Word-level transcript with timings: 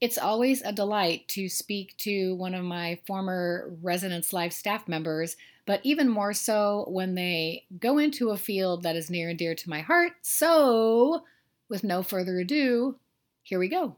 It's 0.00 0.18
always 0.18 0.62
a 0.62 0.70
delight 0.70 1.26
to 1.28 1.48
speak 1.48 1.96
to 1.98 2.36
one 2.36 2.54
of 2.54 2.64
my 2.64 3.00
former 3.04 3.72
Residence 3.82 4.32
Life 4.32 4.52
staff 4.52 4.86
members, 4.86 5.36
but 5.66 5.80
even 5.82 6.08
more 6.08 6.32
so 6.32 6.84
when 6.88 7.16
they 7.16 7.64
go 7.80 7.98
into 7.98 8.30
a 8.30 8.36
field 8.36 8.84
that 8.84 8.94
is 8.94 9.10
near 9.10 9.30
and 9.30 9.38
dear 9.38 9.56
to 9.56 9.70
my 9.70 9.80
heart. 9.80 10.12
So, 10.22 11.24
with 11.68 11.82
no 11.82 12.04
further 12.04 12.38
ado, 12.38 12.96
here 13.42 13.58
we 13.58 13.66
go. 13.66 13.96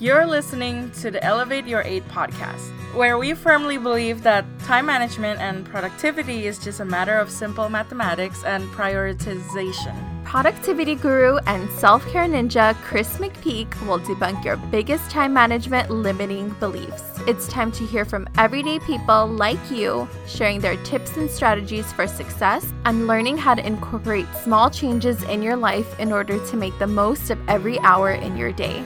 You're 0.00 0.26
listening 0.26 0.90
to 1.02 1.12
the 1.12 1.22
Elevate 1.22 1.66
Your 1.66 1.82
8 1.82 2.08
podcast, 2.08 2.68
where 2.96 3.16
we 3.16 3.34
firmly 3.34 3.78
believe 3.78 4.24
that 4.24 4.44
time 4.60 4.86
management 4.86 5.38
and 5.38 5.64
productivity 5.64 6.48
is 6.48 6.58
just 6.58 6.80
a 6.80 6.84
matter 6.84 7.16
of 7.16 7.30
simple 7.30 7.68
mathematics 7.68 8.42
and 8.42 8.66
prioritization. 8.70 10.19
Productivity 10.30 10.94
guru 10.94 11.38
and 11.48 11.68
self 11.70 12.06
care 12.06 12.28
ninja 12.28 12.76
Chris 12.82 13.16
McPeak 13.16 13.68
will 13.84 13.98
debunk 13.98 14.44
your 14.44 14.56
biggest 14.56 15.10
time 15.10 15.32
management 15.32 15.90
limiting 15.90 16.50
beliefs. 16.60 17.02
It's 17.26 17.48
time 17.48 17.72
to 17.72 17.84
hear 17.84 18.04
from 18.04 18.28
everyday 18.38 18.78
people 18.78 19.26
like 19.26 19.58
you, 19.72 20.08
sharing 20.28 20.60
their 20.60 20.76
tips 20.84 21.16
and 21.16 21.28
strategies 21.28 21.92
for 21.94 22.06
success 22.06 22.72
and 22.84 23.08
learning 23.08 23.38
how 23.38 23.56
to 23.56 23.66
incorporate 23.66 24.28
small 24.44 24.70
changes 24.70 25.20
in 25.24 25.42
your 25.42 25.56
life 25.56 25.98
in 25.98 26.12
order 26.12 26.38
to 26.46 26.56
make 26.56 26.78
the 26.78 26.86
most 26.86 27.30
of 27.30 27.38
every 27.48 27.80
hour 27.80 28.12
in 28.12 28.36
your 28.36 28.52
day. 28.52 28.84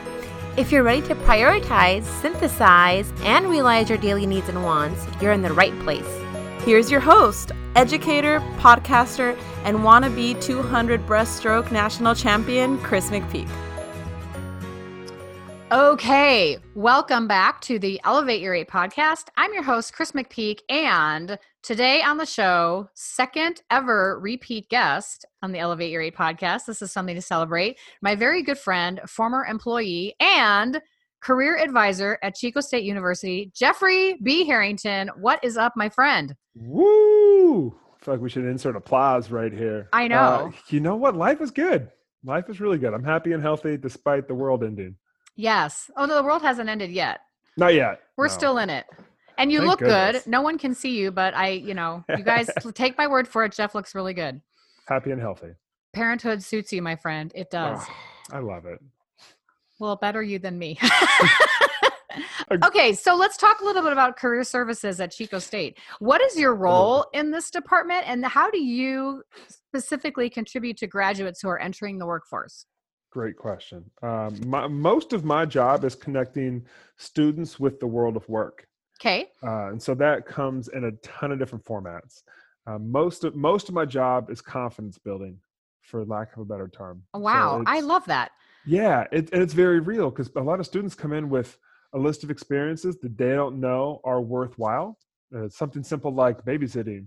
If 0.57 0.73
you're 0.73 0.83
ready 0.83 1.03
to 1.09 1.15
prioritize, 1.15 2.05
synthesize, 2.23 3.13
and 3.21 3.51
realize 3.51 3.91
your 3.91 3.99
daily 3.99 4.25
needs 4.25 4.49
and 4.49 4.65
wants, 4.65 5.07
you're 5.21 5.33
in 5.33 5.43
the 5.43 5.53
right 5.53 5.79
place. 5.81 6.24
Here's 6.65 6.91
your 6.91 7.01
host, 7.01 7.53
educator, 7.77 8.41
podcaster, 8.57 9.39
and 9.65 9.81
wannabe 9.81 10.41
200 10.41 11.07
breaststroke 11.07 11.71
national 11.71 12.15
champion, 12.15 12.79
Chris 12.79 13.11
McPeak. 13.11 13.51
Okay, 15.71 16.57
welcome 16.75 17.29
back 17.29 17.61
to 17.63 17.79
the 17.79 18.01
Elevate 18.05 18.41
Your 18.41 18.55
Eight 18.55 18.71
podcast. 18.71 19.25
I'm 19.37 19.53
your 19.53 19.63
host, 19.63 19.93
Chris 19.93 20.13
McPeak, 20.13 20.61
and 20.71 21.39
today 21.63 22.01
on 22.01 22.17
the 22.17 22.25
show, 22.25 22.89
second 22.95 23.61
ever 23.71 24.19
repeat 24.19 24.71
guest 24.71 25.27
on 25.43 25.53
the 25.53 25.59
Elevate 25.59 25.91
Your 25.91 26.01
Eight 26.01 26.17
podcast. 26.17 26.65
This 26.65 26.81
is 26.81 26.91
something 26.91 27.15
to 27.15 27.21
celebrate. 27.21 27.79
My 28.01 28.15
very 28.15 28.43
good 28.43 28.59
friend, 28.59 29.03
former 29.07 29.45
employee, 29.45 30.15
and 30.19 30.81
career 31.25 31.57
advisor 31.57 32.19
at 32.23 32.35
Chico 32.35 32.61
State 32.61 32.85
University, 32.85 33.51
Jeffrey 33.55 34.19
B. 34.23 34.45
Harrington. 34.45 35.11
What 35.17 35.43
is 35.43 35.57
up, 35.57 35.73
my 35.75 35.89
friend? 35.89 36.35
Woo! 36.55 37.69
I 37.71 38.05
feel 38.05 38.15
like 38.15 38.21
we 38.21 38.29
should 38.29 38.45
insert 38.45 38.77
applause 38.77 39.31
right 39.31 39.53
here. 39.53 39.89
I 39.93 40.07
know. 40.07 40.17
Uh, 40.17 40.51
you 40.69 40.81
know 40.81 40.97
what? 40.97 41.17
Life 41.17 41.41
is 41.41 41.51
good. 41.51 41.91
Life 42.25 42.51
is 42.51 42.61
really 42.61 42.79
good. 42.79 42.93
I'm 42.93 43.05
happy 43.05 43.33
and 43.33 43.43
healthy 43.43 43.77
despite 43.79 44.29
the 44.29 44.35
world 44.35 44.63
ending. 44.63 44.97
Yes. 45.35 45.91
Oh, 45.97 46.05
no, 46.05 46.15
the 46.15 46.23
world 46.23 46.43
hasn't 46.43 46.69
ended 46.69 46.91
yet. 46.91 47.21
Not 47.57 47.75
yet. 47.75 48.01
We're 48.17 48.29
no. 48.29 48.33
still 48.33 48.59
in 48.59 48.69
it. 48.69 48.85
And 49.39 49.51
you 49.51 49.61
Thank 49.61 49.71
look 49.71 49.79
goodness. 49.81 50.25
good. 50.25 50.31
No 50.31 50.43
one 50.43 50.59
can 50.59 50.75
see 50.75 50.97
you, 50.97 51.11
but 51.11 51.35
I, 51.35 51.49
you 51.49 51.75
know, 51.75 52.05
you 52.17 52.23
guys 52.23 52.49
take 52.75 52.97
my 52.99 53.07
word 53.07 53.27
for 53.27 53.45
it. 53.45 53.53
Jeff 53.53 53.75
looks 53.75 53.95
really 53.95 54.15
good. 54.15 54.41
Happy 54.87 55.11
and 55.11 55.21
healthy. 55.21 55.55
Parenthood 55.93 56.43
suits 56.43 56.73
you, 56.73 56.83
my 56.83 56.97
friend. 56.97 57.33
It 57.35 57.51
does. 57.51 57.81
Oh, 57.81 58.37
I 58.37 58.39
love 58.41 58.67
it. 58.67 58.79
Well, 59.85 59.97
better 59.97 60.23
you 60.23 60.39
than 60.39 60.59
me. 60.59 60.79
okay, 62.65 62.95
so 62.95 63.15
let's 63.15 63.37
talk 63.37 63.61
a 63.61 63.65
little 63.65 63.83
bit 63.83 63.93
about 63.93 64.17
career 64.17 64.43
services 64.43 64.99
at 64.99 65.13
Chico 65.13 65.39
State. 65.39 65.77
What 65.99 66.23
is 66.23 66.39
your 66.39 66.55
role 66.55 67.05
in 67.13 67.31
this 67.31 67.51
department, 67.51 68.05
and 68.07 68.25
how 68.25 68.51
do 68.51 68.63
you 68.63 69.23
specifically 69.47 70.31
contribute 70.31 70.79
to 70.79 70.87
graduates 70.87 71.43
who 71.43 71.49
are 71.49 71.59
entering 71.59 71.99
the 71.99 72.07
workforce? 72.07 72.65
Great 73.11 73.37
question. 73.37 73.85
Um, 74.03 74.41
my, 74.47 74.67
most 74.69 75.13
of 75.13 75.23
my 75.23 75.45
job 75.45 75.85
is 75.85 75.95
connecting 75.95 76.65
students 76.97 77.61
with 77.61 77.79
the 77.79 77.87
world 77.87 78.17
of 78.17 78.27
work. 78.27 78.67
Okay. 78.99 79.27
Uh, 79.43 79.69
and 79.69 79.83
so 79.83 79.95
that 79.97 80.25
comes 80.25 80.69
in 80.69 80.85
a 80.85 80.93
ton 81.03 81.31
of 81.31 81.39
different 81.39 81.63
formats. 81.63 82.23
Uh, 82.67 82.79
most 82.79 83.23
of 83.25 83.37
most 83.37 83.69
of 83.69 83.75
my 83.75 83.85
job 83.85 84.31
is 84.31 84.41
confidence 84.41 84.97
building, 84.97 85.39
for 85.85 86.05
lack 86.05 86.33
of 86.35 86.41
a 86.41 86.45
better 86.45 86.69
term. 86.69 87.03
So 87.15 87.21
Wow, 87.21 87.63
I 87.67 87.81
love 87.81 88.05
that. 88.07 88.33
Yeah, 88.67 89.05
it, 89.13 89.31
and 89.33 89.43
it's 89.43 89.53
very 89.53 89.81
real 89.81 90.11
because 90.11 90.31
a 90.37 90.41
lot 90.41 90.61
of 90.61 90.67
students 90.67 90.95
come 90.95 91.13
in 91.13 91.29
with 91.29 91.59
a 91.93 91.99
list 91.99 92.25
of 92.25 92.31
experiences 92.31 92.99
that 93.01 93.17
they 93.17 93.35
don't 93.35 93.61
know 93.61 94.01
are 94.05 94.21
worthwhile. 94.21 94.99
Uh, 95.37 95.49
something 95.49 95.83
simple 95.83 96.13
like 96.13 96.45
babysitting, 96.45 97.07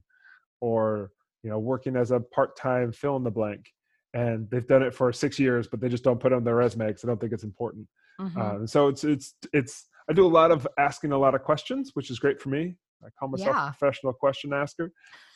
or 0.61 1.11
you 1.43 1.49
know, 1.49 1.59
working 1.59 1.95
as 1.95 2.11
a 2.11 2.19
part-time 2.19 2.91
fill 2.91 3.15
in 3.15 3.23
the 3.23 3.31
blank, 3.31 3.71
and 4.13 4.49
they've 4.49 4.67
done 4.67 4.83
it 4.83 4.93
for 4.93 5.11
six 5.11 5.39
years, 5.39 5.67
but 5.67 5.79
they 5.79 5.89
just 5.89 6.03
don't 6.03 6.19
put 6.19 6.31
it 6.31 6.35
on 6.35 6.43
their 6.43 6.55
resume 6.55 6.87
because 6.87 7.01
they 7.01 7.07
don't 7.07 7.19
think 7.19 7.33
it's 7.33 7.43
important. 7.43 7.87
Mhm. 8.19 8.37
Um, 8.37 8.67
so 8.67 8.87
it's 8.87 9.03
it's 9.03 9.35
it's 9.53 9.87
I 10.09 10.13
do 10.13 10.25
a 10.25 10.27
lot 10.27 10.51
of 10.51 10.67
asking 10.77 11.11
a 11.11 11.17
lot 11.17 11.35
of 11.35 11.43
questions, 11.43 11.91
which 11.93 12.09
is 12.09 12.19
great 12.19 12.41
for 12.41 12.49
me. 12.49 12.75
I 13.05 13.09
call 13.19 13.29
myself 13.29 13.55
Yeah. 13.55 13.67
a 13.69 13.71
professional 13.71 14.13
question 14.13 14.53
asker, 14.53 14.91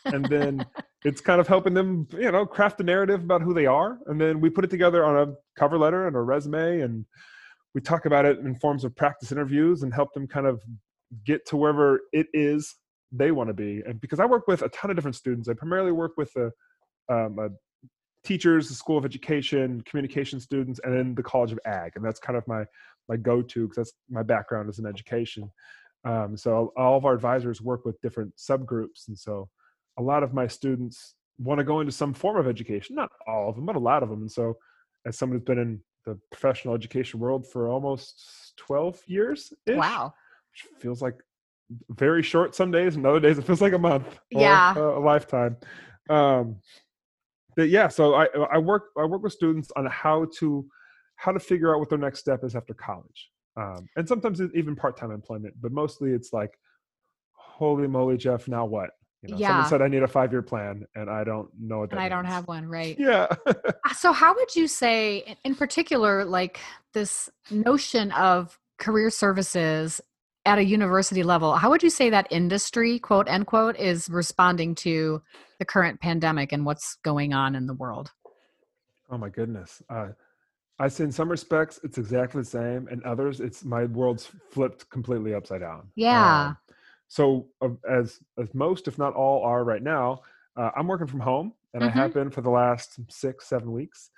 and 0.05 0.25
then 0.25 0.65
it's 1.05 1.21
kind 1.21 1.39
of 1.39 1.47
helping 1.47 1.73
them, 1.73 2.07
you 2.13 2.31
know, 2.31 2.45
craft 2.45 2.79
a 2.79 2.83
narrative 2.83 3.21
about 3.21 3.41
who 3.41 3.53
they 3.53 3.65
are, 3.65 3.99
and 4.07 4.19
then 4.19 4.41
we 4.41 4.49
put 4.49 4.63
it 4.63 4.69
together 4.69 5.03
on 5.05 5.29
a 5.29 5.33
cover 5.57 5.77
letter 5.77 6.07
and 6.07 6.15
a 6.15 6.21
resume, 6.21 6.81
and 6.81 7.05
we 7.73 7.81
talk 7.81 8.05
about 8.05 8.25
it 8.25 8.39
in 8.39 8.55
forms 8.55 8.83
of 8.83 8.95
practice 8.95 9.31
interviews 9.31 9.83
and 9.83 9.93
help 9.93 10.13
them 10.13 10.27
kind 10.27 10.45
of 10.47 10.61
get 11.25 11.45
to 11.47 11.57
wherever 11.57 12.01
it 12.11 12.27
is 12.33 12.75
they 13.11 13.31
want 13.31 13.49
to 13.49 13.53
be. 13.53 13.81
And 13.85 13.99
because 13.99 14.19
I 14.19 14.25
work 14.25 14.47
with 14.47 14.61
a 14.61 14.69
ton 14.69 14.89
of 14.89 14.95
different 14.97 15.15
students, 15.15 15.47
I 15.49 15.53
primarily 15.53 15.91
work 15.91 16.13
with 16.17 16.31
the 16.33 16.51
um, 17.09 17.37
uh, 17.39 17.49
teachers, 18.23 18.69
the 18.69 18.75
School 18.75 18.97
of 18.97 19.05
Education, 19.05 19.81
communication 19.85 20.39
students, 20.39 20.79
and 20.83 20.95
then 20.95 21.15
the 21.15 21.23
College 21.23 21.51
of 21.51 21.59
Ag, 21.65 21.93
and 21.95 22.05
that's 22.05 22.19
kind 22.19 22.37
of 22.37 22.47
my 22.47 22.65
my 23.09 23.17
go-to 23.17 23.67
because 23.67 23.77
that's 23.77 23.93
my 24.09 24.23
background 24.23 24.69
is 24.69 24.79
in 24.79 24.85
education. 24.85 25.51
Um, 26.03 26.35
so 26.35 26.73
all 26.75 26.97
of 26.97 27.05
our 27.05 27.13
advisors 27.13 27.61
work 27.61 27.85
with 27.85 28.01
different 28.01 28.35
subgroups, 28.35 29.07
and 29.07 29.17
so 29.17 29.49
a 29.97 30.01
lot 30.01 30.23
of 30.23 30.33
my 30.33 30.47
students 30.47 31.15
want 31.37 31.59
to 31.59 31.63
go 31.63 31.79
into 31.79 31.91
some 31.91 32.13
form 32.13 32.37
of 32.37 32.47
education. 32.47 32.95
Not 32.95 33.11
all 33.27 33.49
of 33.49 33.55
them, 33.55 33.65
but 33.65 33.75
a 33.75 33.79
lot 33.79 34.03
of 34.03 34.09
them. 34.09 34.21
And 34.21 34.31
so, 34.31 34.57
as 35.05 35.17
someone 35.17 35.37
who's 35.39 35.45
been 35.45 35.59
in 35.59 35.79
the 36.05 36.19
professional 36.31 36.73
education 36.75 37.19
world 37.19 37.47
for 37.47 37.67
almost 37.67 38.53
twelve 38.57 38.99
years, 39.05 39.53
Wow. 39.67 40.13
which 40.51 40.81
feels 40.81 41.01
like 41.01 41.15
very 41.91 42.23
short 42.23 42.55
some 42.55 42.71
days, 42.71 42.95
and 42.95 43.05
other 43.05 43.19
days 43.19 43.37
it 43.37 43.45
feels 43.45 43.61
like 43.61 43.73
a 43.73 43.77
month, 43.77 44.07
or 44.33 44.41
Yeah. 44.41 44.75
a, 44.75 44.81
a 44.81 44.99
lifetime. 44.99 45.57
Um, 46.09 46.57
but 47.55 47.69
yeah, 47.69 47.87
so 47.89 48.15
I 48.15 48.25
I 48.51 48.57
work 48.57 48.85
I 48.97 49.05
work 49.05 49.21
with 49.23 49.33
students 49.33 49.71
on 49.75 49.85
how 49.85 50.25
to 50.39 50.65
how 51.15 51.31
to 51.31 51.39
figure 51.39 51.73
out 51.73 51.79
what 51.79 51.89
their 51.89 51.97
next 51.99 52.19
step 52.19 52.43
is 52.43 52.55
after 52.55 52.73
college, 52.73 53.29
um, 53.57 53.87
and 53.95 54.07
sometimes 54.07 54.39
it's 54.39 54.53
even 54.55 54.75
part 54.75 54.97
time 54.97 55.11
employment, 55.11 55.55
but 55.61 55.71
mostly 55.71 56.11
it's 56.11 56.31
like, 56.33 56.57
holy 57.33 57.87
moly, 57.87 58.17
Jeff, 58.17 58.47
now 58.47 58.65
what? 58.65 58.91
You 59.21 59.29
know, 59.29 59.37
Yeah. 59.37 59.47
someone 59.47 59.65
said 59.65 59.81
I 59.81 59.87
need 59.87 60.03
a 60.03 60.07
five 60.07 60.31
year 60.31 60.41
plan, 60.41 60.85
and 60.95 61.09
I 61.09 61.23
don't 61.23 61.49
know 61.59 61.79
what 61.79 61.89
that. 61.91 61.97
And 61.97 62.03
I 62.05 62.09
don't 62.09 62.25
have 62.25 62.47
one, 62.47 62.65
right? 62.67 62.97
Yeah. 62.99 63.27
Uh, 63.83 63.93
So, 63.95 64.13
how 64.13 64.35
would 64.35 64.55
you 64.55 64.67
say, 64.67 65.23
in- 65.25 65.37
in 65.43 65.55
particular, 65.55 66.23
like 66.23 66.59
this 66.93 67.29
notion 67.49 68.11
of 68.11 68.59
career 68.77 69.09
services 69.09 69.99
at 70.45 70.59
a 70.59 70.63
university 70.63 71.23
level, 71.23 71.55
how 71.55 71.69
would 71.71 71.81
you 71.81 71.89
say 71.89 72.09
that 72.11 72.27
industry, 72.29 72.99
quote 72.99 73.27
end 73.27 73.47
quote 73.47 73.75
is 73.77 74.07
responding 74.09 74.75
to 74.75 75.21
the 75.57 75.65
current 75.65 75.99
pandemic 75.99 76.51
and 76.51 76.63
what's 76.63 76.95
going 77.03 77.33
on 77.33 77.55
in 77.55 77.65
the 77.65 77.73
world? 77.73 78.11
Oh 79.09 79.17
my 79.17 79.29
goodness. 79.29 79.81
Uh, 79.89 80.09
I 80.81 80.87
say 80.87 81.03
in 81.03 81.11
some 81.11 81.29
respects 81.29 81.79
it's 81.83 81.99
exactly 81.99 82.41
the 82.41 82.47
same, 82.47 82.87
and 82.89 83.03
others 83.03 83.39
it's 83.39 83.63
my 83.63 83.85
world's 83.85 84.29
flipped 84.49 84.89
completely 84.89 85.35
upside 85.35 85.61
down. 85.61 85.91
Yeah. 85.95 86.47
Um, 86.47 86.57
so 87.07 87.47
uh, 87.61 87.69
as 87.89 88.19
as 88.39 88.53
most, 88.55 88.87
if 88.87 88.97
not 88.97 89.13
all, 89.13 89.43
are 89.43 89.63
right 89.63 89.83
now, 89.83 90.21
uh, 90.57 90.71
I'm 90.75 90.87
working 90.87 91.07
from 91.07 91.19
home, 91.19 91.53
and 91.73 91.83
I 91.83 91.89
have 91.89 92.13
been 92.13 92.31
for 92.31 92.41
the 92.41 92.49
last 92.49 92.99
six, 93.09 93.47
seven 93.47 93.71
weeks. 93.71 94.09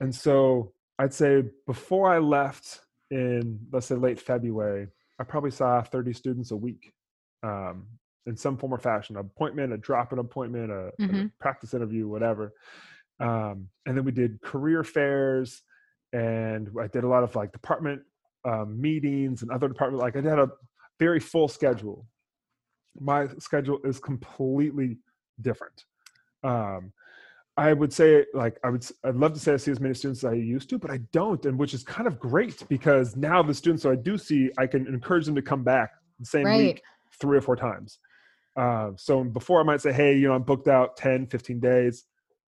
And 0.00 0.14
so 0.14 0.72
I'd 0.98 1.12
say 1.12 1.44
before 1.66 2.10
I 2.10 2.18
left 2.18 2.80
in 3.10 3.58
let's 3.72 3.86
say 3.86 3.96
late 3.96 4.20
February, 4.20 4.88
I 5.18 5.24
probably 5.24 5.50
saw 5.50 5.82
30 5.82 6.12
students 6.14 6.50
a 6.50 6.56
week. 6.56 6.92
Um, 7.42 7.86
in 8.26 8.36
some 8.36 8.56
form 8.58 8.74
or 8.74 8.78
fashion, 8.78 9.16
an 9.16 9.20
appointment, 9.20 9.72
a 9.72 9.78
drop-in 9.78 10.18
appointment, 10.18 10.70
a, 10.70 10.88
a 10.88 10.90
Mhm. 11.00 11.32
practice 11.40 11.72
interview, 11.74 12.06
whatever 12.06 12.52
um, 13.20 13.68
and 13.86 13.96
then 13.96 14.04
we 14.04 14.12
did 14.12 14.40
career 14.40 14.82
fairs 14.82 15.62
and 16.12 16.70
i 16.80 16.86
did 16.86 17.04
a 17.04 17.08
lot 17.08 17.22
of 17.22 17.34
like 17.36 17.52
department 17.52 18.00
um, 18.44 18.80
meetings 18.80 19.42
and 19.42 19.50
other 19.50 19.68
department 19.68 20.02
like 20.02 20.16
i 20.16 20.20
had 20.20 20.38
a 20.38 20.48
very 21.00 21.18
full 21.18 21.48
schedule. 21.48 22.06
My 23.00 23.26
schedule 23.38 23.80
is 23.84 23.98
completely 23.98 24.98
different. 25.40 25.84
Um, 26.44 26.92
i 27.56 27.72
would 27.72 27.92
say 27.92 28.24
like 28.32 28.56
i 28.62 28.70
would 28.70 28.86
I'd 29.04 29.16
love 29.16 29.34
to 29.34 29.40
say 29.40 29.54
i 29.54 29.56
see 29.56 29.72
as 29.72 29.80
many 29.80 29.92
students 29.92 30.22
as 30.22 30.30
i 30.30 30.34
used 30.34 30.70
to 30.70 30.78
but 30.78 30.90
i 30.90 30.98
don't 31.12 31.44
and 31.46 31.58
which 31.58 31.74
is 31.74 31.82
kind 31.82 32.06
of 32.06 32.20
great 32.20 32.62
because 32.68 33.16
now 33.16 33.42
the 33.42 33.52
students 33.52 33.82
that 33.82 33.90
i 33.90 33.96
do 33.96 34.16
see 34.16 34.50
i 34.56 34.66
can 34.68 34.86
encourage 34.86 35.26
them 35.26 35.34
to 35.34 35.42
come 35.42 35.64
back 35.64 35.90
the 36.20 36.24
same 36.24 36.44
Right. 36.44 36.56
week 36.56 36.82
three 37.20 37.36
or 37.36 37.40
four 37.40 37.56
times. 37.56 37.98
Uh, 38.56 38.90
so 38.96 39.24
before 39.24 39.60
i 39.60 39.64
might 39.64 39.80
say 39.80 39.92
hey 39.92 40.16
you 40.16 40.28
know 40.28 40.34
i'm 40.34 40.44
booked 40.44 40.68
out 40.68 40.96
10 40.96 41.26
15 41.26 41.58
days 41.58 42.04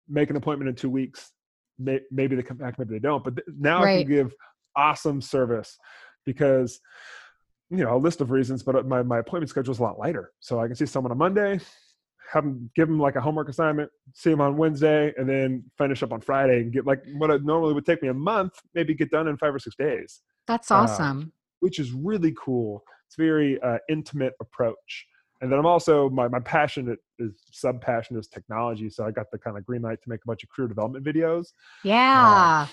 make 0.09 0.29
an 0.29 0.35
appointment 0.35 0.67
in 0.67 0.75
two 0.75 0.89
weeks 0.89 1.31
may, 1.79 1.99
maybe 2.11 2.35
they 2.35 2.43
come 2.43 2.57
back 2.57 2.77
maybe 2.77 2.93
they 2.93 2.99
don't 2.99 3.23
but 3.23 3.35
th- 3.35 3.47
now 3.57 3.83
i 3.83 3.97
can 3.97 4.07
give 4.07 4.33
awesome 4.75 5.21
service 5.21 5.77
because 6.25 6.79
you 7.69 7.77
know 7.77 7.95
a 7.95 7.97
list 7.97 8.19
of 8.21 8.31
reasons, 8.31 8.63
but 8.63 8.87
my 8.87 9.03
my 9.03 9.19
appointment 9.19 9.49
schedule 9.49 9.71
is 9.71 9.79
a 9.79 9.83
lot 9.83 9.99
lighter. 9.99 10.31
So 10.39 10.59
I 10.59 10.65
can 10.67 10.75
see 10.75 10.85
someone 10.87 11.11
on 11.11 11.17
Monday, 11.19 11.59
have 12.31 12.43
them 12.43 12.69
give 12.75 12.87
them 12.87 12.99
like 12.99 13.15
a 13.15 13.21
homework 13.21 13.47
assignment, 13.49 13.91
see 14.13 14.31
them 14.31 14.41
on 14.41 14.57
Wednesday, 14.57 15.13
and 15.17 15.29
then 15.29 15.63
finish 15.77 16.01
up 16.01 16.11
on 16.11 16.21
Friday 16.21 16.61
and 16.61 16.71
get 16.73 16.85
like 16.87 17.03
what 17.17 17.29
it 17.29 17.43
normally 17.43 17.73
would 17.73 17.85
take 17.85 18.01
me 18.01 18.07
a 18.09 18.13
month, 18.13 18.53
maybe 18.73 18.93
get 18.95 19.11
done 19.11 19.27
in 19.27 19.37
five 19.37 19.53
or 19.53 19.59
six 19.59 19.75
days, 19.75 20.21
That's 20.47 20.71
Uh, 20.71 20.75
awesome. 20.77 21.31
which 21.59 21.77
is 21.77 21.91
really 21.91 22.33
cool. 22.43 22.83
It's 23.07 23.17
a 23.19 23.21
very 23.21 23.61
uh, 23.61 23.77
intimate 23.87 24.33
approach. 24.39 25.05
And 25.41 25.51
then 25.51 25.57
I'm 25.57 25.65
also 25.65 26.09
my 26.09 26.27
my 26.27 26.39
passion 26.39 26.97
is 27.17 27.33
sub 27.51 27.81
passion 27.81 28.17
is 28.17 28.27
technology, 28.27 28.89
so 28.89 29.05
I 29.05 29.11
got 29.11 29.31
the 29.31 29.37
kind 29.37 29.57
of 29.57 29.65
green 29.65 29.81
light 29.81 30.01
to 30.03 30.09
make 30.09 30.21
a 30.23 30.27
bunch 30.27 30.43
of 30.43 30.49
career 30.49 30.67
development 30.67 31.05
videos 31.05 31.47
yeah. 31.83 32.67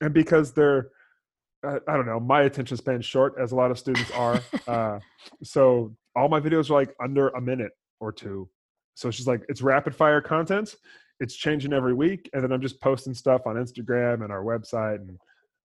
and 0.00 0.12
because 0.12 0.52
they're 0.52 0.90
uh, 1.66 1.78
i 1.88 1.96
don't 1.96 2.06
know 2.06 2.20
my 2.20 2.42
attention 2.42 2.76
span's 2.76 3.04
short 3.04 3.34
as 3.40 3.52
a 3.52 3.56
lot 3.56 3.70
of 3.70 3.78
students 3.78 4.10
are 4.12 4.40
uh, 4.66 4.98
so 5.42 5.94
all 6.16 6.28
my 6.28 6.40
videos 6.40 6.70
are 6.70 6.74
like 6.74 6.94
under 7.02 7.28
a 7.30 7.40
minute 7.40 7.72
or 8.00 8.12
two 8.12 8.48
so 8.94 9.08
it's 9.08 9.16
just 9.16 9.28
like 9.28 9.42
it's 9.48 9.62
rapid 9.62 9.94
fire 9.94 10.20
content 10.20 10.74
it's 11.20 11.34
changing 11.34 11.72
every 11.72 11.94
week 11.94 12.28
and 12.32 12.42
then 12.42 12.52
i'm 12.52 12.60
just 12.60 12.80
posting 12.80 13.14
stuff 13.14 13.42
on 13.46 13.56
instagram 13.56 14.22
and 14.22 14.32
our 14.32 14.42
website 14.42 14.96
and 14.96 15.18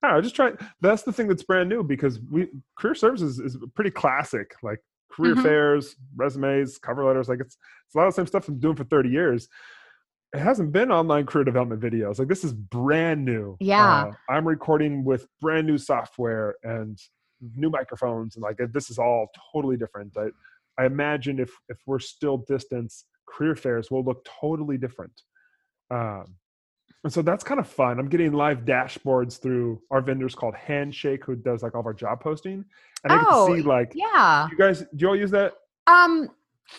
I 0.03 0.09
don't 0.09 0.17
know, 0.17 0.21
just 0.21 0.35
try. 0.35 0.51
That's 0.79 1.01
the 1.01 1.11
thing 1.11 1.27
that's 1.27 1.41
brand 1.41 1.69
new 1.69 1.81
because 1.81 2.19
we 2.29 2.49
career 2.77 2.93
services 2.93 3.39
is 3.39 3.57
pretty 3.73 3.89
classic, 3.89 4.53
like 4.61 4.79
career 5.11 5.35
Mhm. 5.35 5.43
fairs, 5.43 5.95
resumes, 6.15 6.77
cover 6.77 7.03
letters. 7.05 7.29
Like 7.29 7.39
it's 7.39 7.57
it's 7.85 7.95
a 7.95 7.97
lot 7.97 8.07
of 8.07 8.13
the 8.13 8.21
same 8.21 8.27
stuff 8.27 8.47
I'm 8.47 8.59
doing 8.59 8.75
for 8.75 8.83
30 8.83 9.09
years. 9.09 9.47
It 10.33 10.39
hasn't 10.39 10.73
been 10.73 10.91
online 10.91 11.25
career 11.25 11.45
development 11.45 11.81
videos. 11.81 12.19
Like 12.19 12.27
this 12.27 12.43
is 12.43 12.53
brand 12.53 13.23
new. 13.23 13.55
Yeah. 13.61 14.07
Uh, 14.07 14.11
I'm 14.29 14.47
recording 14.47 15.03
with 15.05 15.25
brand 15.39 15.65
new 15.67 15.77
software 15.77 16.55
and 16.63 16.99
new 17.55 17.69
microphones, 17.69 18.35
and 18.35 18.43
like 18.43 18.57
this 18.73 18.89
is 18.89 18.97
all 18.99 19.29
totally 19.53 19.77
different. 19.77 20.17
I, 20.17 20.27
I 20.77 20.85
imagine 20.85 21.39
if 21.39 21.51
if 21.69 21.77
we're 21.85 21.99
still 21.99 22.37
distance, 22.39 23.05
career 23.27 23.55
fairs 23.55 23.89
will 23.89 24.03
look 24.03 24.25
totally 24.41 24.77
different. 24.77 25.21
Um, 25.89 26.35
and 27.07 27.13
so 27.13 27.21
that's 27.21 27.41
kind 27.41 27.57
of 27.57 27.65
fun. 27.69 27.99
I'm 27.99 28.09
getting 28.09 28.33
live 28.33 28.65
dashboards 28.65 29.39
through 29.41 29.81
our 29.91 30.01
vendors 30.01 30.35
called 30.35 30.53
Handshake, 30.55 31.23
who 31.23 31.37
does 31.37 31.63
like 31.63 31.73
all 31.73 31.79
of 31.79 31.85
our 31.85 31.93
job 31.93 32.19
posting, 32.19 32.65
and 33.05 33.13
I 33.13 33.15
get 33.15 33.27
Oh, 33.29 33.47
to 33.47 33.61
see 33.61 33.65
like 33.65 33.93
Yeah. 33.95 34.49
you 34.51 34.57
guys. 34.57 34.79
Do 34.81 34.87
you 34.97 35.07
all 35.07 35.15
use 35.15 35.31
that? 35.31 35.53
Um, 35.87 36.29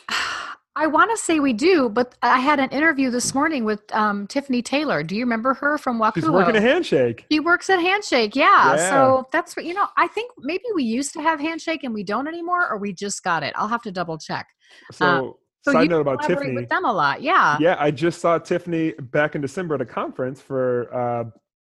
I 0.76 0.86
want 0.86 1.10
to 1.12 1.16
say 1.16 1.40
we 1.40 1.54
do, 1.54 1.88
but 1.88 2.14
I 2.20 2.40
had 2.40 2.60
an 2.60 2.68
interview 2.68 3.08
this 3.10 3.34
morning 3.34 3.64
with 3.64 3.80
um, 3.94 4.26
Tiffany 4.26 4.60
Taylor. 4.60 5.02
Do 5.02 5.16
you 5.16 5.22
remember 5.24 5.54
her 5.54 5.78
from 5.78 5.98
Wakulo? 5.98 6.14
She's 6.16 6.28
working 6.28 6.56
at 6.56 6.62
Handshake. 6.62 7.24
She 7.32 7.40
works 7.40 7.70
at 7.70 7.80
Handshake, 7.80 8.36
yeah. 8.36 8.76
Yeah. 8.76 8.90
So 8.90 9.28
that's 9.32 9.56
what 9.56 9.64
you 9.64 9.72
know. 9.72 9.86
I 9.96 10.08
think 10.08 10.30
maybe 10.36 10.64
we 10.74 10.84
used 10.84 11.14
to 11.14 11.22
have 11.22 11.40
Handshake 11.40 11.84
and 11.84 11.94
we 11.94 12.04
don't 12.04 12.28
anymore, 12.28 12.70
or 12.70 12.76
we 12.76 12.92
just 12.92 13.24
got 13.24 13.42
it. 13.42 13.54
I'll 13.56 13.66
have 13.68 13.82
to 13.84 13.90
double 13.90 14.18
check. 14.18 14.46
So, 14.92 15.38
So 15.68 15.72
side 15.72 15.90
note 15.90 16.00
about 16.00 16.22
Tiffany. 16.22 16.54
with 16.54 16.68
them 16.68 16.84
a 16.84 16.92
lot, 16.92 17.22
yeah. 17.22 17.56
Yeah, 17.60 17.76
I 17.78 17.90
just 17.90 18.20
saw 18.20 18.38
Tiffany 18.38 18.92
back 18.92 19.34
in 19.34 19.40
December 19.40 19.74
at 19.76 19.80
a 19.80 19.86
conference 19.86 20.40
for 20.40 20.92
uh, 20.94 21.24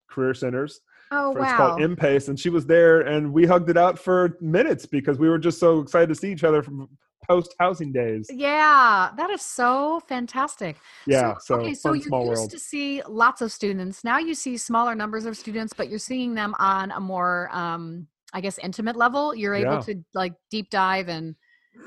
career 0.09 0.33
centers. 0.33 0.81
Oh 1.11 1.33
for- 1.33 1.39
It's 1.41 1.51
wow. 1.51 1.57
called 1.57 1.81
MPACE, 1.81 2.29
and 2.29 2.39
she 2.39 2.49
was 2.49 2.65
there, 2.65 3.01
and 3.01 3.33
we 3.33 3.45
hugged 3.45 3.69
it 3.69 3.77
out 3.77 3.99
for 3.99 4.37
minutes 4.41 4.85
because 4.85 5.17
we 5.19 5.27
were 5.29 5.37
just 5.39 5.59
so 5.59 5.79
excited 5.79 6.07
to 6.09 6.15
see 6.15 6.31
each 6.31 6.43
other 6.43 6.61
from 6.63 6.87
post 7.27 7.53
housing 7.59 7.91
days. 7.91 8.27
yeah, 8.33 9.11
that 9.15 9.29
is 9.29 9.41
so 9.43 9.99
fantastic. 10.07 10.75
Yeah, 11.05 11.35
so, 11.39 11.55
okay, 11.55 11.73
so 11.75 11.89
you 11.93 11.99
used 11.99 12.09
world. 12.11 12.49
to 12.49 12.57
see 12.57 13.01
lots 13.07 13.41
of 13.41 13.51
students. 13.51 14.03
Now 14.03 14.17
you 14.17 14.33
see 14.33 14.57
smaller 14.57 14.95
numbers 14.95 15.25
of 15.25 15.37
students, 15.37 15.71
but 15.73 15.87
you're 15.89 15.99
seeing 15.99 16.33
them 16.33 16.55
on 16.59 16.91
a 16.91 16.99
more, 16.99 17.49
um, 17.53 18.07
I 18.33 18.41
guess, 18.41 18.57
intimate 18.57 18.95
level. 18.95 19.35
You're 19.35 19.53
able 19.53 19.73
Yeah. 19.75 19.81
to 19.81 20.03
like 20.15 20.33
deep 20.49 20.69
dive 20.71 21.09
and 21.09 21.35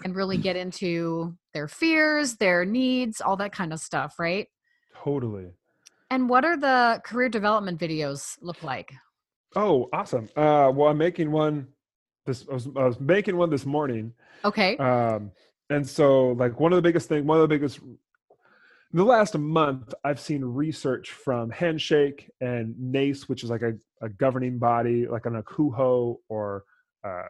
and 0.05 0.15
really 0.15 0.37
get 0.39 0.55
into 0.57 1.37
their 1.55 1.69
fears, 1.69 2.37
their 2.37 2.65
needs, 2.65 3.21
all 3.21 3.37
that 3.39 3.53
kind 3.53 3.73
of 3.73 3.81
stuff, 3.81 4.17
right? 4.19 4.49
Totally. 5.03 5.47
And 6.11 6.29
what 6.29 6.45
are 6.45 6.57
the 6.57 7.01
career 7.05 7.29
development 7.29 7.81
videos 7.81 8.37
look 8.43 8.63
like? 8.63 8.93
Oh, 9.57 9.89
awesome. 9.93 10.29
Uh, 10.37 10.71
well, 10.75 10.89
I'm 10.89 10.99
making 10.99 11.31
one. 11.31 11.69
This 12.27 12.45
I 12.51 12.55
was, 12.55 12.69
I 12.77 12.85
was 12.85 13.01
making 13.01 13.37
one 13.37 13.51
this 13.51 13.67
morning. 13.67 14.13
Okay. 14.45 14.77
Um, 14.77 15.31
and 15.71 15.89
so, 15.89 16.33
like, 16.33 16.61
one 16.61 16.73
of 16.73 16.77
the 16.77 16.83
biggest 16.83 17.09
thing, 17.09 17.27
one 17.27 17.39
of 17.39 17.43
the 17.43 17.49
biggest, 17.49 17.79
in 17.79 17.99
the 18.93 19.05
last 19.05 19.37
month, 19.37 19.95
I've 20.05 20.21
seen 20.21 20.45
research 20.45 21.11
from 21.11 21.51
Handshake 21.51 22.31
and 22.41 22.75
NACE, 22.79 23.29
which 23.29 23.43
is 23.43 23.51
like 23.51 23.63
a, 23.63 23.75
a 24.03 24.09
governing 24.09 24.59
body, 24.59 25.07
like 25.07 25.27
an 25.27 25.43
ACUHO, 25.43 26.17
or 26.29 26.65
uh, 27.05 27.25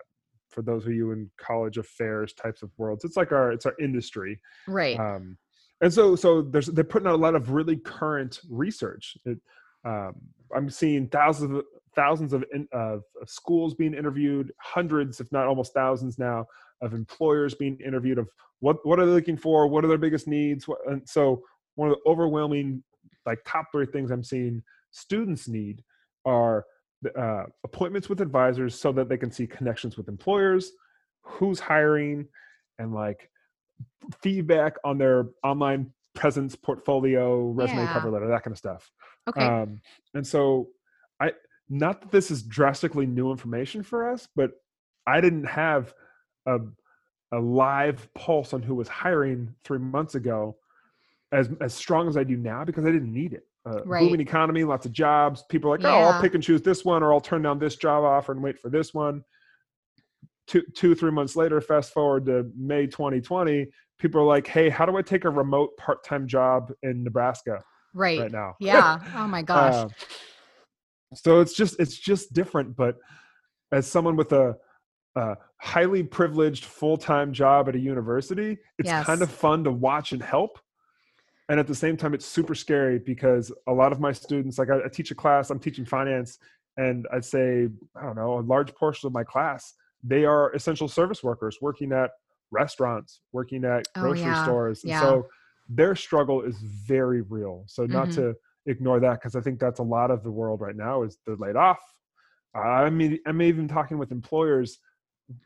for 0.54 0.62
those 0.62 0.86
of 0.86 0.92
you 0.92 1.10
in 1.10 1.30
college 1.36 1.76
affairs 1.76 2.32
types 2.32 2.62
of 2.62 2.70
worlds, 2.78 3.04
it's 3.04 3.16
like 3.16 3.32
our 3.32 3.52
it's 3.52 3.66
our 3.66 3.74
industry. 3.80 4.40
right. 4.68 4.98
Um, 4.98 5.36
and 5.80 5.92
so, 5.92 6.16
so 6.16 6.40
there's 6.40 6.66
they're 6.66 6.84
putting 6.84 7.08
out 7.08 7.14
a 7.14 7.16
lot 7.16 7.34
of 7.34 7.50
really 7.50 7.76
current 7.76 8.40
research. 8.48 9.16
It, 9.24 9.38
um, 9.84 10.14
I'm 10.54 10.70
seeing 10.70 11.08
thousands 11.08 11.58
of 11.58 11.64
thousands 11.94 12.32
of, 12.32 12.44
in, 12.54 12.68
of 12.72 13.02
of 13.20 13.28
schools 13.28 13.74
being 13.74 13.92
interviewed, 13.92 14.52
hundreds, 14.58 15.20
if 15.20 15.30
not 15.32 15.46
almost 15.46 15.74
thousands 15.74 16.18
now, 16.18 16.46
of 16.80 16.94
employers 16.94 17.54
being 17.54 17.78
interviewed 17.84 18.18
of 18.18 18.28
what 18.60 18.76
what 18.86 18.98
are 18.98 19.06
they 19.06 19.12
looking 19.12 19.36
for, 19.36 19.66
what 19.66 19.84
are 19.84 19.88
their 19.88 19.98
biggest 19.98 20.28
needs. 20.28 20.68
What, 20.68 20.78
and 20.86 21.06
so, 21.08 21.42
one 21.74 21.90
of 21.90 21.96
the 21.96 22.10
overwhelming, 22.10 22.82
like 23.26 23.40
top 23.44 23.66
three 23.72 23.86
things 23.86 24.10
I'm 24.10 24.24
seeing 24.24 24.62
students 24.92 25.48
need 25.48 25.82
are 26.24 26.64
uh, 27.16 27.44
appointments 27.64 28.08
with 28.08 28.20
advisors 28.20 28.74
so 28.78 28.92
that 28.92 29.08
they 29.08 29.16
can 29.16 29.30
see 29.30 29.46
connections 29.46 29.96
with 29.96 30.08
employers, 30.08 30.72
who's 31.22 31.60
hiring, 31.60 32.26
and 32.78 32.92
like 32.92 33.30
feedback 34.22 34.76
on 34.84 34.98
their 34.98 35.26
online 35.42 35.92
presence, 36.14 36.54
portfolio, 36.54 37.48
resume, 37.50 37.82
Yeah. 37.82 37.92
cover 37.92 38.10
letter, 38.10 38.28
that 38.28 38.42
kind 38.42 38.52
of 38.52 38.58
stuff. 38.58 38.90
Okay. 39.28 39.40
Um, 39.44 39.80
and 40.14 40.26
so, 40.26 40.68
I 41.20 41.32
not 41.68 42.02
that 42.02 42.10
this 42.12 42.30
is 42.30 42.42
drastically 42.42 43.06
new 43.06 43.30
information 43.30 43.82
for 43.82 44.10
us, 44.10 44.28
but 44.36 44.52
I 45.06 45.20
didn't 45.20 45.44
have 45.44 45.94
a 46.46 46.58
a 47.32 47.38
live 47.38 48.08
pulse 48.14 48.52
on 48.52 48.62
who 48.62 48.74
was 48.76 48.86
hiring 48.86 49.54
three 49.64 49.78
months 49.78 50.14
ago 50.14 50.56
as 51.32 51.50
as 51.60 51.74
strong 51.74 52.06
as 52.08 52.16
I 52.16 52.22
do 52.24 52.36
now 52.36 52.64
because 52.64 52.84
I 52.84 52.92
didn't 52.92 53.12
need 53.12 53.32
it. 53.32 53.46
Uh, 53.66 53.82
Right. 53.84 54.00
Booming 54.00 54.20
economy, 54.20 54.64
lots 54.64 54.84
of 54.84 54.92
jobs. 54.92 55.42
People 55.48 55.72
are 55.72 55.78
like, 55.78 55.86
oh, 55.86 55.88
I'll 55.88 56.20
pick 56.20 56.34
and 56.34 56.42
choose 56.42 56.60
this 56.62 56.84
one, 56.84 57.02
or 57.02 57.12
I'll 57.12 57.20
turn 57.20 57.42
down 57.42 57.58
this 57.58 57.76
job 57.76 58.04
offer 58.04 58.32
and 58.32 58.42
wait 58.42 58.58
for 58.58 58.68
this 58.68 58.92
one. 58.92 59.24
Two, 60.46 60.62
two, 60.76 60.94
three 60.94 61.10
months 61.10 61.36
later, 61.36 61.60
fast 61.62 61.92
forward 61.92 62.26
to 62.26 62.50
May 62.54 62.86
2020, 62.86 63.66
people 63.98 64.20
are 64.20 64.26
like, 64.26 64.46
hey, 64.46 64.68
how 64.68 64.84
do 64.84 64.96
I 64.96 65.02
take 65.02 65.24
a 65.24 65.30
remote 65.30 65.76
part 65.78 66.04
time 66.04 66.26
job 66.26 66.72
in 66.82 67.02
Nebraska 67.02 67.62
right. 67.94 68.20
right 68.20 68.32
now? 68.32 68.54
Yeah. 68.60 68.98
Oh 69.16 69.26
my 69.26 69.40
gosh. 69.40 69.74
Uh, 69.74 69.88
so 71.14 71.40
it's 71.40 71.54
just 71.54 71.78
it's 71.78 71.96
just 71.96 72.32
different. 72.32 72.76
But 72.76 72.96
as 73.72 73.86
someone 73.86 74.16
with 74.16 74.32
a, 74.32 74.56
a 75.16 75.36
highly 75.60 76.02
privileged 76.02 76.64
full 76.64 76.96
time 76.96 77.32
job 77.32 77.68
at 77.68 77.76
a 77.76 77.78
university, 77.78 78.58
it's 78.78 78.90
kind 78.90 79.22
of 79.22 79.30
fun 79.30 79.64
to 79.64 79.70
watch 79.70 80.12
and 80.12 80.22
help. 80.22 80.58
And 81.48 81.60
at 81.60 81.66
the 81.66 81.74
same 81.74 81.96
time, 81.96 82.14
it's 82.14 82.24
super 82.24 82.54
scary 82.54 82.98
because 82.98 83.52
a 83.66 83.72
lot 83.72 83.92
of 83.92 84.00
my 84.00 84.12
students, 84.12 84.58
like 84.58 84.70
I, 84.70 84.84
I 84.84 84.88
teach 84.88 85.10
a 85.10 85.14
class, 85.14 85.50
I'm 85.50 85.58
teaching 85.58 85.84
finance, 85.84 86.38
and 86.78 87.06
I'd 87.12 87.24
say 87.24 87.68
I 87.96 88.02
don't 88.02 88.16
know 88.16 88.38
a 88.38 88.40
large 88.40 88.74
portion 88.74 89.06
of 89.06 89.12
my 89.12 89.24
class 89.24 89.74
they 90.06 90.26
are 90.26 90.52
essential 90.52 90.86
service 90.86 91.22
workers 91.22 91.56
working 91.62 91.90
at 91.90 92.10
restaurants, 92.50 93.20
working 93.32 93.64
at 93.64 93.86
Oh, 93.96 94.02
grocery 94.02 94.20
yeah. 94.26 94.42
stores, 94.44 94.82
and 94.84 94.90
Yeah. 94.90 95.00
so 95.00 95.26
their 95.66 95.94
struggle 95.96 96.42
is 96.42 96.58
very 96.86 97.22
real. 97.22 97.64
So 97.68 97.86
not 97.86 98.08
Mhm. 98.08 98.14
to 98.16 98.34
ignore 98.66 99.00
that 99.00 99.14
because 99.14 99.34
I 99.34 99.40
think 99.40 99.58
that's 99.58 99.80
a 99.80 99.82
lot 99.82 100.10
of 100.10 100.22
the 100.22 100.30
world 100.30 100.60
right 100.60 100.76
now 100.76 101.04
is 101.04 101.16
they're 101.24 101.36
laid 101.36 101.56
off. 101.56 101.80
I 102.54 102.90
mean, 102.90 103.18
I'm 103.26 103.40
even 103.40 103.66
talking 103.66 103.96
with 103.96 104.12
employers, 104.12 104.78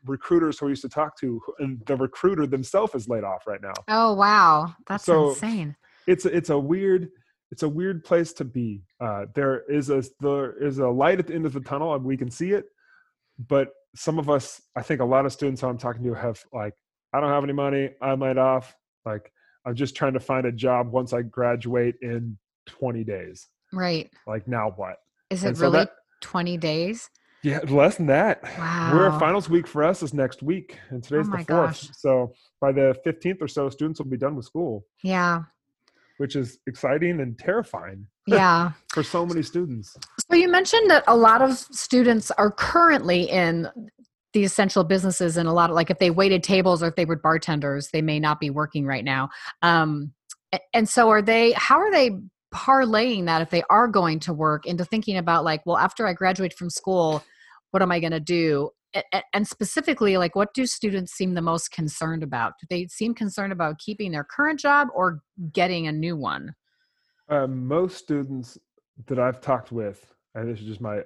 recruiters 0.05 0.59
who 0.59 0.65
I 0.65 0.69
used 0.69 0.81
to 0.81 0.89
talk 0.89 1.17
to, 1.19 1.41
and 1.59 1.79
the 1.85 1.95
recruiter 1.95 2.45
themselves 2.45 2.93
is 2.95 3.07
laid 3.07 3.23
off 3.23 3.47
right 3.47 3.61
now. 3.61 3.73
oh 3.87 4.13
wow. 4.13 4.73
That's 4.87 5.05
so- 5.05 5.29
insane. 5.29 5.77
It's 6.09 6.25
a- 6.25 6.35
it's 6.35 6.49
a 6.49 6.57
weird 6.59 7.09
it's 7.51 7.63
a 7.63 7.69
weird 7.69 8.03
place 8.03 8.31
to 8.33 8.45
be. 8.45 8.83
Uh, 9.01 9.25
there 9.33 9.63
is 9.71 9.89
a 9.89 10.03
there 10.19 10.51
is 10.63 10.77
a 10.77 10.87
light 10.87 11.17
at 11.19 11.25
the 11.27 11.33
end 11.33 11.45
of 11.47 11.53
the 11.53 11.59
tunnel, 11.61 11.93
and 11.95 12.03
we 12.03 12.15
can 12.17 12.29
see 12.29 12.51
it. 12.51 12.65
But 13.47 13.69
some 13.95 14.19
of 14.19 14.29
us, 14.29 14.61
I 14.75 14.81
think, 14.83 15.01
a 15.01 15.05
lot 15.05 15.25
of 15.25 15.33
students 15.33 15.63
I'm 15.63 15.77
talking 15.77 16.03
to 16.03 16.13
have 16.13 16.39
like, 16.53 16.75
I 17.13 17.19
don't 17.19 17.29
have 17.31 17.43
any 17.43 17.53
money. 17.53 17.89
I'm 18.01 18.19
laid 18.19 18.37
off. 18.37 18.75
Like, 19.05 19.31
I'm 19.65 19.73
just 19.73 19.95
trying 19.95 20.13
to 20.13 20.19
find 20.19 20.45
a 20.45 20.51
job 20.51 20.91
once 20.91 21.11
I 21.11 21.23
graduate 21.23 21.95
in 22.03 22.37
20 22.67 23.03
days. 23.03 23.47
Right. 23.73 24.11
Like, 24.27 24.47
now 24.47 24.73
what? 24.75 24.97
Is 25.31 25.43
it 25.43 25.57
so 25.57 25.63
really 25.63 25.77
that- 25.79 25.95
20 26.21 26.57
days? 26.57 27.09
Yeah, 27.41 27.59
less 27.67 27.95
than 27.97 28.07
that. 28.07 28.43
Wow. 28.43 28.91
We're 28.93 29.17
finals 29.19 29.49
week 29.49 29.65
for 29.65 29.83
us 29.83 30.03
is 30.03 30.13
next 30.13 30.43
week, 30.43 30.77
and 30.89 31.01
today's 31.03 31.27
Oh 31.27 31.31
the 31.31 31.37
fourth. 31.37 31.47
gosh. 31.47 31.89
So 31.97 32.33
by 32.61 32.73
the 32.73 32.95
15th 33.05 33.41
or 33.41 33.47
so, 33.47 33.69
students 33.69 33.99
will 33.99 34.07
be 34.07 34.17
done 34.17 34.35
with 34.35 34.45
school, 34.45 34.85
Yeah. 35.03 35.43
Which 36.19 36.35
is 36.35 36.59
exciting 36.67 37.21
and 37.21 37.39
terrifying 37.39 38.05
Yeah. 38.27 38.71
for 38.93 39.03
so 39.03 39.25
many 39.25 39.41
students. 39.41 39.95
So 40.29 40.35
you 40.35 40.49
mentioned 40.49 40.89
that 40.89 41.05
a 41.07 41.15
lot 41.15 41.41
of 41.41 41.57
students 41.57 42.29
are 42.31 42.51
currently 42.51 43.23
in 43.23 43.69
the 44.33 44.43
essential 44.43 44.83
businesses 44.83 45.37
and 45.37 45.47
a 45.47 45.53
lot 45.53 45.69
of 45.69 45.75
like 45.77 45.89
if 45.89 45.97
they 45.97 46.11
waited 46.11 46.43
tables 46.43 46.83
or 46.83 46.87
if 46.87 46.95
they 46.95 47.05
were 47.05 47.15
bartenders 47.15 47.89
they 47.91 48.01
may 48.01 48.19
not 48.19 48.39
be 48.39 48.51
working 48.51 48.85
right 48.85 49.03
now 49.03 49.27
um, 49.63 50.13
and 50.73 50.87
so 50.87 51.09
are 51.09 51.21
they 51.21 51.51
how 51.53 51.79
are 51.79 51.91
they 51.91 52.11
parlaying 52.53 53.25
that 53.25 53.41
if 53.41 53.49
they 53.49 53.63
are 53.71 53.87
going 53.87 54.19
to 54.19 54.31
work 54.31 54.67
into 54.67 54.85
thinking 54.85 55.17
about 55.17 55.43
like 55.43 55.65
well 55.65 55.77
after 55.77 56.05
i 56.05 56.13
graduate 56.13 56.53
from 56.53 56.69
school 56.69 57.23
what 57.71 57.81
am 57.81 57.91
i 57.91 57.99
going 57.99 58.11
to 58.11 58.19
do 58.19 58.69
and 59.33 59.47
specifically 59.47 60.17
like 60.17 60.35
what 60.35 60.53
do 60.53 60.65
students 60.65 61.13
seem 61.13 61.33
the 61.33 61.41
most 61.41 61.71
concerned 61.71 62.23
about 62.23 62.53
do 62.59 62.67
they 62.69 62.87
seem 62.87 63.13
concerned 63.13 63.53
about 63.53 63.77
keeping 63.77 64.11
their 64.11 64.23
current 64.23 64.59
job 64.59 64.87
or 64.95 65.21
getting 65.51 65.87
a 65.87 65.91
new 65.91 66.15
one 66.15 66.53
uh, 67.29 67.47
most 67.47 67.97
students 67.97 68.57
that 69.07 69.19
i've 69.19 69.41
talked 69.41 69.71
with 69.71 70.13
and 70.35 70.49
this 70.49 70.59
is 70.59 70.65
just 70.65 70.81
my 70.81 71.01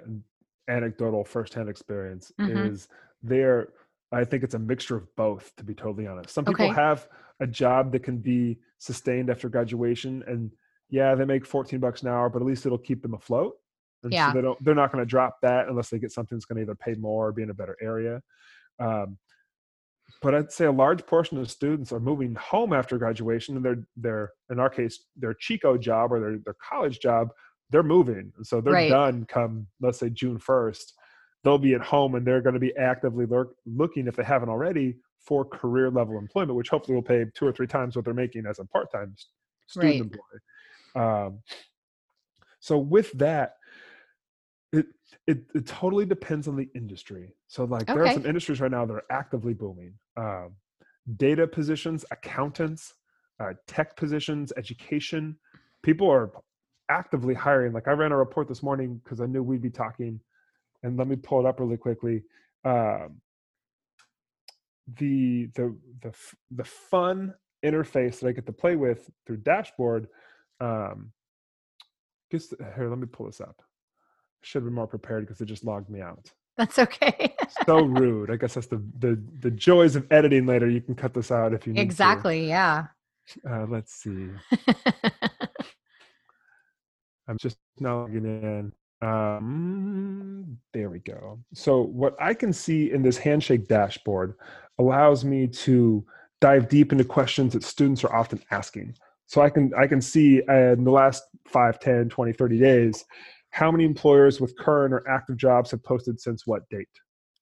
anecdotal 0.70 1.24
firsthand 1.24 1.70
experience 1.70 2.32
mm-hmm. 2.40 2.58
is 2.58 2.88
they're 3.22 3.68
i 4.12 4.24
think 4.24 4.44
it's 4.44 4.56
a 4.56 4.60
mixture 4.60 4.96
of 4.96 5.14
both 5.16 5.52
to 5.58 5.64
be 5.64 5.74
totally 5.74 6.08
honest 6.08 6.30
some 6.30 6.46
people 6.46 6.66
okay. 6.66 6.74
have 6.74 7.08
a 7.42 7.48
job 7.48 7.92
that 7.92 8.04
can 8.04 8.18
be 8.18 8.58
sustained 8.78 9.30
after 9.30 9.50
graduation 9.50 10.24
and 10.28 10.52
yeah 10.90 11.16
they 11.16 11.26
make 11.26 11.46
14 11.46 11.80
bucks 11.80 12.02
an 12.02 12.08
hour 12.08 12.30
but 12.30 12.42
at 12.42 12.48
least 12.48 12.66
it'll 12.66 12.78
keep 12.78 13.02
them 13.02 13.14
afloat 13.14 13.56
and 14.04 14.14
yeah. 14.14 14.32
so 14.32 14.36
they 14.36 14.42
don't 14.42 14.64
they're 14.64 14.76
not 14.76 14.92
going 14.92 15.02
to 15.02 15.10
drop 15.10 15.38
that 15.42 15.68
unless 15.68 15.90
they 15.90 16.00
get 16.00 16.12
something 16.12 16.38
that's 16.38 16.46
going 16.46 16.58
to 16.58 16.62
either 16.62 16.76
pay 16.76 16.94
more 16.96 17.28
or 17.28 17.32
be 17.32 17.44
in 17.44 17.50
a 17.50 17.54
better 17.54 17.78
area 17.82 18.22
um, 18.80 19.18
but 20.22 20.36
i'd 20.36 20.52
say 20.52 20.66
a 20.66 20.72
large 20.72 21.06
portion 21.06 21.38
of 21.38 21.50
students 21.50 21.92
are 21.92 22.00
moving 22.00 22.36
home 22.36 22.74
after 22.74 22.98
graduation 22.98 23.56
and 23.56 23.66
they're 23.66 23.88
they're 23.98 24.32
in 24.52 24.60
our 24.60 24.70
case 24.70 25.06
their 25.16 25.34
chico 25.34 25.78
job 25.78 26.12
or 26.12 26.20
their, 26.20 26.38
their 26.46 26.56
college 26.62 27.00
job 27.00 27.30
they're 27.70 27.84
moving 27.84 28.32
and 28.38 28.46
so 28.46 28.62
they're 28.62 28.74
right. 28.74 28.90
done 28.90 29.26
come 29.26 29.66
let's 29.82 30.00
say 30.00 30.10
june 30.10 30.38
1st 30.38 30.94
they'll 31.44 31.58
be 31.58 31.74
at 31.74 31.82
home 31.82 32.16
and 32.16 32.26
they're 32.26 32.42
going 32.42 32.54
to 32.54 32.60
be 32.60 32.74
actively 32.78 33.26
lurk, 33.26 33.56
looking 33.66 34.08
if 34.08 34.16
they 34.16 34.24
haven't 34.24 34.50
already 34.50 34.96
for 35.20 35.44
career 35.44 35.90
level 35.90 36.18
employment 36.18 36.56
which 36.56 36.70
hopefully 36.70 36.96
will 36.96 37.02
pay 37.02 37.26
two 37.34 37.48
or 37.48 37.52
three 37.52 37.68
times 37.68 37.96
what 37.96 38.06
they're 38.06 38.14
making 38.14 38.46
as 38.46 38.60
a 38.60 38.66
part-time 38.66 39.16
student 39.68 39.92
right. 39.92 40.02
employee 40.02 41.26
um, 41.26 41.40
so 42.60 42.78
with 42.78 43.12
that 43.14 43.56
it, 45.28 45.44
it 45.56 45.66
totally 45.66 46.06
depends 46.06 46.48
on 46.48 46.56
the 46.56 46.70
industry 46.76 47.34
so 47.48 47.64
like 47.64 47.84
okay. 47.84 47.94
there 47.94 48.06
are 48.06 48.14
some 48.14 48.26
industries 48.26 48.60
right 48.60 48.72
now 48.72 48.86
that 48.86 48.94
are 48.94 49.06
actively 49.10 49.54
booming 49.54 49.94
um, 50.18 50.52
data 51.18 51.48
positions 51.48 52.06
accountants 52.12 52.94
uh, 53.40 53.54
tech 53.68 53.96
positions 53.96 54.54
education 54.58 55.36
people 55.84 56.10
are 56.10 56.32
actively 56.90 57.34
hiring. 57.34 57.74
Like 57.74 57.88
I 57.88 57.92
ran 57.92 58.12
a 58.12 58.18
report 58.18 58.48
this 58.48 58.64
morning 58.64 59.00
because 59.04 59.22
I 59.22 59.26
knew 59.26 59.44
we'd 59.44 59.62
be 59.62 59.70
talking, 59.70 60.20
and 60.82 60.98
let 60.98 61.08
me 61.08 61.16
pull 61.16 61.40
it 61.40 61.46
up 61.46 61.60
really 61.60 61.78
quickly. 61.78 62.24
Um, 62.66 63.22
the 65.00 65.50
the 65.56 65.76
the 66.02 66.14
the 66.52 66.64
fun 66.64 67.34
interface 67.64 68.20
that 68.20 68.28
I 68.28 68.32
get 68.32 68.46
to 68.46 68.54
play 68.54 68.76
with 68.76 69.10
through 69.26 69.38
Dashboard. 69.38 70.08
Um, 70.60 71.12
just 72.32 72.54
here, 72.76 72.90
let 72.90 73.00
me 73.00 73.08
pull 73.08 73.28
this 73.28 73.42
up. 73.42 73.62
Should 74.44 74.66
be 74.66 74.72
more 74.72 74.88
prepared 74.88 75.26
because 75.26 75.42
it 75.42 75.46
just 75.46 75.64
logged 75.64 75.90
me 75.90 76.02
out. 76.02 76.32
That's 76.58 76.78
okay. 76.78 77.34
so 77.66 77.82
rude. 77.82 78.30
I 78.30 78.36
guess 78.36 78.54
that's 78.56 78.68
the, 78.68 78.84
the 79.00 79.22
the 79.40 79.52
joys 79.52 79.96
of 79.96 80.06
editing 80.12 80.46
later. 80.46 80.70
You 80.70 80.82
can 80.82 80.96
cut 80.96 81.14
this 81.14 81.32
out 81.32 81.54
if 81.54 81.66
you 81.66 81.74
need 81.74 81.82
exactly. 81.82 82.42
To. 82.42 82.48
Yeah. 82.48 82.88
Uh, 83.50 83.66
let's 83.70 83.94
see. 83.94 84.28
I'm 87.28 87.38
just 87.38 87.58
now 87.80 88.02
logging 88.02 88.26
in. 88.26 88.74
Um, 89.02 90.58
there 90.74 90.90
we 90.90 91.00
go. 91.00 91.40
So 91.54 91.82
what 91.82 92.16
I 92.22 92.34
can 92.34 92.54
see 92.54 92.92
in 92.92 93.02
this 93.02 93.18
handshake 93.18 93.68
dashboard 93.68 94.36
allows 94.78 95.24
me 95.26 95.48
to 95.48 96.06
dive 96.42 96.68
deep 96.68 96.92
into 96.92 97.06
questions 97.06 97.54
that 97.54 97.64
students 97.64 98.04
are 98.04 98.14
often 98.14 98.42
asking. 98.52 98.96
So 99.26 99.42
I 99.42 99.50
can 99.50 99.72
I 99.78 99.88
can 99.88 100.02
see 100.02 100.42
in 100.48 100.84
the 100.84 100.92
last 100.92 101.24
5, 101.48 101.80
10, 101.80 102.10
20, 102.10 102.34
30 102.34 102.60
days 102.60 103.06
how 103.54 103.72
many 103.72 103.86
employers 103.86 104.42
with 104.42 104.58
current 104.58 104.94
or 104.94 105.08
active 105.08 105.38
jobs 105.38 105.72
have 105.72 105.84
posted 105.84 106.20
since 106.20 106.48
what 106.48 106.68
date. 106.70 106.88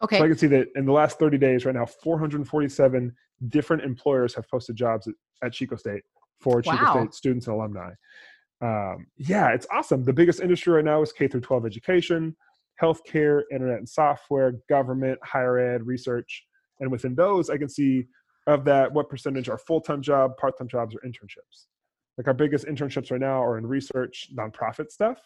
Okay. 0.04 0.18
So 0.18 0.26
I 0.26 0.28
can 0.28 0.38
see 0.38 0.48
that 0.48 0.68
in 0.76 0.86
the 0.86 0.92
last 0.92 1.20
30 1.20 1.38
days 1.38 1.66
right 1.66 1.76
now 1.76 1.86
447 1.86 3.14
different 3.48 3.84
employers 3.84 4.34
have 4.36 4.48
posted 4.50 4.76
jobs 4.76 5.08
at, 5.08 5.14
at 5.44 5.54
Chico 5.54 5.76
State 5.76 6.04
for 6.40 6.62
Chico 6.62 6.76
wow. 6.76 6.94
State 6.94 7.14
students 7.14 7.48
and 7.48 7.56
alumni 7.56 7.92
um, 8.62 9.08
yeah, 9.18 9.50
it's 9.50 9.66
awesome. 9.72 10.04
The 10.04 10.14
biggest 10.14 10.40
industry 10.40 10.74
right 10.74 10.86
now 10.86 11.02
is 11.02 11.12
K 11.12 11.28
through 11.28 11.42
12 11.42 11.66
education, 11.66 12.36
healthcare, 12.82 13.42
internet 13.52 13.80
and 13.80 13.90
software, 13.90 14.54
government, 14.70 15.20
higher 15.24 15.58
ed, 15.58 15.86
research. 15.86 16.46
And 16.80 16.92
within 16.92 17.16
those, 17.16 17.50
I 17.50 17.58
can 17.58 17.70
see 17.70 18.06
of 18.48 18.64
that 18.66 18.92
what 18.92 19.10
percentage 19.10 19.50
are 19.50 19.58
full-time 19.58 20.02
job, 20.02 20.38
part-time 20.38 20.68
jobs, 20.68 20.96
or 20.96 21.00
internships. 21.00 21.66
Like 22.18 22.28
our 22.28 22.34
biggest 22.34 22.66
internships 22.66 23.12
right 23.12 23.20
now 23.20 23.44
are 23.44 23.58
in 23.58 23.66
research, 23.66 24.30
nonprofit 24.36 24.92
stuff. 24.92 25.20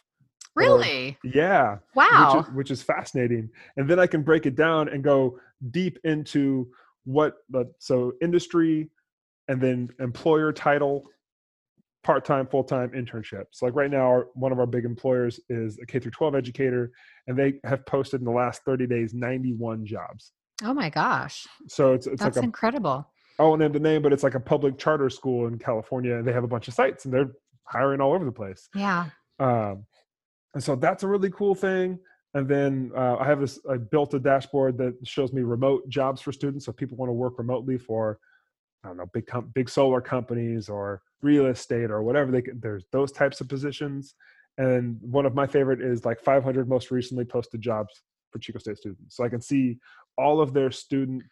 Really? 0.56 1.18
Or, 1.24 1.30
yeah. 1.30 1.78
Wow. 1.96 2.38
Which 2.38 2.48
is, 2.48 2.54
which 2.54 2.72
is 2.72 2.84
fascinating. 2.84 3.50
And 3.78 3.90
then 3.90 4.00
I 4.00 4.08
can 4.08 4.24
break 4.24 4.46
it 4.46 4.56
down 4.56 4.90
and 4.90 5.04
go 5.04 5.40
deep 5.72 6.00
into 6.04 6.70
what 7.06 7.36
the 7.50 7.72
so 7.80 8.14
industry 8.22 8.90
and 9.48 9.62
then 9.62 9.90
employer 10.00 10.52
title 10.52 11.06
part-time 12.04 12.46
full-time 12.46 12.90
internships 12.92 13.62
like 13.64 13.74
right 13.74 13.90
now 13.90 14.06
our, 14.06 14.28
one 14.36 14.52
of 14.52 14.60
our 14.60 14.68
big 14.68 14.86
employers 14.86 15.40
is 15.50 15.80
a 15.82 15.86
k 15.86 15.98
through 15.98 16.12
12 16.12 16.36
educator 16.36 16.92
and 17.28 17.38
they 17.38 17.54
have 17.64 17.84
posted 17.88 18.22
in 18.22 18.26
the 18.26 18.32
last 18.32 18.62
30 18.64 18.86
days 18.86 19.14
91 19.14 19.86
jobs 19.86 20.32
oh 20.64 20.74
my 20.74 20.90
gosh 20.90 21.48
so 21.68 21.94
it's, 21.94 22.06
it's 22.06 22.22
that's 22.22 22.38
like 22.38 22.44
a, 22.44 22.46
incredible 22.46 23.08
i 23.40 23.44
won't 23.44 23.60
name 23.60 23.72
the 23.72 23.80
name 23.80 24.04
but 24.04 24.14
it's 24.14 24.22
like 24.22 24.36
a 24.36 24.40
public 24.40 24.78
charter 24.78 25.10
school 25.10 25.48
in 25.48 25.58
california 25.58 26.16
and 26.16 26.28
they 26.28 26.34
have 26.34 26.44
a 26.44 26.48
bunch 26.48 26.68
of 26.68 26.76
sites 26.76 27.06
and 27.06 27.14
they're 27.14 27.32
hiring 27.64 28.00
all 28.00 28.14
over 28.14 28.26
the 28.26 28.32
place 28.32 28.70
yeah 28.76 29.06
um, 29.40 29.86
and 30.56 30.64
so 30.64 30.76
that's 30.76 31.04
a 31.04 31.08
really 31.08 31.30
cool 31.30 31.54
thing. 31.54 32.00
And 32.34 32.50
then 32.50 32.92
uh, 32.98 33.16
i 33.16 33.26
have 33.26 33.40
this 33.40 33.60
i 33.70 33.78
built 33.78 34.14
a 34.14 34.20
dashboard 34.20 34.78
that 34.80 34.96
shows 35.06 35.32
me 35.32 35.42
remote 35.42 35.88
jobs 35.88 36.22
for 36.22 36.34
students 36.34 36.66
so 36.66 36.74
people 36.74 36.98
want 36.98 37.10
to 37.10 37.14
work 37.14 37.38
remotely 37.38 37.78
for 37.78 38.20
i 38.84 38.90
don't 38.90 38.98
know 38.98 39.06
big 39.14 39.26
com- 39.26 39.52
big 39.56 39.70
solar 39.70 40.02
companies 40.02 40.68
or 40.68 41.02
real 41.22 41.46
estate 41.46 41.90
or 41.90 42.04
whatever 42.04 42.32
they 42.32 42.42
can 42.42 42.60
there's 42.60 42.84
those 42.92 43.12
types 43.12 43.40
of 43.42 43.48
positions. 43.48 44.16
And 44.58 44.98
one 45.02 45.26
of 45.26 45.34
my 45.34 45.48
favorite 45.48 45.82
is 45.82 46.06
like 46.06 46.20
500 46.22 46.70
most 46.70 46.92
recently 46.92 47.26
posted 47.26 47.62
jobs 47.62 48.02
for 48.32 48.40
chico 48.40 48.60
state 48.60 48.78
students. 48.78 49.16
So 49.16 49.24
i 49.24 49.30
can 49.30 49.42
see 49.42 49.78
all 50.18 50.42
of 50.42 50.54
their 50.54 50.72
student 50.72 51.24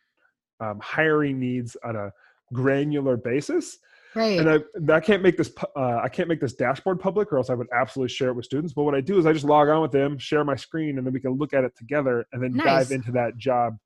um, 0.61 0.79
hiring 0.81 1.37
needs 1.37 1.75
on 1.83 1.97
a 1.97 2.11
granular 2.53 3.17
basis 3.17 3.77
right 4.15 4.39
and 4.39 4.49
i, 4.49 4.93
I 4.93 4.99
can't 4.99 5.21
make 5.21 5.37
this 5.37 5.51
uh, 5.75 5.99
i 6.03 6.09
can't 6.09 6.27
make 6.29 6.39
this 6.39 6.53
dashboard 6.53 6.99
public 6.99 7.31
or 7.31 7.37
else 7.37 7.49
i 7.49 7.53
would 7.53 7.67
absolutely 7.73 8.13
share 8.13 8.29
it 8.29 8.35
with 8.35 8.45
students 8.45 8.73
but 8.73 8.83
what 8.83 8.95
i 8.95 9.01
do 9.01 9.17
is 9.17 9.25
i 9.25 9.33
just 9.33 9.45
log 9.45 9.69
on 9.69 9.81
with 9.81 9.91
them 9.91 10.17
share 10.17 10.43
my 10.43 10.55
screen 10.55 10.97
and 10.97 11.05
then 11.05 11.13
we 11.13 11.19
can 11.19 11.31
look 11.31 11.53
at 11.53 11.63
it 11.63 11.75
together 11.77 12.25
and 12.31 12.41
then 12.41 12.53
nice. 12.53 12.65
dive 12.65 12.91
into 12.91 13.11
that 13.11 13.37
job 13.37 13.77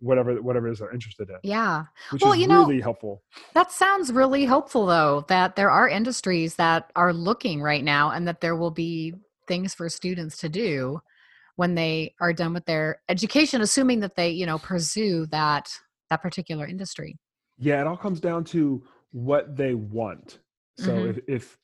whatever 0.00 0.40
whatever 0.42 0.68
it 0.68 0.72
is 0.72 0.78
they're 0.78 0.92
interested 0.92 1.28
in. 1.28 1.36
Yeah. 1.42 1.84
Which 2.10 2.22
well, 2.22 2.32
is 2.32 2.40
you 2.40 2.48
really 2.48 2.76
know, 2.76 2.82
helpful. 2.82 3.22
That 3.54 3.72
sounds 3.72 4.12
really 4.12 4.44
helpful 4.44 4.86
though, 4.86 5.24
that 5.28 5.56
there 5.56 5.70
are 5.70 5.88
industries 5.88 6.56
that 6.56 6.90
are 6.96 7.12
looking 7.12 7.62
right 7.62 7.84
now 7.84 8.10
and 8.10 8.26
that 8.28 8.40
there 8.40 8.56
will 8.56 8.70
be 8.70 9.14
things 9.48 9.74
for 9.74 9.88
students 9.88 10.38
to 10.38 10.48
do 10.48 11.00
when 11.56 11.74
they 11.74 12.14
are 12.20 12.32
done 12.32 12.52
with 12.52 12.66
their 12.66 13.00
education, 13.08 13.62
assuming 13.62 14.00
that 14.00 14.16
they, 14.16 14.30
you 14.30 14.46
know, 14.46 14.58
pursue 14.58 15.26
that 15.26 15.70
that 16.10 16.22
particular 16.22 16.66
industry. 16.66 17.16
Yeah, 17.58 17.80
it 17.80 17.86
all 17.86 17.96
comes 17.96 18.20
down 18.20 18.44
to 18.44 18.82
what 19.12 19.56
they 19.56 19.74
want. 19.74 20.38
So 20.76 20.90
mm-hmm. 20.90 21.10
if, 21.10 21.18
if 21.28 21.58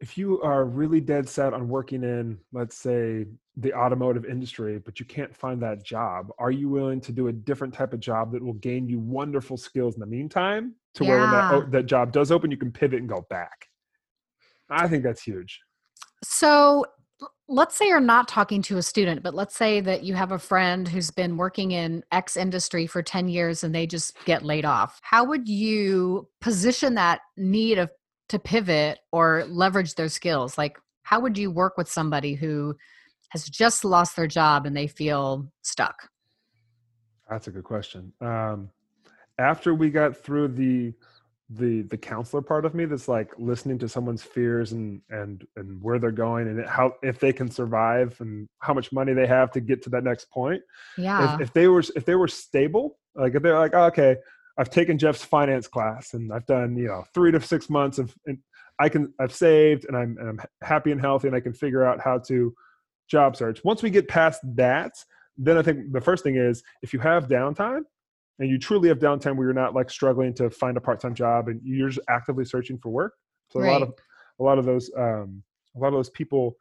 if 0.00 0.16
you 0.16 0.40
are 0.40 0.64
really 0.64 1.00
dead 1.00 1.28
set 1.28 1.52
on 1.52 1.68
working 1.68 2.02
in, 2.02 2.38
let's 2.52 2.76
say, 2.76 3.26
the 3.58 3.74
automotive 3.74 4.24
industry, 4.24 4.78
but 4.78 4.98
you 4.98 5.04
can't 5.04 5.36
find 5.36 5.62
that 5.62 5.84
job, 5.84 6.32
are 6.38 6.50
you 6.50 6.70
willing 6.70 7.02
to 7.02 7.12
do 7.12 7.28
a 7.28 7.32
different 7.32 7.74
type 7.74 7.92
of 7.92 8.00
job 8.00 8.32
that 8.32 8.42
will 8.42 8.54
gain 8.54 8.88
you 8.88 8.98
wonderful 8.98 9.58
skills 9.58 9.94
in 9.94 10.00
the 10.00 10.06
meantime 10.06 10.74
to 10.94 11.04
yeah. 11.04 11.10
where 11.10 11.20
when 11.20 11.30
that, 11.30 11.70
that 11.70 11.86
job 11.86 12.12
does 12.12 12.32
open, 12.32 12.50
you 12.50 12.56
can 12.56 12.72
pivot 12.72 13.00
and 13.00 13.08
go 13.08 13.26
back? 13.28 13.66
I 14.70 14.88
think 14.88 15.02
that's 15.02 15.22
huge. 15.22 15.60
So 16.24 16.86
let's 17.50 17.76
say 17.76 17.88
you're 17.88 17.98
not 17.98 18.28
talking 18.28 18.62
to 18.62 18.78
a 18.78 18.82
student, 18.82 19.24
but 19.24 19.34
let's 19.34 19.56
say 19.56 19.80
that 19.80 20.04
you 20.04 20.14
have 20.14 20.30
a 20.30 20.38
friend 20.38 20.86
who's 20.86 21.10
been 21.10 21.36
working 21.36 21.72
in 21.72 22.04
X 22.12 22.36
industry 22.36 22.86
for 22.86 23.02
10 23.02 23.26
years 23.28 23.64
and 23.64 23.74
they 23.74 23.88
just 23.88 24.16
get 24.24 24.44
laid 24.44 24.64
off. 24.64 25.00
How 25.02 25.24
would 25.24 25.48
you 25.48 26.28
position 26.40 26.94
that 26.94 27.22
need 27.36 27.78
of 27.78 27.90
to 28.28 28.38
pivot 28.38 29.00
or 29.10 29.44
leverage 29.48 29.96
their 29.96 30.08
skills? 30.08 30.56
Like, 30.56 30.78
how 31.02 31.18
would 31.18 31.36
you 31.36 31.50
work 31.50 31.76
with 31.76 31.90
somebody 31.90 32.34
who 32.34 32.76
has 33.30 33.48
just 33.48 33.84
lost 33.84 34.14
their 34.14 34.28
job 34.28 34.64
and 34.64 34.76
they 34.76 34.86
feel 34.86 35.50
stuck? 35.62 36.08
That's 37.28 37.48
a 37.48 37.50
good 37.50 37.64
question. 37.64 38.12
Um, 38.20 38.70
after 39.40 39.74
we 39.74 39.90
got 39.90 40.16
through 40.16 40.48
the 40.48 40.92
the 41.52 41.82
the 41.82 41.96
counselor 41.96 42.40
part 42.42 42.64
of 42.64 42.74
me 42.74 42.84
that's 42.84 43.08
like 43.08 43.32
listening 43.36 43.76
to 43.76 43.88
someone's 43.88 44.22
fears 44.22 44.70
and 44.70 45.02
and 45.10 45.44
and 45.56 45.82
where 45.82 45.98
they're 45.98 46.12
going 46.12 46.46
and 46.46 46.64
how 46.66 46.94
if 47.02 47.18
they 47.18 47.32
can 47.32 47.50
survive 47.50 48.16
and 48.20 48.48
how 48.60 48.72
much 48.72 48.92
money 48.92 49.12
they 49.12 49.26
have 49.26 49.50
to 49.50 49.60
get 49.60 49.82
to 49.82 49.90
that 49.90 50.04
next 50.04 50.30
point 50.30 50.62
Yeah. 50.96 51.34
if, 51.34 51.40
if 51.40 51.52
they 51.52 51.66
were 51.66 51.82
if 51.96 52.04
they 52.04 52.14
were 52.14 52.28
stable 52.28 52.98
like 53.16 53.34
if 53.34 53.42
they're 53.42 53.58
like 53.58 53.74
oh, 53.74 53.84
okay 53.86 54.16
i've 54.58 54.70
taken 54.70 54.96
jeff's 54.96 55.24
finance 55.24 55.66
class 55.66 56.14
and 56.14 56.32
i've 56.32 56.46
done 56.46 56.76
you 56.76 56.86
know 56.86 57.02
three 57.14 57.32
to 57.32 57.40
six 57.40 57.68
months 57.68 57.98
of 57.98 58.14
and 58.26 58.38
i 58.78 58.88
can 58.88 59.12
i've 59.18 59.34
saved 59.34 59.86
and 59.86 59.96
i'm, 59.96 60.16
and 60.20 60.28
I'm 60.28 60.40
happy 60.62 60.92
and 60.92 61.00
healthy 61.00 61.26
and 61.26 61.36
i 61.36 61.40
can 61.40 61.52
figure 61.52 61.84
out 61.84 62.00
how 62.00 62.18
to 62.18 62.54
job 63.08 63.34
search 63.34 63.64
once 63.64 63.82
we 63.82 63.90
get 63.90 64.06
past 64.06 64.40
that 64.54 64.92
then 65.36 65.58
i 65.58 65.62
think 65.62 65.90
the 65.92 66.00
first 66.00 66.22
thing 66.22 66.36
is 66.36 66.62
if 66.80 66.92
you 66.92 67.00
have 67.00 67.26
downtime 67.26 67.82
and 68.40 68.50
you 68.50 68.58
truly 68.58 68.88
have 68.88 68.98
downtime 68.98 69.36
where 69.36 69.46
you're 69.46 69.54
not 69.54 69.74
like 69.74 69.90
struggling 69.90 70.34
to 70.34 70.50
find 70.50 70.76
a 70.76 70.80
part-time 70.80 71.14
job 71.14 71.48
and 71.48 71.60
you're 71.62 71.90
just 71.90 72.04
actively 72.08 72.44
searching 72.44 72.78
for 72.78 72.88
work. 72.88 73.14
So 73.50 73.60
a 73.60 73.62
lot 73.70 73.82
of 73.82 73.94
a 74.40 74.42
lot 74.42 74.58
of 74.58 74.64
those 74.64 74.90
um, 74.96 75.42
a 75.76 75.78
lot 75.78 75.88
of 75.88 75.94
those 75.94 76.10
people 76.10 76.56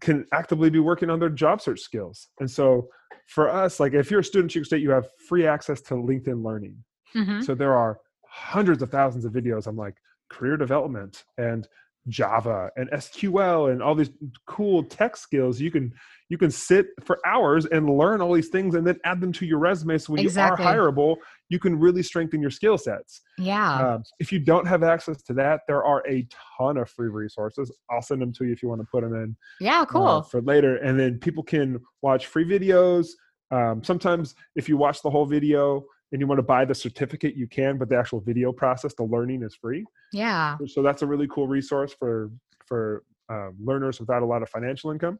can 0.00 0.26
actively 0.32 0.70
be 0.70 0.78
working 0.80 1.08
on 1.10 1.18
their 1.18 1.28
job 1.30 1.60
search 1.60 1.80
skills. 1.80 2.28
And 2.40 2.50
so 2.50 2.88
for 3.28 3.48
us 3.48 3.80
like 3.80 3.94
if 3.94 4.10
you're 4.10 4.20
a 4.20 4.24
student 4.24 4.50
at 4.50 4.54
Chico 4.54 4.64
State 4.64 4.82
you 4.82 4.90
have 4.90 5.08
free 5.28 5.46
access 5.46 5.80
to 5.82 5.94
linkedin 5.94 6.44
learning. 6.44 6.76
Mhm. 7.14 7.42
so 7.42 7.56
there 7.56 7.74
are 7.74 7.98
hundreds 8.28 8.82
of 8.82 8.90
thousands 8.90 9.24
of 9.24 9.32
videos 9.32 9.66
on 9.66 9.74
like 9.74 9.96
career 10.28 10.56
development 10.56 11.24
and 11.38 11.66
Java 12.08 12.70
and 12.76 12.90
SQL 12.90 13.72
and 13.72 13.82
all 13.82 13.94
these 13.94 14.10
cool 14.46 14.82
tech 14.84 15.16
skills. 15.16 15.60
You 15.60 15.70
can 15.70 15.92
you 16.28 16.38
can 16.38 16.50
sit 16.50 16.86
for 17.04 17.18
hours 17.26 17.66
and 17.66 17.90
learn 17.90 18.20
all 18.20 18.32
these 18.32 18.48
things 18.48 18.74
and 18.74 18.86
then 18.86 18.98
add 19.04 19.20
them 19.20 19.32
to 19.32 19.44
your 19.44 19.58
resume. 19.58 19.98
So 19.98 20.14
when 20.14 20.22
Exactly. 20.24 20.64
you 20.64 20.70
are 20.70 20.74
hireable, 20.74 21.16
you 21.48 21.58
can 21.58 21.78
really 21.78 22.02
strengthen 22.02 22.40
your 22.40 22.50
skill 22.50 22.78
sets. 22.78 23.20
Yeah. 23.36 23.94
Um, 23.94 24.04
if 24.20 24.32
you 24.32 24.38
don't 24.38 24.66
have 24.66 24.82
access 24.82 25.22
to 25.24 25.34
that, 25.34 25.62
there 25.66 25.84
are 25.84 26.02
a 26.08 26.26
ton 26.56 26.76
of 26.76 26.88
free 26.88 27.08
resources. 27.08 27.70
I'll 27.90 28.02
send 28.02 28.22
them 28.22 28.32
to 28.34 28.44
you 28.44 28.52
if 28.52 28.62
you 28.62 28.68
want 28.68 28.80
to 28.80 28.86
put 28.90 29.02
them 29.02 29.14
in 29.14 29.36
yeah. 29.60 29.80
uh, 29.82 29.86
Cool. 29.86 30.22
for 30.22 30.40
later. 30.40 30.76
And 30.76 30.98
then 30.98 31.18
people 31.18 31.42
can 31.42 31.80
watch 32.02 32.26
free 32.26 32.44
videos. 32.44 33.08
Um, 33.50 33.82
sometimes 33.82 34.36
if 34.54 34.68
you 34.68 34.76
watch 34.76 35.02
the 35.02 35.10
whole 35.10 35.26
video 35.26 35.84
and 36.12 36.20
you 36.20 36.26
want 36.26 36.38
to 36.38 36.42
buy 36.42 36.64
the 36.64 36.74
certificate, 36.74 37.36
you 37.36 37.46
can, 37.46 37.78
but 37.78 37.88
the 37.88 37.96
actual 37.96 38.20
video 38.20 38.52
process, 38.52 38.94
the 38.94 39.04
learning 39.04 39.42
is 39.42 39.54
free. 39.54 39.84
yeah. 40.12 40.58
So 40.66 40.82
that's 40.82 41.02
a 41.02 41.06
really 41.06 41.28
cool 41.28 41.48
resource 41.48 41.92
for 41.92 42.30
for 42.66 43.04
um, 43.28 43.56
learners 43.62 44.00
without 44.00 44.22
a 44.22 44.26
lot 44.26 44.42
of 44.42 44.48
financial 44.48 44.90
income. 44.90 45.18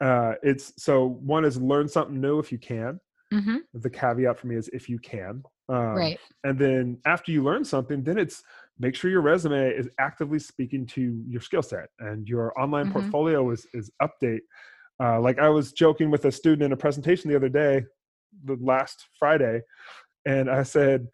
Uh, 0.00 0.34
it's 0.42 0.72
so 0.82 1.06
one 1.06 1.44
is 1.44 1.60
learn 1.60 1.88
something 1.88 2.20
new 2.20 2.38
if 2.38 2.52
you 2.52 2.58
can. 2.58 3.00
hmm 3.32 3.58
The 3.74 3.90
caveat 3.90 4.38
for 4.38 4.46
me 4.46 4.56
is 4.56 4.68
if 4.68 4.88
you 4.88 4.98
can. 4.98 5.42
Um, 5.68 5.94
right. 5.96 6.18
and 6.44 6.58
then 6.58 6.98
after 7.04 7.30
you 7.30 7.42
learn 7.42 7.64
something, 7.64 8.02
then 8.02 8.16
it's 8.18 8.42
make 8.78 8.94
sure 8.94 9.10
your 9.10 9.20
resume 9.20 9.70
is 9.70 9.88
actively 9.98 10.38
speaking 10.38 10.86
to 10.86 11.22
your 11.26 11.40
skill 11.42 11.62
set 11.62 11.88
and 11.98 12.26
your 12.28 12.58
online 12.58 12.86
Mhm. 12.86 12.92
portfolio 12.92 13.50
is 13.50 13.66
is 13.74 13.90
update. 14.02 14.40
Uh, 15.00 15.20
like 15.20 15.38
I 15.38 15.48
was 15.48 15.72
joking 15.72 16.10
with 16.10 16.24
a 16.24 16.32
student 16.32 16.62
in 16.62 16.72
a 16.72 16.76
presentation 16.76 17.30
the 17.30 17.36
other 17.36 17.48
day, 17.48 17.84
the 18.44 18.56
last 18.60 19.06
Friday, 19.18 19.62
and 20.26 20.50
I 20.50 20.62
said, 20.62 21.08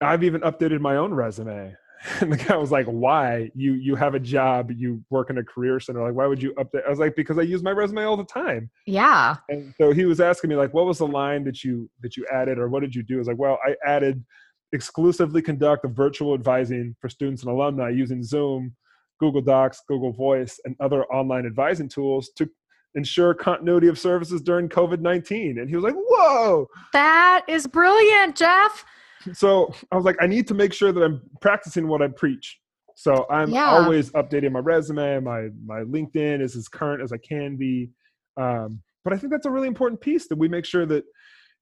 I've 0.00 0.24
even 0.24 0.40
updated 0.42 0.80
my 0.80 0.96
own 0.96 1.12
resume. 1.12 1.76
And 2.22 2.32
the 2.32 2.38
guy 2.38 2.56
was 2.56 2.70
like, 2.70 2.86
"Why? 2.86 3.50
You 3.54 3.74
you 3.74 3.94
have 3.94 4.14
a 4.14 4.18
job, 4.18 4.70
you 4.70 5.04
work 5.10 5.28
in 5.28 5.36
a 5.36 5.44
career 5.44 5.78
center. 5.80 6.02
Like, 6.02 6.14
why 6.14 6.26
would 6.26 6.42
you 6.42 6.54
update?" 6.54 6.86
I 6.86 6.88
was 6.88 6.98
like, 6.98 7.14
"Because 7.14 7.38
I 7.38 7.42
use 7.42 7.62
my 7.62 7.72
resume 7.72 8.04
all 8.04 8.16
the 8.16 8.24
time." 8.24 8.70
Yeah. 8.86 9.36
And 9.50 9.74
so 9.76 9.92
he 9.92 10.06
was 10.06 10.18
asking 10.18 10.48
me 10.48 10.56
like, 10.56 10.72
what 10.72 10.86
was 10.86 10.96
the 10.96 11.06
line 11.06 11.44
that 11.44 11.62
you 11.62 11.90
that 12.00 12.16
you 12.16 12.26
added, 12.32 12.58
or 12.58 12.70
what 12.70 12.80
did 12.80 12.94
you 12.94 13.02
do? 13.02 13.16
I 13.16 13.18
was 13.18 13.28
like, 13.28 13.38
well, 13.38 13.58
I 13.66 13.76
added 13.86 14.24
exclusively 14.72 15.42
conduct 15.42 15.84
a 15.84 15.88
virtual 15.88 16.32
advising 16.32 16.96
for 17.00 17.10
students 17.10 17.42
and 17.42 17.52
alumni 17.52 17.90
using 17.90 18.22
Zoom, 18.22 18.74
Google 19.18 19.42
Docs, 19.42 19.82
Google 19.86 20.12
Voice, 20.12 20.58
and 20.64 20.76
other 20.80 21.04
online 21.06 21.44
advising 21.44 21.88
tools 21.88 22.30
to 22.36 22.48
ensure 22.94 23.34
continuity 23.34 23.86
of 23.88 23.98
services 23.98 24.40
during 24.42 24.68
COVID 24.68 25.00
nineteen. 25.00 25.58
And 25.58 25.68
he 25.68 25.76
was 25.76 25.84
like, 25.84 25.94
whoa. 25.96 26.66
That 26.92 27.44
is 27.48 27.66
brilliant, 27.66 28.36
Jeff. 28.36 28.84
So 29.32 29.72
I 29.92 29.96
was 29.96 30.04
like, 30.04 30.16
I 30.20 30.26
need 30.26 30.48
to 30.48 30.54
make 30.54 30.72
sure 30.72 30.92
that 30.92 31.02
I'm 31.02 31.20
practicing 31.40 31.88
what 31.88 32.02
I 32.02 32.08
preach. 32.08 32.58
So 32.96 33.26
I'm 33.30 33.50
Yeah. 33.50 33.70
always 33.70 34.10
updating 34.12 34.52
my 34.52 34.60
resume. 34.60 35.20
My 35.20 35.48
my 35.64 35.80
LinkedIn 35.80 36.40
is 36.40 36.56
as 36.56 36.68
current 36.68 37.02
as 37.02 37.12
I 37.12 37.18
can 37.18 37.56
be. 37.56 37.90
Um, 38.36 38.82
but 39.04 39.12
I 39.12 39.16
think 39.18 39.30
that's 39.32 39.46
a 39.46 39.50
really 39.50 39.68
important 39.68 40.00
piece 40.00 40.28
that 40.28 40.36
we 40.36 40.48
make 40.48 40.64
sure 40.64 40.86
that 40.86 41.04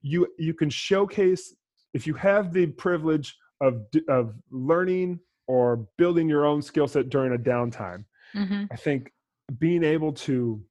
you 0.02 0.26
you 0.38 0.54
can 0.54 0.70
showcase 0.70 1.54
if 1.94 2.06
you 2.06 2.14
have 2.14 2.52
the 2.52 2.66
privilege 2.66 3.36
of 3.60 3.82
of 4.08 4.34
learning 4.50 5.18
or 5.46 5.86
building 5.96 6.28
your 6.28 6.44
own 6.44 6.62
skill 6.62 6.86
set 6.88 7.08
during 7.08 7.34
a 7.34 7.38
downtime. 7.38 8.04
hmm 8.32 8.64
I 8.70 8.76
think 8.76 9.10
being 9.58 9.82
able 9.82 10.12
to 10.12 10.62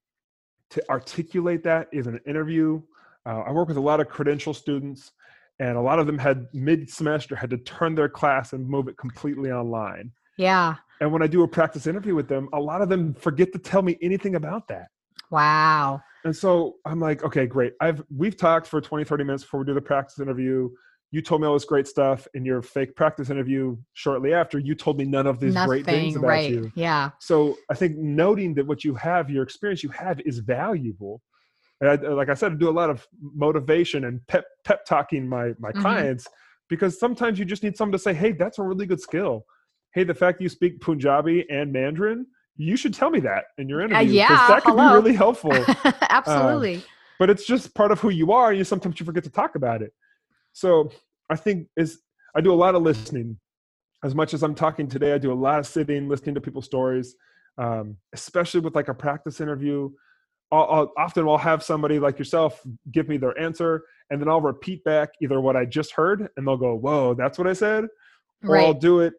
to 0.71 0.89
articulate 0.89 1.63
that 1.63 1.87
is 1.91 2.07
an 2.07 2.19
interview. 2.27 2.81
Uh, 3.25 3.43
I 3.47 3.51
work 3.51 3.67
with 3.67 3.77
a 3.77 3.81
lot 3.81 3.99
of 3.99 4.07
credential 4.07 4.53
students, 4.53 5.11
and 5.59 5.77
a 5.77 5.81
lot 5.81 5.99
of 5.99 6.07
them 6.07 6.17
had 6.17 6.47
mid 6.53 6.89
semester 6.89 7.35
had 7.35 7.49
to 7.49 7.57
turn 7.57 7.95
their 7.95 8.09
class 8.09 8.53
and 8.53 8.67
move 8.67 8.87
it 8.87 8.97
completely 8.97 9.51
online. 9.51 10.11
Yeah. 10.37 10.75
And 11.01 11.11
when 11.11 11.21
I 11.21 11.27
do 11.27 11.43
a 11.43 11.47
practice 11.47 11.87
interview 11.87 12.15
with 12.15 12.27
them, 12.27 12.49
a 12.53 12.59
lot 12.59 12.81
of 12.81 12.89
them 12.89 13.13
forget 13.13 13.51
to 13.53 13.59
tell 13.59 13.81
me 13.81 13.97
anything 14.01 14.35
about 14.35 14.67
that. 14.67 14.87
Wow. 15.29 16.01
And 16.23 16.35
so 16.35 16.75
I'm 16.85 16.99
like, 16.99 17.23
okay, 17.23 17.45
great. 17.45 17.73
I've 17.81 18.03
we've 18.15 18.37
talked 18.37 18.67
for 18.67 18.81
20, 18.81 19.03
30 19.03 19.23
minutes 19.23 19.43
before 19.43 19.61
we 19.61 19.65
do 19.65 19.73
the 19.73 19.81
practice 19.81 20.19
interview. 20.19 20.69
You 21.11 21.21
told 21.21 21.41
me 21.41 21.47
all 21.47 21.53
this 21.53 21.63
great 21.65 21.87
stuff 21.87 22.27
in 22.33 22.43
your 22.43 22.61
fake 22.61 22.95
practice 22.95 23.29
interview 23.29 23.77
shortly 23.93 24.33
after. 24.33 24.59
You 24.59 24.75
told 24.75 24.97
me 24.97 25.05
none 25.05 25.25
of 25.25 25.39
these 25.39 25.55
great 25.55 25.85
things 25.85 26.15
Nothing. 26.15 26.23
about 26.23 26.27
Right. 26.29 26.49
you 26.49 26.71
Yeah. 26.75 27.11
so 27.19 27.55
i 27.71 27.73
think 27.73 27.97
noting 27.97 28.53
that 28.53 28.67
what 28.67 28.83
you 28.83 28.93
have 28.93 29.29
your 29.29 29.41
experience 29.43 29.81
you 29.83 29.89
have 29.89 30.19
is 30.21 30.37
valuable 30.39 31.19
and 31.81 31.89
I, 31.89 31.95
like 32.09 32.29
i 32.29 32.35
said 32.35 32.51
i 32.51 32.55
do 32.55 32.69
a 32.69 32.79
lot 32.81 32.91
of 32.91 33.07
motivation 33.21 34.05
and 34.05 34.19
pep 34.27 34.45
pep 34.65 34.85
talking 34.85 35.27
my 35.27 35.53
my 35.59 35.71
Mhm. 35.71 35.81
clients 35.81 36.27
because 36.69 36.99
sometimes 36.99 37.39
you 37.39 37.45
just 37.45 37.63
need 37.63 37.75
someone 37.75 37.93
to 37.93 37.97
say 38.07 38.13
hey 38.13 38.33
that's 38.33 38.59
a 38.59 38.63
really 38.63 38.85
good 38.85 39.01
skill 39.01 39.45
hey 39.95 40.03
the 40.03 40.13
fact 40.13 40.41
you 40.41 40.49
speak 40.49 40.79
punjabi 40.79 41.43
and 41.49 41.71
mandarin 41.73 42.25
you 42.55 42.75
should 42.77 42.93
tell 42.93 43.09
me 43.09 43.19
that 43.19 43.45
in 43.57 43.67
your 43.67 43.81
interview 43.81 44.19
'cause 44.27 44.29
Uh, 44.29 44.33
yeah, 44.33 44.47
that 44.47 44.63
could 44.63 44.75
hello. 44.75 44.89
be 44.89 44.93
really 44.93 45.15
helpful 45.15 45.51
Absolutely. 46.17 46.83
but 47.19 47.29
it's 47.31 47.45
just 47.47 47.73
part 47.73 47.91
of 47.91 47.99
who 47.99 48.09
you 48.09 48.31
are 48.31 48.49
and 48.49 48.57
you 48.59 48.63
sometimes 48.63 48.99
you 48.99 49.05
forget 49.05 49.23
to 49.23 49.31
talk 49.31 49.55
about 49.55 49.81
it 49.81 49.91
so 50.57 50.89
i 51.29 51.35
think 51.35 51.67
is 51.77 51.99
i 52.35 52.41
do 52.41 52.53
a 52.53 52.55
lot 52.65 52.75
of 52.75 52.81
listening. 52.81 53.37
As 54.03 54.13
much 54.13 54.33
as 54.33 54.43
i'm 54.43 54.55
talking 54.55 54.87
today 54.87 55.13
i 55.13 55.17
do 55.17 55.31
a 55.31 55.41
lot 55.47 55.59
of 55.59 55.67
sitting 55.67 56.07
listening 56.07 56.35
to 56.35 56.41
people's 56.41 56.65
stories 56.65 57.15
um, 57.59 57.97
especially 58.13 58.59
with 58.59 58.75
like 58.75 58.87
a 58.87 58.93
practice 58.93 59.41
interview. 59.41 59.89
I'll, 60.51 60.67
I'll 60.69 60.93
often 60.97 61.27
i'll 61.27 61.37
have 61.37 61.61
somebody 61.63 61.99
like 61.99 62.17
yourself 62.17 62.61
give 62.91 63.09
me 63.09 63.17
their 63.17 63.37
answer 63.37 63.83
and 64.09 64.21
then 64.21 64.29
i'll 64.29 64.39
repeat 64.39 64.81
back 64.85 65.09
either 65.21 65.41
what 65.41 65.57
i 65.57 65.65
just 65.65 65.91
heard 65.91 66.29
and 66.37 66.47
they'll 66.47 66.55
go 66.55 66.73
whoa 66.75 67.13
that's 67.15 67.37
what 67.37 67.47
i 67.47 67.53
said 67.53 67.87
or 68.43 68.57
I'll 68.57 68.73
do 68.73 68.99
it 69.01 69.13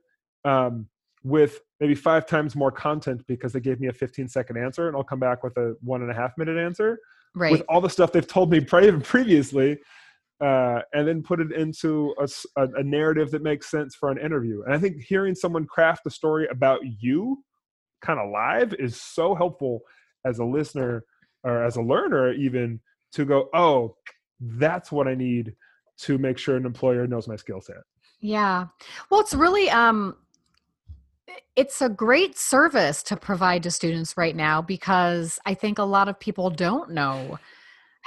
um, 0.44 0.86
with 1.22 1.60
maybe 1.80 1.94
five 1.94 2.26
times 2.26 2.54
more 2.54 2.70
content 2.70 3.22
because 3.26 3.52
they 3.52 3.60
gave 3.60 3.80
me 3.80 3.88
a 3.88 3.92
15 3.92 4.28
second 4.28 4.56
answer, 4.56 4.88
and 4.88 4.96
I'll 4.96 5.04
come 5.04 5.20
back 5.20 5.42
with 5.42 5.56
a 5.56 5.74
one 5.80 6.02
and 6.02 6.10
a 6.10 6.14
half 6.14 6.36
minute 6.38 6.58
answer. 6.58 6.98
Right. 7.34 7.52
with 7.52 7.62
all 7.68 7.80
the 7.80 7.90
stuff 7.90 8.10
they've 8.10 8.26
told 8.26 8.50
me 8.50 8.60
pre- 8.64 8.98
previously, 9.00 9.78
uh, 10.40 10.80
and 10.92 11.06
then 11.08 11.22
put 11.22 11.40
it 11.40 11.52
into 11.52 12.14
a 12.56 12.82
narrative 12.82 13.30
that 13.32 13.42
makes 13.42 13.70
sense 13.70 13.94
for 13.94 14.10
an 14.10 14.18
interview. 14.18 14.62
And 14.62 14.74
I 14.74 14.78
think 14.78 15.02
hearing 15.02 15.34
someone 15.34 15.66
craft 15.66 16.06
a 16.06 16.10
story 16.10 16.46
about 16.50 16.80
you, 17.00 17.42
kind 18.00 18.20
of 18.20 18.30
live, 18.30 18.74
is 18.74 19.00
so 19.00 19.34
helpful 19.34 19.80
as 20.24 20.38
a 20.38 20.44
listener 20.44 21.04
or 21.42 21.64
as 21.64 21.76
a 21.76 21.82
learner, 21.82 22.32
even 22.32 22.80
to 23.12 23.24
go, 23.24 23.48
oh, 23.52 23.96
that's 24.40 24.92
what 24.92 25.08
I 25.08 25.14
need 25.14 25.54
to 25.98 26.18
make 26.18 26.38
sure 26.38 26.56
an 26.56 26.66
employer 26.66 27.06
knows 27.06 27.26
my 27.26 27.36
skill 27.36 27.60
set. 27.60 27.78
Yeah. 28.20 28.66
Well, 29.10 29.20
it's 29.20 29.34
really 29.34 29.70
um 29.70 30.16
it's 31.56 31.82
a 31.82 31.88
great 31.88 32.38
service 32.38 33.02
to 33.02 33.16
provide 33.16 33.64
to 33.64 33.70
students 33.70 34.16
right 34.16 34.34
now 34.34 34.62
because 34.62 35.38
I 35.44 35.54
think 35.54 35.78
a 35.78 35.84
lot 35.84 36.08
of 36.08 36.18
people 36.18 36.50
don't 36.50 36.90
know 36.90 37.38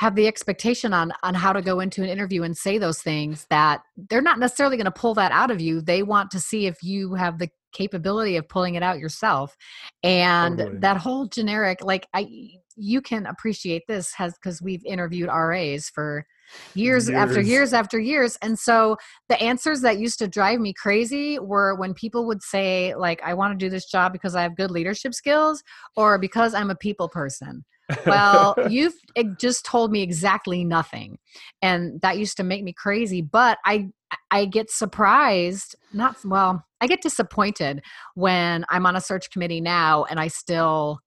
have 0.02 0.16
the 0.16 0.26
expectation 0.26 0.94
on 0.94 1.14
on 1.22 1.36
how 1.36 1.54
to 1.54 1.62
go 1.62 1.80
into 1.80 2.02
an 2.02 2.10
interview 2.10 2.42
and 2.42 2.58
say 2.58 2.80
those 2.80 3.04
things 3.04 3.46
that 3.52 3.84
they're 4.10 4.20
not 4.20 4.40
necessarily 4.40 4.76
going 4.76 4.86
to 4.86 4.92
pull 4.92 5.14
that 5.14 5.32
out 5.32 5.52
of 5.52 5.62
you. 5.62 5.80
They 5.80 6.02
want 6.02 6.32
to 6.32 6.40
see 6.40 6.66
if 6.66 6.82
you 6.82 7.14
have 7.14 7.38
the 7.38 7.50
capability 7.72 8.36
of 8.36 8.50
pulling 8.50 8.74
it 8.74 8.82
out 8.82 8.98
yourself. 8.98 9.56
And 10.02 10.58
Totally. 10.58 10.80
that 10.80 10.98
whole 10.98 11.28
generic 11.28 11.84
like 11.84 12.08
I 12.16 12.28
you 12.76 13.00
can 13.00 13.28
appreciate 13.28 13.84
this 13.88 14.12
has 14.16 14.36
cuz 14.40 14.60
we've 14.60 14.84
interviewed 14.86 15.30
RAs 15.30 15.88
for 15.90 16.26
years, 16.74 17.08
after 17.08 17.36
Years. 17.36 17.48
years 17.48 17.74
after 17.74 18.00
years 18.00 18.38
and 18.42 18.58
so 18.58 18.98
the 19.30 19.42
answers 19.42 19.82
that 19.82 20.00
used 20.00 20.20
to 20.20 20.28
drive 20.28 20.60
me 20.60 20.74
crazy 20.74 21.40
were 21.40 21.76
when 21.76 21.94
people 21.94 22.26
would 22.26 22.44
say 22.44 22.94
like 22.96 23.22
i 23.24 23.34
want 23.34 23.58
to 23.58 23.66
do 23.66 23.70
this 23.70 23.86
job 23.86 24.12
because 24.12 24.36
i 24.36 24.42
have 24.42 24.58
good 24.58 24.70
leadership 24.70 25.14
skills 25.14 25.64
or 25.96 26.18
because 26.18 26.54
i'm 26.54 26.70
a 26.70 26.76
people 26.76 27.08
person 27.08 27.64
well 28.06 28.56
you've 28.70 28.94
just 29.38 29.66
told 29.66 29.92
me 29.92 30.02
exactly 30.02 30.64
nothing 30.64 31.18
and 31.62 32.00
that 32.02 32.18
used 32.18 32.38
to 32.38 32.44
make 32.44 32.64
me 32.64 32.74
crazy 32.74 33.22
but 33.22 33.58
i 33.66 33.90
I 34.30 34.46
get 34.46 34.70
surprised, 34.70 35.76
not 35.94 36.18
well, 36.26 36.66
I 36.80 36.88
get 36.88 37.02
disappointed 37.02 37.82
when 38.16 38.66
I'm 38.70 38.86
on 38.86 38.96
a 38.96 39.02
search 39.02 39.30
committee 39.32 39.62
now 39.62 40.06
and 40.06 40.20
I 40.20 40.28
still 40.28 41.00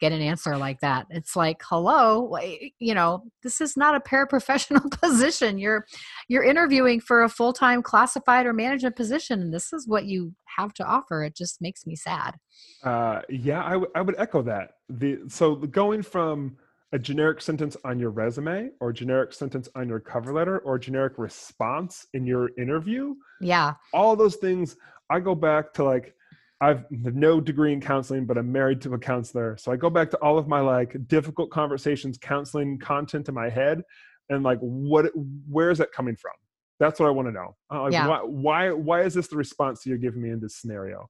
get 0.00 0.12
an 0.12 0.20
answer 0.20 0.56
like 0.56 0.80
that. 0.80 1.06
It's 1.10 1.36
like, 1.36 1.62
hello, 1.64 2.36
you 2.78 2.94
know, 2.94 3.24
this 3.42 3.60
is 3.60 3.76
not 3.76 3.94
a 3.94 4.00
paraprofessional 4.00 4.90
position. 5.00 5.58
You're 5.58 5.86
you're 6.28 6.44
interviewing 6.44 7.00
for 7.00 7.22
a 7.22 7.28
full-time 7.28 7.82
classified 7.82 8.46
or 8.46 8.52
management 8.52 8.96
position 8.96 9.40
and 9.40 9.52
this 9.52 9.72
is 9.72 9.86
what 9.86 10.06
you 10.06 10.34
have 10.56 10.72
to 10.74 10.84
offer. 10.84 11.24
It 11.24 11.36
just 11.36 11.60
makes 11.60 11.86
me 11.86 11.96
sad. 11.96 12.36
Uh, 12.82 13.20
yeah, 13.28 13.64
I, 13.64 13.72
w- 13.72 13.90
I 13.94 14.02
would 14.02 14.16
echo 14.18 14.42
that. 14.42 14.72
The 14.88 15.20
so 15.28 15.54
going 15.56 16.02
from 16.02 16.56
a 16.92 16.98
generic 16.98 17.40
sentence 17.40 17.76
on 17.84 17.98
your 17.98 18.10
resume 18.10 18.70
or 18.80 18.92
generic 18.92 19.32
sentence 19.32 19.68
on 19.74 19.88
your 19.88 20.00
cover 20.00 20.32
letter 20.32 20.58
or 20.60 20.78
generic 20.78 21.14
response 21.18 22.06
in 22.14 22.24
your 22.24 22.50
interview. 22.58 23.14
Yeah. 23.40 23.74
All 23.92 24.14
those 24.14 24.36
things 24.36 24.76
I 25.10 25.20
go 25.20 25.34
back 25.34 25.72
to 25.74 25.84
like 25.84 26.14
I've 26.60 26.84
no 26.90 27.40
degree 27.40 27.72
in 27.72 27.80
counseling, 27.80 28.24
but 28.24 28.38
I'm 28.38 28.50
married 28.50 28.80
to 28.82 28.94
a 28.94 28.98
counselor. 28.98 29.56
So 29.58 29.72
I 29.72 29.76
go 29.76 29.90
back 29.90 30.10
to 30.12 30.16
all 30.18 30.38
of 30.38 30.48
my 30.48 30.60
like 30.60 30.96
difficult 31.06 31.50
conversations, 31.50 32.16
counseling 32.18 32.78
content 32.78 33.28
in 33.28 33.34
my 33.34 33.50
head, 33.50 33.82
and 34.30 34.42
like 34.42 34.58
what, 34.60 35.06
where 35.48 35.70
is 35.70 35.78
that 35.78 35.92
coming 35.92 36.16
from? 36.16 36.32
That's 36.80 36.98
what 36.98 37.06
I 37.06 37.10
want 37.10 37.28
to 37.28 37.32
know. 37.32 37.56
Uh, 37.72 37.82
like, 37.82 37.92
Yeah. 37.92 38.06
why, 38.06 38.20
why, 38.20 38.70
why 38.72 39.02
is 39.02 39.14
this 39.14 39.28
the 39.28 39.36
response 39.36 39.82
that 39.82 39.90
you're 39.90 39.98
giving 39.98 40.22
me 40.22 40.30
in 40.30 40.40
this 40.40 40.56
scenario? 40.56 41.08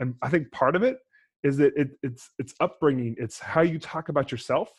And 0.00 0.14
I 0.22 0.28
think 0.30 0.50
part 0.52 0.74
of 0.74 0.82
it 0.82 0.98
is 1.44 1.56
that 1.58 1.72
it, 1.76 1.90
it's 2.02 2.30
it's 2.38 2.54
upbringing. 2.60 3.14
It's 3.18 3.38
how 3.38 3.60
you 3.60 3.78
talk 3.78 4.08
about 4.08 4.32
yourself. 4.32 4.70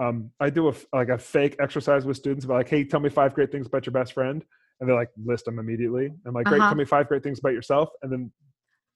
Um, 0.00 0.30
I 0.40 0.50
do 0.50 0.68
a 0.68 0.74
like 0.92 1.08
a 1.08 1.18
fake 1.18 1.56
exercise 1.60 2.04
with 2.04 2.16
students 2.16 2.44
about 2.44 2.54
like, 2.54 2.68
hey, 2.68 2.84
tell 2.84 2.98
me 2.98 3.10
five 3.10 3.32
great 3.34 3.52
things 3.52 3.66
about 3.68 3.86
your 3.86 3.92
best 3.92 4.12
friend, 4.12 4.44
and 4.80 4.88
they're 4.88 4.96
like, 4.96 5.10
list 5.24 5.44
them 5.44 5.58
immediately. 5.60 6.10
I'm 6.26 6.34
like, 6.34 6.46
great, 6.46 6.60
Uh-huh. 6.62 6.70
tell 6.70 6.78
me 6.78 6.84
five 6.84 7.06
great 7.08 7.22
things 7.22 7.38
about 7.38 7.52
yourself, 7.52 7.90
and 8.02 8.10
then 8.10 8.32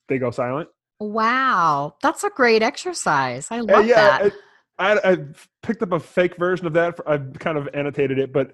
they 0.08 0.18
go 0.18 0.30
silent. 0.30 0.68
Wow. 1.00 1.94
That's 2.02 2.24
a 2.24 2.30
great 2.30 2.62
exercise. 2.62 3.48
I 3.50 3.60
Uh, 3.60 3.64
love 3.64 3.88
that. 3.88 4.26
it- 4.26 4.32
I, 4.80 5.12
I 5.12 5.16
picked 5.62 5.82
up 5.82 5.90
a 5.92 5.98
fake 5.98 6.36
version 6.36 6.66
of 6.66 6.72
that. 6.74 6.96
For, 6.96 7.08
I've 7.08 7.36
kind 7.40 7.58
of 7.58 7.68
annotated 7.74 8.18
it, 8.20 8.32
but 8.32 8.52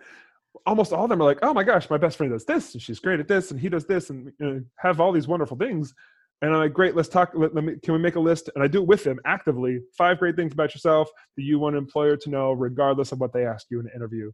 almost 0.65 0.91
all 0.93 1.05
of 1.05 1.11
them 1.11 1.21
are 1.21 1.25
like, 1.25 1.39
"Oh 1.43 1.53
my 1.53 1.65
gosh, 1.65 1.91
my 1.91 1.99
best 1.99 2.17
friend 2.17 2.33
does 2.33 2.47
this, 2.47 2.73
and 2.73 2.83
she's 2.83 2.99
great 2.99 3.21
at 3.21 3.29
this, 3.29 3.51
and 3.51 3.61
he 3.61 3.69
does 3.69 3.85
this, 3.87 4.09
and 4.09 4.33
you 4.41 4.47
know, 4.47 4.61
have 4.79 5.01
all 5.01 5.13
these 5.13 5.29
wonderful 5.29 5.59
things." 5.59 5.93
And 6.41 6.51
I'm 6.53 6.61
like, 6.61 6.73
"Great, 6.73 6.97
let's 6.97 7.11
talk. 7.11 7.33
Let, 7.35 7.55
let 7.55 7.63
me, 7.65 7.75
can 7.83 7.93
we 7.93 7.99
make 8.01 8.17
a 8.17 8.21
list?" 8.21 8.49
And 8.55 8.65
I 8.65 8.69
do 8.69 8.81
it 8.81 8.89
with 8.89 9.05
them 9.05 9.19
actively. 9.27 9.81
Five 9.99 10.19
great 10.19 10.35
things 10.35 10.55
about 10.55 10.75
yourself 10.75 11.11
that 11.37 11.43
you 11.43 11.59
want 11.59 11.77
an 11.77 11.83
employer 11.83 12.17
to 12.17 12.31
know, 12.31 12.53
regardless 12.53 13.13
of 13.13 13.21
what 13.21 13.35
they 13.35 13.45
ask 13.45 13.67
you 13.71 13.81
in 13.81 13.87
an 13.87 13.93
interview. 13.95 14.31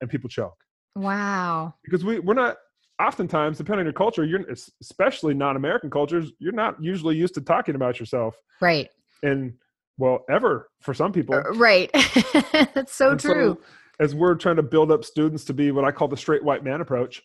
And 0.00 0.08
people 0.08 0.30
choke 0.30 0.56
wow. 0.96 1.74
because 1.84 2.06
we 2.06 2.20
we're 2.20 2.32
not. 2.32 2.56
Oftentimes, 3.00 3.58
depending 3.58 3.80
on 3.80 3.86
your 3.86 3.92
culture, 3.92 4.24
you're 4.24 4.44
especially 4.80 5.32
non-American 5.34 5.88
cultures, 5.90 6.32
you're 6.40 6.52
not 6.52 6.82
usually 6.82 7.16
used 7.16 7.34
to 7.34 7.40
talking 7.40 7.74
about 7.76 8.00
yourself, 8.00 8.36
Right. 8.60 8.90
and 9.22 9.54
well, 9.98 10.24
ever 10.28 10.68
for 10.80 10.94
some 10.94 11.12
people. 11.12 11.34
Uh, 11.36 11.52
Right. 11.54 11.90
That's 12.74 12.92
so 12.94 13.10
And 13.12 13.20
true. 13.20 13.58
as 14.00 14.14
we're 14.14 14.34
trying 14.34 14.56
to 14.56 14.62
build 14.62 14.90
up 14.90 15.04
students 15.04 15.44
to 15.46 15.54
be 15.54 15.70
what 15.70 15.84
I 15.84 15.92
call 15.92 16.08
the 16.08 16.16
straight 16.16 16.42
white 16.44 16.64
man 16.64 16.80
approach, 16.80 17.22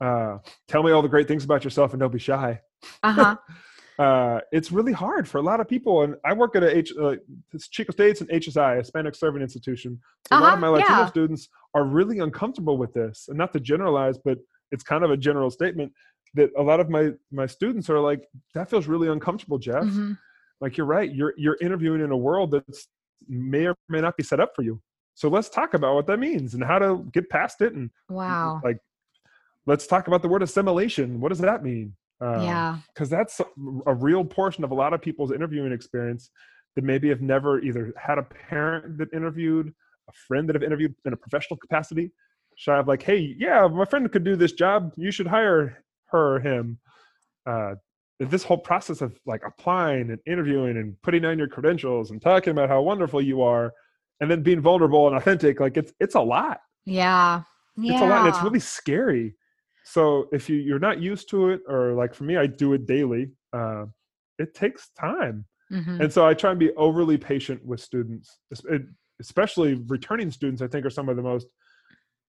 uh, 0.00 0.38
tell 0.68 0.82
me 0.82 0.92
all 0.92 1.02
the 1.02 1.08
great 1.08 1.28
things 1.28 1.44
about 1.44 1.62
yourself 1.64 1.92
and 1.92 2.00
don't 2.00 2.12
be 2.12 2.18
shy. 2.18 2.60
uh-huh. 3.02 3.36
Uh, 3.98 4.40
it's 4.50 4.72
really 4.72 4.92
hard 4.94 5.28
for 5.28 5.36
a 5.36 5.42
lot 5.42 5.60
of 5.60 5.68
people. 5.68 6.04
And 6.04 6.14
I 6.24 6.32
work 6.32 6.56
at 6.56 6.62
a 6.62 6.74
H, 6.74 6.90
uh, 6.98 7.16
it's 7.52 7.68
Chico 7.68 7.92
State's 7.92 8.22
an 8.22 8.28
HSI, 8.28 8.78
Hispanic 8.78 9.14
Serving 9.14 9.42
Institution. 9.42 10.00
So 10.26 10.38
a 10.38 10.40
lot 10.40 10.42
Uh-huh, 10.46 10.54
of 10.54 10.60
my 10.60 10.68
Latino 10.68 11.00
yeah. 11.00 11.06
students 11.06 11.50
are 11.74 11.84
really 11.84 12.20
uncomfortable 12.20 12.78
with 12.78 12.94
this. 12.94 13.26
And 13.28 13.36
not 13.36 13.52
to 13.52 13.60
generalize, 13.60 14.16
but 14.16 14.38
it's 14.70 14.82
kind 14.82 15.04
of 15.04 15.10
a 15.10 15.16
general 15.16 15.50
statement 15.50 15.92
that 16.34 16.50
a 16.56 16.62
lot 16.62 16.80
of 16.80 16.88
my 16.88 17.10
my 17.32 17.46
students 17.46 17.90
are 17.90 18.00
like, 18.00 18.26
that 18.54 18.70
feels 18.70 18.86
really 18.86 19.08
uncomfortable, 19.08 19.58
Jeff. 19.58 19.84
Mhm. 19.84 20.16
Like 20.60 20.76
you're 20.76 20.86
right. 20.86 21.12
You're 21.12 21.34
you're 21.36 21.56
interviewing 21.60 22.00
in 22.02 22.10
a 22.12 22.16
world 22.16 22.50
that's 22.52 22.88
may 23.28 23.66
or 23.66 23.74
may 23.88 24.00
not 24.00 24.16
be 24.16 24.22
set 24.22 24.40
up 24.40 24.52
for 24.54 24.62
you. 24.62 24.80
So 25.14 25.28
let's 25.28 25.48
talk 25.48 25.74
about 25.74 25.94
what 25.94 26.06
that 26.06 26.18
means 26.18 26.54
and 26.54 26.62
how 26.64 26.78
to 26.78 27.06
get 27.12 27.28
past 27.28 27.60
it. 27.60 27.74
And 27.74 27.90
Wow. 28.08 28.60
like, 28.64 28.78
let's 29.66 29.86
talk 29.86 30.06
about 30.08 30.22
the 30.22 30.28
word 30.28 30.42
assimilation. 30.42 31.20
What 31.20 31.28
does 31.30 31.38
that 31.40 31.62
mean? 31.62 31.94
Um, 32.22 32.42
yeah. 32.42 32.78
because 32.92 33.08
that's 33.08 33.40
a 33.86 33.94
real 33.94 34.22
portion 34.26 34.62
of 34.62 34.70
a 34.72 34.74
lot 34.74 34.92
of 34.92 35.00
people's 35.00 35.32
interviewing 35.32 35.72
experience 35.72 36.30
that 36.76 36.84
maybe 36.84 37.08
have 37.08 37.22
never 37.22 37.60
either 37.60 37.94
had 37.96 38.18
a 38.18 38.22
parent 38.22 38.98
that 38.98 39.08
interviewed, 39.14 39.72
a 40.08 40.12
friend 40.28 40.46
that 40.48 40.54
have 40.54 40.62
interviewed 40.62 40.94
in 41.06 41.14
a 41.14 41.16
professional 41.16 41.56
capacity, 41.56 42.10
shy 42.60 42.76
of 42.78 42.86
like, 42.86 43.02
hey, 43.02 43.34
yeah, 43.38 43.66
my 43.66 43.86
friend 43.86 44.10
could 44.12 44.22
do 44.22 44.36
this 44.36 44.52
job. 44.52 44.92
You 44.98 45.10
should 45.10 45.26
hire 45.26 45.82
her 46.08 46.34
or 46.36 46.40
him. 46.40 46.78
Uh, 47.46 47.76
this 48.18 48.42
whole 48.44 48.58
process 48.58 49.00
of 49.00 49.18
like 49.24 49.40
applying 49.46 50.10
and 50.10 50.18
interviewing 50.26 50.76
and 50.76 50.94
putting 51.02 51.24
on 51.24 51.38
your 51.38 51.48
credentials 51.48 52.10
and 52.10 52.20
talking 52.20 52.50
about 52.50 52.68
how 52.68 52.82
wonderful 52.82 53.22
you 53.22 53.40
are, 53.40 53.72
and 54.20 54.30
then 54.30 54.42
being 54.42 54.60
vulnerable 54.60 55.06
and 55.08 55.16
authentic, 55.16 55.58
like 55.58 55.78
it's 55.78 55.94
it's 56.00 56.14
a 56.16 56.20
lot 56.20 56.60
Yeah. 56.84 57.42
Yeah. 57.78 57.92
it's 57.92 58.02
a 58.02 58.04
lot 58.04 58.18
and 58.18 58.28
it's 58.28 58.42
really 58.42 58.60
scary 58.60 59.34
so 59.82 60.28
if 60.30 60.50
you 60.50 60.56
you're 60.58 60.78
not 60.90 61.00
used 61.00 61.30
to 61.30 61.48
it 61.48 61.60
or 61.66 61.94
like 61.94 62.12
for 62.12 62.24
me 62.24 62.36
i 62.36 62.46
do 62.46 62.74
it 62.74 62.84
daily 62.86 63.30
uh, 63.54 63.86
it 64.38 64.52
takes 64.54 64.90
time 64.90 65.46
Mhm. 65.72 66.00
and 66.02 66.12
so 66.12 66.26
i 66.26 66.34
try 66.34 66.50
and 66.50 66.60
be 66.60 66.72
overly 66.86 67.16
patient 67.16 67.64
with 67.64 67.80
students 67.80 68.38
especially 69.24 69.74
returning 69.96 70.30
students 70.30 70.60
i 70.60 70.66
think 70.66 70.84
are 70.84 70.90
some 70.98 71.08
of 71.08 71.16
the 71.16 71.22
most 71.22 71.46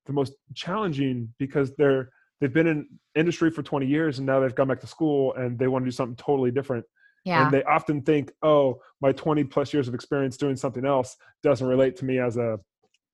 the 0.05 0.13
most 0.13 0.33
challenging 0.55 1.33
because 1.37 1.75
they're 1.75 2.09
they've 2.39 2.53
been 2.53 2.67
in 2.67 2.87
industry 3.15 3.51
for 3.51 3.61
20 3.61 3.85
years 3.85 4.17
and 4.17 4.25
now 4.25 4.39
they've 4.39 4.55
gone 4.55 4.67
back 4.67 4.79
to 4.79 4.87
school 4.87 5.33
and 5.35 5.57
they 5.59 5.67
want 5.67 5.83
to 5.83 5.87
do 5.87 5.95
something 5.95 6.15
totally 6.15 6.51
different 6.51 6.83
yeah. 7.23 7.43
and 7.43 7.53
they 7.53 7.63
often 7.63 8.01
think 8.01 8.31
oh 8.41 8.79
my 9.01 9.11
20 9.11 9.43
plus 9.45 9.73
years 9.73 9.87
of 9.87 9.93
experience 9.93 10.37
doing 10.37 10.55
something 10.55 10.85
else 10.85 11.15
doesn't 11.43 11.67
relate 11.67 11.95
to 11.95 12.05
me 12.05 12.19
as 12.19 12.37
a 12.37 12.59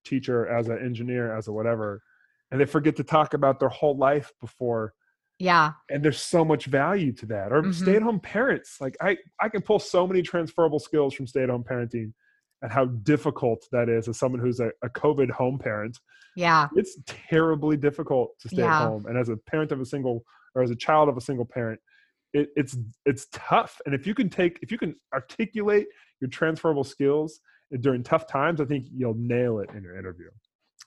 teacher 0.05 0.47
as 0.47 0.69
an 0.69 0.79
engineer 0.83 1.35
as 1.35 1.47
a 1.47 1.51
whatever 1.51 2.01
and 2.51 2.61
they 2.61 2.65
forget 2.65 2.95
to 2.95 3.03
talk 3.03 3.33
about 3.33 3.59
their 3.59 3.69
whole 3.69 3.97
life 3.97 4.31
before 4.39 4.93
yeah. 5.39 5.73
and 5.89 6.03
there's 6.03 6.19
so 6.21 6.43
much 6.45 6.65
value 6.65 7.11
to 7.11 7.25
that 7.25 7.51
or 7.51 7.61
Mhm. 7.61 7.73
stay-at-home 7.73 8.19
parents 8.21 8.79
like 8.79 8.95
i 9.01 9.17
i 9.41 9.49
can 9.49 9.61
pull 9.61 9.79
so 9.79 10.07
many 10.07 10.21
transferable 10.21 10.79
skills 10.79 11.13
from 11.13 11.27
stay-at-home 11.27 11.63
parenting 11.63 12.13
and 12.61 12.71
how 12.71 12.85
difficult 12.85 13.65
that 13.71 13.89
is 13.89 14.07
as 14.07 14.17
someone 14.17 14.41
who's 14.41 14.59
a, 14.59 14.71
a 14.83 14.89
covid 14.89 15.29
home 15.29 15.57
parent 15.59 15.97
Yeah. 16.35 16.67
it's 16.75 16.97
terribly 17.05 17.77
difficult 17.77 18.31
to 18.39 18.49
stay 18.49 18.61
Yeah. 18.61 18.81
at 18.81 18.87
home 18.87 19.05
and 19.07 19.17
as 19.17 19.29
a 19.29 19.37
parent 19.37 19.71
of 19.71 19.79
a 19.81 19.85
single 19.85 20.23
or 20.55 20.63
as 20.63 20.71
a 20.71 20.75
child 20.75 21.09
of 21.09 21.17
a 21.17 21.21
single 21.21 21.45
parent 21.45 21.79
it, 22.33 22.49
it's 22.55 22.77
it's 23.05 23.27
tough 23.31 23.79
and 23.85 23.93
if 23.95 24.05
you 24.07 24.13
can 24.13 24.29
take 24.29 24.59
if 24.61 24.71
you 24.71 24.77
can 24.77 24.95
articulate 25.13 25.87
your 26.19 26.29
transferable 26.29 26.83
skills 26.83 27.39
during 27.81 28.03
tough 28.03 28.27
times 28.27 28.59
i 28.59 28.65
think 28.65 28.85
you'll 28.91 29.15
nail 29.17 29.59
it 29.59 29.69
in 29.75 29.83
your 29.83 29.97
interview 29.97 30.29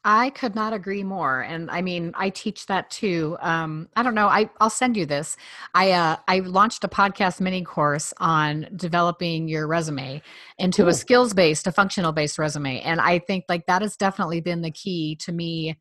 I 0.03 0.31
could 0.31 0.55
not 0.55 0.73
agree 0.73 1.05
more. 1.05 1.43
And 1.43 1.71
I 1.71 1.83
mean, 1.83 2.13
I 2.15 2.31
teach 2.31 2.67
that 2.67 2.89
too. 2.91 3.37
Um, 3.41 3.89
I 3.97 4.03
don't 4.03 4.15
know. 4.15 4.29
I, 4.29 4.49
I'll 4.59 4.71
send 4.71 4.97
you 4.97 5.05
this. 5.05 5.37
I 5.75 5.91
uh, 5.91 6.17
I 6.27 6.39
launched 6.39 6.85
a 6.85 6.89
podcast 6.89 7.39
mini 7.41 7.63
course 7.63 8.15
on 8.19 8.67
developing 8.77 9.47
your 9.47 9.67
resume 9.67 10.23
into 10.59 10.83
Cool. 10.83 10.89
a 10.89 10.95
skills 10.95 11.35
based, 11.35 11.67
a 11.67 11.73
functional 11.73 12.13
based 12.13 12.39
resume. 12.39 12.81
And 12.81 12.99
I 12.99 13.19
think 13.19 13.45
like 13.49 13.67
that 13.67 13.83
has 13.83 13.97
definitely 13.97 14.41
been 14.41 14.63
the 14.63 14.71
key 14.71 15.17
to 15.17 15.33
me 15.33 15.79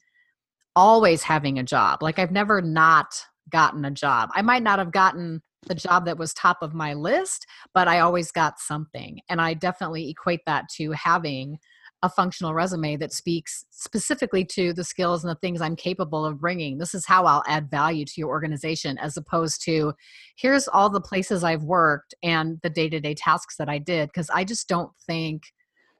always 0.75 1.23
having 1.23 1.57
a 1.57 1.63
job. 1.63 2.03
Like 2.03 2.19
I've 2.19 2.31
never 2.31 2.61
not 2.61 3.15
gotten 3.49 3.85
a 3.85 3.91
job. 3.91 4.29
I 4.33 4.41
might 4.41 4.63
not 4.63 4.79
have 4.79 4.91
gotten 4.91 5.41
the 5.67 5.75
job 5.75 6.05
that 6.05 6.17
was 6.17 6.33
top 6.33 6.57
of 6.61 6.73
my 6.73 6.93
list, 6.93 7.45
but 7.73 7.87
I 7.87 7.99
always 7.99 8.31
got 8.31 8.59
something. 8.59 9.19
And 9.29 9.41
I 9.41 9.53
definitely 9.53 10.09
equate 10.09 10.41
that 10.45 10.65
to 10.75 10.91
having 10.91 11.57
a 12.01 12.09
functional 12.09 12.53
resume 12.53 12.95
that 12.95 13.11
speaks 13.11 13.65
specifically 13.71 14.45
to 14.45 14.71
the 14.73 14.83
skills 14.83 15.23
and 15.23 15.31
the 15.31 15.39
things 15.39 15.61
I'm 15.61 15.75
capable 15.75 16.25
of 16.25 16.39
bringing. 16.39 16.77
This 16.77 16.93
is 16.93 17.05
how 17.05 17.25
I'll 17.25 17.43
add 17.45 17.69
value 17.69 18.05
to 18.05 18.13
your 18.15 18.29
organization 18.29 18.97
as 18.97 19.17
opposed 19.17 19.63
to 19.65 19.93
here's 20.37 20.67
all 20.67 20.89
the 20.89 21.01
places 21.01 21.43
I've 21.43 21.63
worked 21.63 22.13
and 22.23 22.59
the 22.63 22.69
day 22.69 22.89
to 22.89 22.99
day 22.99 23.15
tasks 23.15 23.57
that 23.57 23.69
I 23.69 23.79
did, 23.79 24.09
because 24.09 24.29
I 24.29 24.45
just 24.45 24.69
don't 24.69 24.91
think 25.05 25.43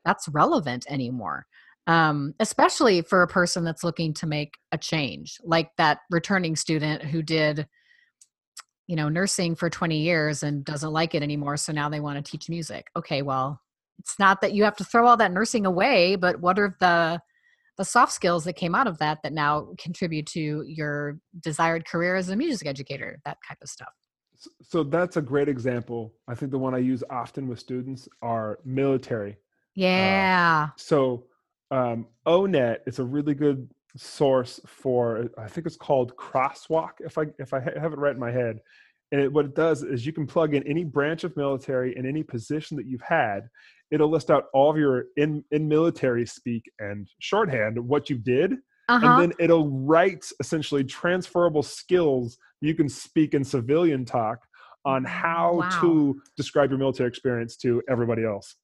that's 0.05 0.29
relevant 0.29 0.85
anymore. 0.89 1.45
Um, 1.87 2.35
especially 2.39 3.01
for 3.01 3.23
a 3.23 3.27
person 3.27 3.63
that's 3.63 3.83
looking 3.83 4.13
to 4.15 4.27
make 4.27 4.53
a 4.71 4.77
change, 4.77 5.37
like 5.43 5.71
that 5.77 5.99
returning 6.11 6.55
student 6.55 7.03
who 7.03 7.23
did, 7.23 7.67
you 8.87 8.95
know, 8.95 9.09
nursing 9.09 9.55
for 9.55 9.69
20 9.69 9.97
years 9.97 10.43
and 10.43 10.63
doesn't 10.63 10.93
like 10.93 11.15
it 11.15 11.23
anymore. 11.23 11.57
So 11.57 11.73
now 11.73 11.89
they 11.89 11.99
want 11.99 12.23
to 12.23 12.31
teach 12.31 12.47
music. 12.47 12.87
Okay, 12.95 13.23
well, 13.23 13.59
it's 13.99 14.17
not 14.17 14.41
that 14.41 14.53
you 14.53 14.63
have 14.63 14.75
to 14.75 14.83
throw 14.83 15.07
all 15.07 15.17
that 15.17 15.31
nursing 15.31 15.65
away 15.65 16.15
but 16.15 16.39
what 16.39 16.57
are 16.57 16.75
the 16.79 17.19
the 17.77 17.85
soft 17.85 18.11
skills 18.11 18.43
that 18.43 18.53
came 18.53 18.75
out 18.75 18.87
of 18.87 18.97
that 18.97 19.19
that 19.23 19.31
now 19.31 19.69
contribute 19.77 20.25
to 20.25 20.63
your 20.67 21.17
desired 21.39 21.85
career 21.87 22.15
as 22.15 22.29
a 22.29 22.35
music 22.35 22.67
educator 22.67 23.19
that 23.25 23.37
type 23.47 23.57
of 23.61 23.69
stuff 23.69 23.93
so 24.61 24.83
that's 24.83 25.17
a 25.17 25.21
great 25.21 25.49
example 25.49 26.13
i 26.27 26.35
think 26.35 26.51
the 26.51 26.57
one 26.57 26.73
i 26.73 26.77
use 26.77 27.03
often 27.09 27.47
with 27.47 27.59
students 27.59 28.07
are 28.21 28.59
military 28.65 29.37
yeah 29.75 30.69
so 30.77 31.25
um, 31.71 32.07
O*NET 32.25 32.83
is 32.87 32.99
a 32.99 33.03
really 33.03 33.33
good 33.33 33.69
source 33.95 34.59
for 34.65 35.29
I 35.37 35.47
think 35.47 35.67
it's 35.67 35.77
called 35.77 36.15
Crosswalk 36.15 36.91
if 36.99 37.17
I 37.17 37.25
if 37.37 37.53
I 37.53 37.59
have 37.59 37.93
it 37.93 37.99
right 37.99 38.13
in 38.13 38.19
my 38.19 38.31
head. 38.31 38.59
And 39.11 39.21
it, 39.21 39.33
what 39.33 39.45
it 39.45 39.55
does 39.55 39.81
is 39.81 40.05
you 40.05 40.13
can 40.13 40.27
plug 40.27 40.53
in 40.53 40.63
any 40.67 40.83
branch 40.83 41.23
of 41.23 41.35
military 41.35 41.97
in 41.97 42.05
any 42.05 42.21
position 42.21 42.77
that 42.77 42.85
you've 42.85 43.01
had. 43.01 43.49
It'll 43.91 44.09
list 44.09 44.29
out 44.29 44.45
all 44.53 44.69
of 44.71 44.77
your 44.77 45.05
in 45.17 45.43
in 45.51 45.67
military 45.67 46.25
speak 46.25 46.69
and 46.79 47.07
shorthand 47.19 47.77
what 47.79 48.09
you 48.09 48.17
did, 48.17 48.53
Uh-huh. 48.87 49.05
and 49.05 49.19
then 49.21 49.33
it'll 49.39 49.69
write 49.69 50.25
essentially 50.39 50.83
transferable 50.83 51.63
skills 51.63 52.37
you 52.61 52.75
can 52.75 52.89
speak 52.89 53.33
in 53.33 53.43
civilian 53.43 54.05
talk 54.05 54.39
on 54.85 55.03
how 55.05 55.55
Wow. 55.57 55.69
to 55.81 56.21
describe 56.37 56.69
your 56.71 56.79
military 56.79 57.07
experience 57.09 57.55
to 57.57 57.81
everybody 57.89 58.23
else 58.25 58.55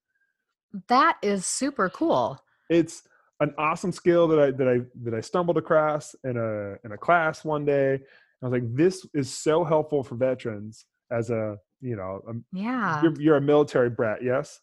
that 0.88 1.16
is 1.22 1.46
super 1.46 1.88
cool. 1.88 2.38
it's 2.68 3.02
an 3.40 3.52
awesome 3.58 3.92
skill 3.92 4.26
that 4.28 4.38
I 4.40 4.50
that 4.50 4.68
I 4.68 4.80
that 5.04 5.14
I 5.14 5.20
stumbled 5.20 5.56
across 5.58 6.14
in 6.24 6.36
a 6.36 6.76
in 6.84 6.92
a 6.92 6.98
class 6.98 7.44
one 7.44 7.64
day. 7.64 7.94
I 8.42 8.46
was 8.46 8.52
like, 8.52 8.74
this 8.74 9.06
is 9.14 9.28
so 9.36 9.64
helpful 9.64 10.02
for 10.02 10.14
veterans 10.16 10.84
as 11.10 11.30
a 11.30 11.56
you 11.80 11.96
know 11.96 12.20
a, 12.28 12.32
Yeah. 12.52 13.02
you're, 13.02 13.14
you're 13.20 13.36
a 13.36 13.40
military 13.40 13.90
brat, 13.90 14.22
yes. 14.22 14.60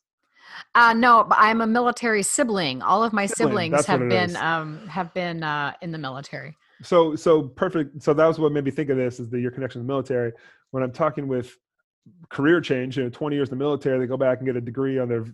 Uh, 0.75 0.93
no, 0.93 1.23
but 1.23 1.38
I'm 1.39 1.62
a 1.62 1.67
military 1.67 2.23
sibling. 2.23 2.82
All 2.82 3.03
of 3.03 3.13
my 3.13 3.25
Sibling, 3.25 3.71
siblings 3.77 3.86
have 3.86 4.10
been 4.10 4.36
um, 4.38 4.88
have 4.88 5.13
been 5.13 5.43
uh, 5.43 5.73
in 5.82 5.91
the 5.91 5.97
military. 5.97 6.56
So 6.82 7.15
so 7.15 7.43
perfect. 7.43 8.01
So 8.01 8.13
that 8.13 8.25
was 8.25 8.39
what 8.39 8.51
made 8.51 8.65
me 8.65 8.71
think 8.71 8.89
of 8.89 8.97
this 8.97 9.19
is 9.19 9.29
the 9.29 9.39
your 9.39 9.51
connection 9.51 9.82
to 9.82 9.84
the 9.84 9.91
military. 9.91 10.34
When 10.71 10.84
I'm 10.84 10.91
talking 10.91 11.27
with 11.27 11.56
career 12.29 12.60
change, 12.60 12.97
you 12.97 13.03
know, 13.03 13.10
20 13.10 13.36
years 13.36 13.49
in 13.49 13.58
the 13.58 13.63
military, 13.63 13.99
they 13.99 14.08
go 14.08 14.17
back 14.17 14.39
and 14.39 14.47
get 14.47 14.56
a 14.56 14.62
degree 14.62 14.99
on 14.99 15.08
their 15.08 15.25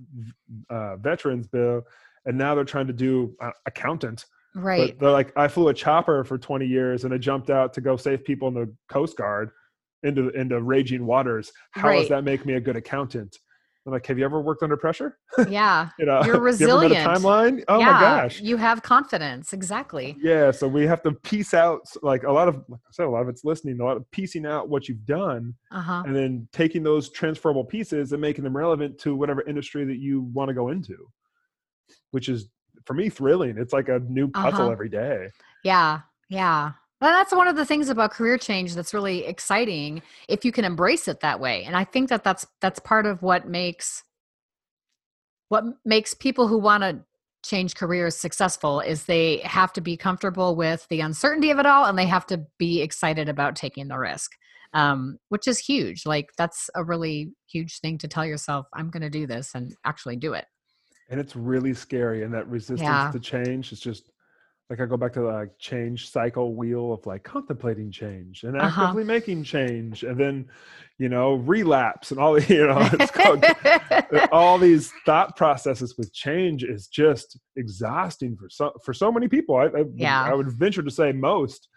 uh, 0.69 0.97
veterans 0.97 1.47
bill, 1.47 1.83
and 2.25 2.37
now 2.37 2.53
they're 2.53 2.63
trying 2.63 2.87
to 2.87 2.93
do 2.93 3.35
uh, 3.41 3.51
accountant. 3.65 4.25
Right. 4.55 4.89
But 4.89 4.99
they're 4.99 5.11
like, 5.11 5.31
I 5.37 5.47
flew 5.47 5.69
a 5.69 5.73
chopper 5.73 6.23
for 6.23 6.37
20 6.37 6.65
years 6.65 7.03
and 7.03 7.13
I 7.13 7.17
jumped 7.17 7.49
out 7.49 7.73
to 7.73 7.81
go 7.81 7.95
save 7.97 8.23
people 8.23 8.47
in 8.47 8.53
the 8.55 8.73
Coast 8.89 9.15
Guard 9.15 9.51
into 10.03 10.29
into 10.29 10.61
raging 10.61 11.05
waters. 11.05 11.51
How 11.71 11.91
does 11.91 12.09
that 12.09 12.23
make 12.23 12.45
me 12.45 12.53
a 12.53 12.59
good 12.59 12.75
accountant? 12.75 13.37
I'm 13.85 13.93
like, 13.93 14.05
have 14.07 14.19
you 14.19 14.25
ever 14.25 14.41
worked 14.41 14.61
under 14.61 14.75
pressure? 14.77 15.17
yeah. 15.49 15.89
You 15.97 16.05
know, 16.05 16.21
You're 16.23 16.35
you 16.35 16.41
resilient. 16.41 16.93
a 16.93 16.97
timeline? 17.09 17.63
Oh 17.67 17.79
yeah. 17.79 17.85
my 17.91 17.99
gosh. 18.01 18.41
You 18.41 18.57
have 18.57 18.83
confidence. 18.83 19.53
Exactly. 19.53 20.15
Yeah, 20.21 20.51
so 20.51 20.67
we 20.67 20.85
have 20.85 21.01
to 21.03 21.13
piece 21.13 21.53
out 21.53 21.81
like 22.03 22.23
a 22.23 22.31
lot 22.31 22.47
of 22.47 22.55
like 22.67 22.79
I 22.85 22.91
said, 22.91 23.05
a 23.05 23.09
lot 23.09 23.21
of 23.21 23.29
it's 23.29 23.43
listening, 23.45 23.79
a 23.79 23.83
lot 23.83 23.97
of 23.97 24.09
piecing 24.11 24.45
out 24.45 24.69
what 24.69 24.87
you've 24.87 25.05
done 25.05 25.53
Uh 25.71 25.81
huh. 25.81 26.03
and 26.05 26.15
then 26.15 26.47
taking 26.53 26.83
those 26.83 27.09
transferable 27.09 27.63
pieces 27.63 28.11
and 28.11 28.21
making 28.21 28.43
them 28.43 28.55
relevant 28.55 28.99
to 28.99 29.15
whatever 29.15 29.41
industry 29.47 29.85
that 29.85 29.97
you 29.97 30.21
want 30.33 30.49
to 30.49 30.53
go 30.53 30.69
into. 30.69 30.95
Which 32.11 32.29
is 32.29 32.49
for 32.85 32.93
me 32.93 33.09
thrilling. 33.09 33.57
It's 33.57 33.73
like 33.73 33.87
a 33.89 33.99
new 33.99 34.27
puzzle 34.27 34.63
Uh-huh. 34.63 34.71
every 34.71 34.89
day. 34.89 35.29
Yeah. 35.63 36.01
Yeah. 36.29 36.73
Well, 37.01 37.11
that's 37.11 37.33
one 37.33 37.47
of 37.47 37.55
the 37.55 37.65
things 37.65 37.89
about 37.89 38.11
career 38.11 38.37
change 38.37 38.75
that's 38.75 38.93
really 38.93 39.25
exciting 39.25 40.01
if 40.27 40.43
you 40.43 40.51
can 40.51 40.65
embrace 40.65 41.07
it 41.07 41.21
that 41.21 41.39
way. 41.39 41.63
And 41.63 41.75
I 41.75 41.85
think 41.85 42.09
that 42.09 42.23
that's 42.23 42.45
that's 42.59 42.79
part 42.79 43.05
of 43.05 43.21
what 43.21 43.47
makes 43.47 44.03
what 45.47 45.63
makes 45.85 46.13
people 46.13 46.47
who 46.47 46.57
want 46.57 46.83
to 46.83 46.99
change 47.43 47.73
careers 47.75 48.15
successful 48.15 48.81
is 48.81 49.05
they 49.05 49.37
have 49.45 49.71
to 49.73 49.81
be 49.81 49.95
comfortable 49.95 50.55
with 50.57 50.85
the 50.89 50.99
uncertainty 50.99 51.51
of 51.51 51.57
it 51.59 51.65
all 51.65 51.85
and 51.85 51.97
they 51.97 52.05
have 52.05 52.25
to 52.27 52.45
be 52.57 52.81
excited 52.81 53.29
about 53.29 53.55
taking 53.55 53.87
the 53.87 53.97
risk. 53.97 54.31
Um, 54.73 55.17
which 55.29 55.47
is 55.47 55.57
huge. 55.57 56.05
Like 56.05 56.29
that's 56.37 56.69
a 56.75 56.83
really 56.83 57.31
huge 57.47 57.79
thing 57.79 57.97
to 57.99 58.07
tell 58.07 58.23
yourself, 58.23 58.67
I'm 58.71 58.91
going 58.91 59.01
to 59.01 59.09
do 59.09 59.25
this 59.25 59.55
and 59.55 59.73
actually 59.83 60.15
do 60.17 60.33
it. 60.33 60.45
and 61.09 61.19
it's 61.19 61.35
really 61.35 61.73
scary 61.73 62.21
and 62.23 62.31
that 62.35 62.47
resistance 62.47 62.83
Yeah. 62.83 63.09
to 63.11 63.19
change 63.19 63.71
is 63.71 63.79
just 63.79 64.11
like 64.69 64.79
i 64.79 64.85
go 64.85 64.97
back 64.97 65.13
to 65.13 65.21
the 65.21 65.25
like 65.25 65.57
change 65.57 66.09
cycle 66.11 66.53
wheel 66.55 66.93
of 66.93 67.05
like 67.05 67.23
contemplating 67.23 67.91
change 67.91 68.43
and 68.43 68.55
Uh-huh. 68.55 68.81
actively 68.83 69.03
making 69.03 69.43
change 69.43 70.03
and 70.03 70.17
then 70.19 70.47
you 70.97 71.09
know 71.09 71.33
relapse 71.35 72.11
and 72.11 72.19
all 72.19 72.33
the 72.33 72.45
you 72.53 72.67
know 72.67 72.77
it's 72.93 73.11
called, 73.11 73.43
all 74.31 74.57
these 74.57 74.91
thought 75.05 75.35
processes 75.35 75.95
with 75.97 76.13
change 76.13 76.63
is 76.63 76.87
just 76.87 77.39
exhausting 77.55 78.35
for 78.35 78.49
so 78.49 78.71
for 78.83 78.93
so 78.93 79.11
many 79.11 79.27
people. 79.27 79.55
I, 79.55 79.63
I, 79.65 79.67
would- 79.81 79.93
Yeah. 79.95 80.23
I 80.23 80.33
would 80.33 80.51
venture 80.51 80.83
to 80.83 80.91
say 80.91 81.11
most. 81.11 81.67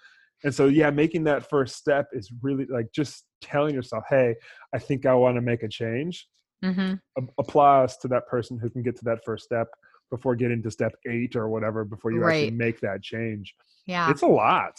And 0.44 0.52
so 0.54 0.66
yeah 0.66 0.90
making 0.90 1.24
that 1.24 1.48
first 1.48 1.76
step 1.76 2.08
is 2.12 2.30
really 2.42 2.66
like 2.66 2.88
just 2.92 3.24
telling 3.40 3.74
yourself 3.74 4.04
hey 4.08 4.34
i 4.74 4.78
think 4.78 5.04
i 5.06 5.14
want 5.14 5.36
to 5.36 5.40
make 5.40 5.62
a 5.62 5.68
change. 5.68 6.28
Hmm 6.64 6.94
a- 7.18 7.22
applause 7.38 7.96
to 7.98 8.08
that 8.08 8.26
person 8.28 8.58
who 8.58 8.68
can 8.70 8.82
get 8.82 8.96
to 8.98 9.04
that 9.04 9.20
first 9.24 9.44
step 9.44 9.68
before 10.12 10.36
getting 10.36 10.62
to 10.62 10.70
step 10.70 10.94
eight 11.08 11.34
or 11.36 11.48
whatever 11.48 11.86
before 11.86 12.12
you 12.12 12.22
actually 12.28 12.50
make 12.50 12.78
that 12.80 13.02
change. 13.02 13.56
Yeah. 13.86 14.10
It's 14.10 14.20
a 14.20 14.26
lot. 14.26 14.78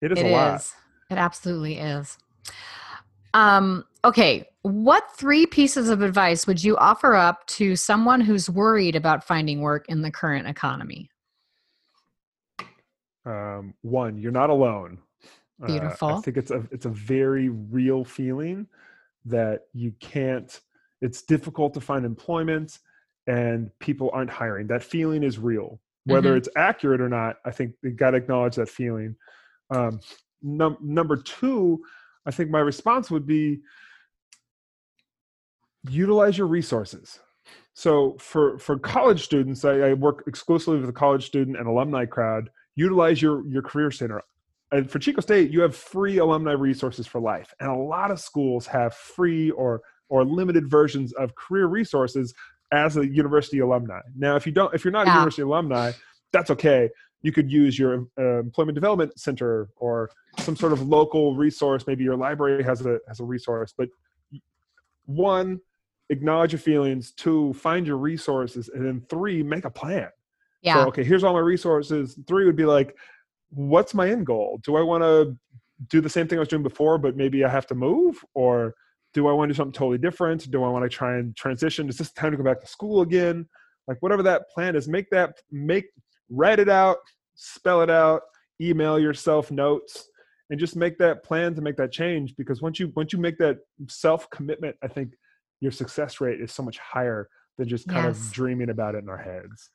It 0.00 0.12
is 0.12 0.20
It 0.20 0.26
a 0.26 0.30
lot. 0.30 0.72
It 1.10 1.18
absolutely 1.18 1.78
is. 1.78 2.16
Um, 3.34 3.84
okay. 4.04 4.48
What 4.62 5.10
three 5.16 5.46
pieces 5.46 5.88
of 5.90 6.00
advice 6.00 6.46
would 6.46 6.62
you 6.62 6.76
offer 6.76 7.14
up 7.14 7.44
to 7.48 7.74
someone 7.74 8.20
who's 8.20 8.48
worried 8.48 8.94
about 8.94 9.24
finding 9.24 9.62
work 9.62 9.86
in 9.88 10.00
the 10.00 10.12
current 10.12 10.46
economy? 10.46 11.10
Um, 13.26 13.74
one, 13.82 14.16
you're 14.18 14.30
not 14.30 14.50
alone. 14.50 14.98
Uh, 15.60 15.94
I 16.02 16.20
think 16.20 16.36
it's 16.36 16.50
a 16.52 16.64
it's 16.72 16.86
a 16.86 16.90
very 16.90 17.48
real 17.48 18.04
feeling 18.04 18.66
that 19.24 19.62
you 19.72 19.92
can't. 20.00 20.60
It's 21.00 21.22
difficult 21.22 21.74
to 21.74 21.80
find 21.80 22.04
employment, 22.04 22.78
and 23.26 23.70
people 23.78 24.10
aren't 24.12 24.30
hiring. 24.30 24.66
That 24.66 24.82
feeling 24.82 25.22
is 25.22 25.38
real. 25.38 25.80
Whether 26.04 26.34
Mhm. 26.34 26.38
it's 26.38 26.48
accurate 26.56 27.00
or 27.00 27.08
not, 27.08 27.36
I 27.44 27.52
think 27.52 27.76
you 27.82 27.90
got 27.90 28.10
to 28.10 28.16
acknowledge 28.16 28.56
that 28.56 28.68
feeling. 28.68 29.16
Um, 29.70 30.00
num- 30.42 30.78
number 30.80 31.16
two, 31.16 31.84
I 32.26 32.30
think 32.32 32.50
my 32.50 32.58
response 32.60 33.10
would 33.10 33.26
be 33.26 33.62
utilize 35.88 36.38
your 36.38 36.46
resources. 36.46 37.20
So 37.74 38.16
for 38.18 38.58
for 38.58 38.78
college 38.78 39.24
students, 39.24 39.64
I, 39.64 39.90
I 39.90 39.92
work 39.94 40.24
exclusively 40.26 40.78
with 40.78 40.86
the 40.86 40.92
college 40.92 41.26
student 41.26 41.56
and 41.56 41.66
alumni 41.66 42.04
crowd. 42.06 42.50
Utilize 42.74 43.20
your 43.22 43.46
your 43.46 43.62
career 43.62 43.90
center. 43.90 44.22
And 44.70 44.90
for 44.90 44.98
Chico 44.98 45.20
State, 45.20 45.50
you 45.50 45.60
have 45.60 45.76
free 45.76 46.18
alumni 46.18 46.52
resources 46.52 47.06
for 47.06 47.20
life, 47.20 47.52
and 47.60 47.70
a 47.70 47.74
lot 47.74 48.10
of 48.10 48.20
schools 48.20 48.66
have 48.66 48.94
free 48.94 49.50
or 49.52 49.82
or 50.08 50.24
limited 50.24 50.68
versions 50.70 51.12
of 51.14 51.34
career 51.34 51.66
resources 51.66 52.34
as 52.72 52.96
a 52.96 53.06
university 53.06 53.60
alumni. 53.60 54.00
Now, 54.16 54.36
if 54.36 54.46
you 54.46 54.52
don't, 54.52 54.74
if 54.74 54.84
you're 54.84 54.92
not 54.92 55.06
a 55.06 55.10
university 55.10 55.42
alumni, 55.42 55.92
that's 56.32 56.50
okay. 56.50 56.88
You 57.20 57.30
could 57.30 57.52
use 57.52 57.78
your 57.78 58.06
uh, 58.18 58.40
employment 58.40 58.74
development 58.74 59.18
center 59.18 59.68
or 59.76 60.10
some 60.38 60.56
sort 60.56 60.72
of 60.72 60.88
local 60.88 61.36
resource. 61.36 61.86
Maybe 61.86 62.02
your 62.02 62.16
library 62.16 62.64
has 62.64 62.84
a 62.84 62.98
has 63.06 63.20
a 63.20 63.24
resource. 63.24 63.72
But 63.76 63.88
one, 65.04 65.60
acknowledge 66.08 66.52
your 66.52 66.58
feelings. 66.58 67.12
Two, 67.12 67.52
find 67.52 67.86
your 67.86 67.98
resources, 67.98 68.70
and 68.70 68.84
then 68.84 69.04
three, 69.08 69.42
make 69.42 69.64
a 69.64 69.70
plan. 69.70 70.08
Yeah. 70.62 70.74
So, 70.74 70.88
okay, 70.88 71.04
here's 71.04 71.24
all 71.24 71.34
my 71.34 71.40
resources. 71.40 72.18
Three 72.26 72.46
would 72.46 72.56
be 72.56 72.64
like, 72.64 72.96
what's 73.50 73.94
my 73.94 74.10
end 74.10 74.26
goal? 74.26 74.60
Do 74.64 74.76
I 74.76 74.82
want 74.82 75.02
to 75.02 75.36
do 75.88 76.00
the 76.00 76.08
same 76.08 76.28
thing 76.28 76.38
I 76.38 76.40
was 76.40 76.48
doing 76.48 76.62
before, 76.62 76.98
but 76.98 77.16
maybe 77.16 77.44
I 77.44 77.48
have 77.48 77.66
to 77.66 77.74
move? 77.74 78.24
Or 78.34 78.74
do 79.14 79.28
I 79.28 79.32
want 79.32 79.48
to 79.48 79.54
do 79.54 79.56
something 79.56 79.72
totally 79.72 79.98
different? 79.98 80.50
Do 80.50 80.64
I 80.64 80.68
want 80.68 80.84
to 80.84 80.88
try 80.88 81.16
and 81.18 81.36
transition? 81.36 81.88
Is 81.88 81.98
this 81.98 82.12
time 82.12 82.30
to 82.32 82.36
go 82.36 82.44
back 82.44 82.60
to 82.60 82.66
school 82.66 83.02
again? 83.02 83.46
Like 83.88 83.98
whatever 84.00 84.22
that 84.22 84.48
plan 84.50 84.76
is, 84.76 84.88
make 84.88 85.10
that 85.10 85.36
make 85.50 85.86
write 86.30 86.58
it 86.60 86.68
out, 86.68 86.98
spell 87.34 87.82
it 87.82 87.90
out, 87.90 88.22
email 88.60 88.98
yourself 88.98 89.50
notes, 89.50 90.08
and 90.50 90.58
just 90.58 90.76
make 90.76 90.98
that 90.98 91.24
plan 91.24 91.54
to 91.54 91.62
make 91.62 91.76
that 91.76 91.92
change. 91.92 92.34
Because 92.36 92.62
once 92.62 92.78
you 92.78 92.92
once 92.96 93.12
you 93.12 93.18
make 93.18 93.38
that 93.38 93.58
self 93.88 94.30
commitment, 94.30 94.76
I 94.82 94.88
think 94.88 95.10
your 95.60 95.72
success 95.72 96.20
rate 96.20 96.40
is 96.40 96.52
so 96.52 96.62
much 96.62 96.78
higher 96.78 97.28
than 97.58 97.68
just 97.68 97.86
kind 97.88 98.06
Yes. 98.06 98.26
of 98.26 98.32
dreaming 98.32 98.70
about 98.70 98.94
it 98.94 99.02
in 99.02 99.08
our 99.08 99.18
heads. 99.18 99.70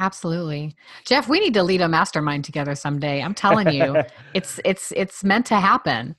Absolutely. 0.00 0.74
Jeff, 1.04 1.28
we 1.28 1.38
need 1.38 1.54
to 1.54 1.62
lead 1.62 1.80
a 1.80 1.88
mastermind 1.88 2.44
together 2.44 2.74
someday. 2.74 3.22
I'm 3.22 3.34
telling 3.34 3.70
you. 3.70 4.02
it's 4.34 4.58
it's 4.64 4.92
it's 4.96 5.22
meant 5.22 5.46
to 5.46 5.56
happen. 5.56 6.16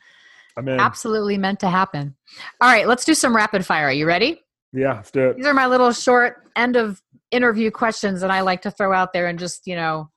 I 0.57 0.61
mean, 0.61 0.79
Absolutely 0.79 1.37
meant 1.37 1.59
to 1.61 1.69
happen. 1.69 2.15
All 2.61 2.69
right, 2.69 2.87
let's 2.87 3.05
do 3.05 3.13
some 3.13 3.35
rapid 3.35 3.65
fire. 3.65 3.87
Are 3.87 3.93
you 3.93 4.05
ready? 4.05 4.41
yeah, 4.73 4.95
let's 4.95 5.11
do 5.11 5.29
it. 5.29 5.37
These 5.37 5.45
are 5.45 5.53
my 5.53 5.67
little 5.67 5.91
short 5.91 6.37
end 6.55 6.75
of 6.75 7.01
interview 7.31 7.71
questions 7.71 8.21
that 8.21 8.31
I 8.31 8.41
like 8.41 8.61
to 8.63 8.71
throw 8.71 8.93
out 8.93 9.13
there 9.13 9.27
and 9.27 9.37
just, 9.39 9.65
you 9.67 9.75
know, 9.75 10.09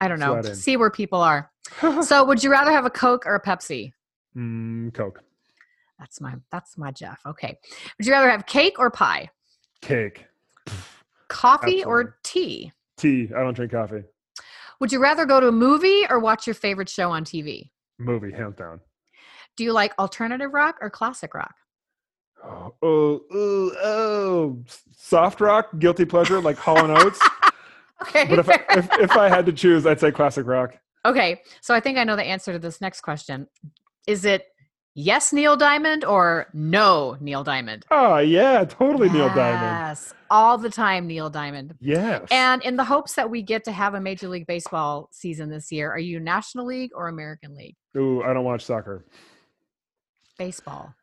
I 0.00 0.08
don't 0.08 0.18
know, 0.20 0.42
see 0.42 0.76
where 0.76 0.90
people 0.90 1.20
are. 1.20 1.50
so, 2.02 2.24
would 2.24 2.42
you 2.42 2.50
rather 2.50 2.70
have 2.72 2.84
a 2.84 2.90
Coke 2.90 3.26
or 3.26 3.34
a 3.34 3.42
Pepsi? 3.42 3.92
Mm, 4.36 4.92
Coke, 4.92 5.22
That's 5.98 6.20
my 6.20 6.34
that's 6.52 6.76
my 6.76 6.90
Jeff. 6.90 7.20
Okay. 7.26 7.56
Would 7.98 8.06
you 8.06 8.12
rather 8.12 8.30
have 8.30 8.46
cake 8.46 8.78
or 8.78 8.90
pie? 8.90 9.30
cake, 9.82 10.26
Coffee 11.28 11.80
Absolutely. 11.80 11.84
or 11.84 12.16
tea? 12.24 12.72
tea. 12.96 13.28
I 13.36 13.40
don't 13.40 13.54
drink 13.54 13.72
coffee. 13.72 14.02
Would 14.80 14.92
you 14.92 15.00
rather 15.00 15.24
go 15.24 15.40
to 15.40 15.48
a 15.48 15.52
movie 15.52 16.04
or 16.08 16.18
watch 16.18 16.46
your 16.46 16.54
favorite 16.54 16.88
show 16.88 17.10
on 17.10 17.24
TV? 17.24 17.70
Movie, 17.98 18.32
hands 18.32 18.56
down. 18.56 18.80
Do 19.56 19.64
you 19.64 19.72
like 19.72 19.92
alternative 19.98 20.52
rock 20.52 20.76
or 20.80 20.90
classic 20.90 21.34
rock? 21.34 21.54
Oh, 22.44 22.74
oh, 22.82 23.20
oh, 23.32 23.72
oh. 23.82 24.58
soft 24.96 25.40
rock, 25.40 25.70
guilty 25.78 26.04
pleasure, 26.04 26.40
like 26.40 26.56
Hall 26.56 26.78
and 26.78 26.96
Oates. 26.96 27.20
Okay. 28.02 28.26
but 28.26 28.38
if 28.38 28.48
I, 28.50 28.54
if, 28.76 28.88
if 29.00 29.10
I 29.12 29.30
had 29.30 29.46
to 29.46 29.54
choose, 29.54 29.86
I'd 29.86 29.98
say 29.98 30.12
classic 30.12 30.46
rock. 30.46 30.74
Okay, 31.06 31.40
so 31.62 31.74
I 31.74 31.80
think 31.80 31.96
I 31.96 32.04
know 32.04 32.14
the 32.14 32.24
answer 32.24 32.52
to 32.52 32.58
this 32.58 32.78
next 32.78 33.00
question. 33.00 33.46
Is 34.06 34.26
it 34.26 34.44
yes, 34.94 35.32
Neil 35.32 35.56
Diamond, 35.56 36.04
or 36.04 36.48
no, 36.52 37.16
Neil 37.20 37.42
Diamond? 37.42 37.86
Oh 37.90 38.18
yeah, 38.18 38.66
totally 38.66 39.08
Neil 39.08 39.28
Diamond. 39.28 39.88
Yes, 39.88 40.12
all 40.30 40.58
the 40.58 40.68
time, 40.68 41.06
Neil 41.06 41.30
Diamond. 41.30 41.74
Yes. 41.80 42.28
And 42.30 42.62
in 42.64 42.76
the 42.76 42.84
hopes 42.84 43.14
that 43.14 43.30
we 43.30 43.40
get 43.40 43.64
to 43.64 43.72
have 43.72 43.94
a 43.94 44.00
Major 44.00 44.28
League 44.28 44.46
Baseball 44.46 45.08
season 45.10 45.48
this 45.48 45.72
year, 45.72 45.90
are 45.90 45.98
you 45.98 46.20
National 46.20 46.66
League 46.66 46.90
or 46.94 47.08
American 47.08 47.56
League? 47.56 47.76
Ooh, 47.96 48.22
I 48.22 48.34
don't 48.34 48.44
watch 48.44 48.64
soccer. 48.64 49.06
Baseball. 50.38 50.94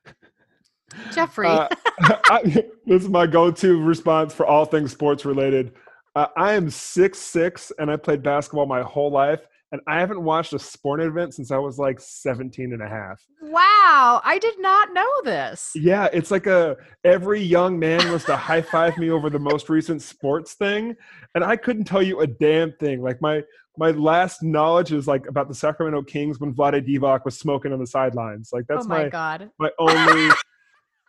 Jeffrey. 1.14 1.48
Uh, 1.48 1.68
I, 2.26 2.42
this 2.86 3.04
is 3.04 3.10
my 3.10 3.28
go-to 3.28 3.82
response 3.82 4.34
for 4.34 4.46
all 4.46 4.66
things 4.66 4.92
sports 4.92 5.26
related. 5.26 5.74
Uh, 6.16 6.28
I 6.38 6.54
am 6.54 6.70
six 6.70 7.18
six, 7.20 7.72
and 7.80 7.90
I 7.90 7.98
played 7.98 8.22
basketball 8.22 8.68
my 8.68 8.82
whole 8.84 9.12
life, 9.12 9.48
and 9.74 9.82
I 9.88 10.00
haven't 10.00 10.24
watched 10.24 10.54
a 10.54 10.60
sporting 10.60 11.08
event 11.08 11.34
since 11.34 11.50
I 11.50 11.58
was 11.58 11.80
like 11.80 12.00
17 12.00 12.74
and 12.74 12.82
a 12.82 12.88
half. 12.88 13.20
wow, 13.42 14.22
I 14.24 14.38
did 14.40 14.62
not 14.62 14.94
know 14.94 15.10
this. 15.24 15.72
Yeah, 15.76 16.10
it's 16.14 16.30
like 16.30 16.46
a 16.46 16.78
every 17.04 17.42
young 17.42 17.80
man 17.80 18.08
wants 18.08 18.26
to 18.26 18.38
high 18.38 18.62
five 18.62 18.98
me 19.00 19.10
over 19.10 19.32
the 19.32 19.40
most 19.40 19.70
recent 19.70 20.04
sports 20.04 20.54
thing, 20.54 20.96
and 21.34 21.44
I 21.44 21.56
couldn't 21.56 21.86
tell 21.86 22.04
you 22.04 22.22
a 22.22 22.28
damn 22.28 22.72
thing. 22.74 23.02
Like 23.02 23.20
my 23.20 23.44
my 23.76 23.90
last 23.90 24.44
knowledge 24.44 24.94
is 24.94 25.08
like 25.08 25.28
about 25.28 25.50
the 25.50 25.56
Sacramento 25.56 26.04
Kings 26.04 26.40
when 26.40 26.54
Vlade 26.54 26.88
Divac 26.88 27.26
was 27.26 27.40
smoking 27.40 27.74
on 27.74 27.80
the 27.80 27.88
sidelines. 27.88 28.52
Like 28.54 28.66
that's 28.70 28.86
oh 28.86 28.90
my, 28.90 29.06
my 29.06 29.10
god. 29.10 29.50
my 29.58 29.72
only 29.80 30.30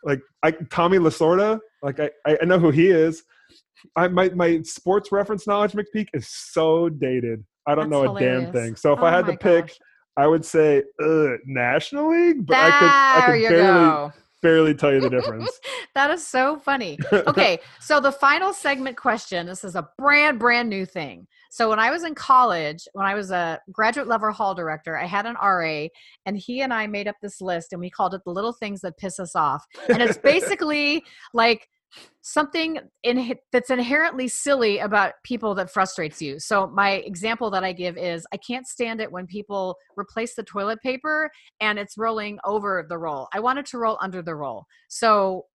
like 0.03 0.21
I 0.41 0.51
Tommy 0.71 0.97
Lasorda. 0.97 1.59
Like 1.83 1.99
I 1.99 2.09
I 2.25 2.45
know 2.45 2.57
who 2.57 2.71
he 2.71 2.87
is. 2.87 3.21
I 3.95 4.07
my 4.07 4.29
my 4.29 4.61
sports 4.61 5.11
reference 5.11 5.47
knowledge 5.47 5.73
McPeak 5.73 6.07
is 6.13 6.27
so 6.27 6.89
dated. 6.89 7.43
I 7.67 7.75
don't 7.75 7.89
That's 7.89 8.03
know 8.03 8.15
a 8.15 8.19
damn 8.19 8.51
thing. 8.51 8.75
So 8.75 8.93
if 8.93 8.99
Oh 8.99 9.05
I 9.05 9.11
had 9.11 9.25
to 9.25 9.37
pick, 9.37 9.67
gosh. 9.67 9.79
I 10.17 10.27
would 10.27 10.45
say 10.45 10.83
uh, 11.03 11.27
National 11.45 12.09
League, 12.11 12.45
but 12.45 12.57
I 12.57 12.71
could 12.71 12.89
I 12.89 13.15
there 13.19 13.35
could 13.35 13.41
you 13.43 13.49
barely 13.49 13.85
go. 13.85 14.13
barely 14.41 14.75
tell 14.75 14.93
you 14.93 15.01
the 15.01 15.09
difference. 15.17 15.59
that 15.95 16.11
is 16.11 16.25
so 16.25 16.57
funny. 16.57 16.97
Okay, 17.27 17.59
so 17.81 17.99
the 17.99 18.11
final 18.11 18.53
segment 18.53 18.97
question 18.97 19.45
this 19.47 19.63
is 19.63 19.75
a 19.75 19.89
brand, 19.97 20.39
brand 20.39 20.69
new 20.69 20.85
thing. 20.85 21.27
So 21.49 21.69
when 21.69 21.79
I 21.79 21.89
was 21.89 22.03
in 22.03 22.15
college, 22.15 22.85
when 22.91 23.05
I 23.05 23.15
was 23.15 23.31
a 23.31 23.59
graduate 23.71 24.07
level 24.07 24.29
hall 24.31 24.53
director, 24.53 24.97
I 24.97 25.05
had 25.05 25.25
an 25.25 25.35
RA, 25.41 25.87
and 26.25 26.37
he 26.37 26.61
and 26.61 26.73
I 26.73 26.85
made 26.85 27.07
up 27.07 27.15
this 27.21 27.39
list, 27.39 27.71
and 27.71 27.79
we 27.79 27.89
called 27.89 28.13
it 28.13 28.21
the 28.25 28.31
little 28.31 28.51
things 28.51 28.81
that 28.81 28.97
piss 28.97 29.19
us 29.19 29.35
off. 29.35 29.65
And 29.89 30.01
it's 30.01 30.17
basically 30.33 31.03
like 31.33 31.69
something 32.21 32.79
in, 33.03 33.37
that's 33.51 33.69
inherently 33.69 34.27
silly 34.27 34.79
about 34.79 35.13
people 35.23 35.53
that 35.55 35.71
frustrates 35.71 36.21
you. 36.21 36.39
So 36.39 36.67
my 36.67 36.93
example 36.93 37.51
that 37.51 37.63
I 37.63 37.71
give 37.71 37.97
is 37.97 38.25
I 38.33 38.37
can't 38.37 38.67
stand 38.67 38.99
it 38.99 39.11
when 39.11 39.27
people 39.27 39.75
replace 39.95 40.35
the 40.35 40.43
toilet 40.43 40.81
paper 40.81 41.29
and 41.61 41.77
it's 41.77 41.97
rolling 41.97 42.39
over 42.43 42.85
the 42.87 42.97
roll. 42.97 43.27
I 43.33 43.39
want 43.39 43.59
it 43.59 43.65
to 43.67 43.77
roll 43.77 43.97
under 44.01 44.21
the 44.21 44.35
roll. 44.35 44.65
So 44.87 45.45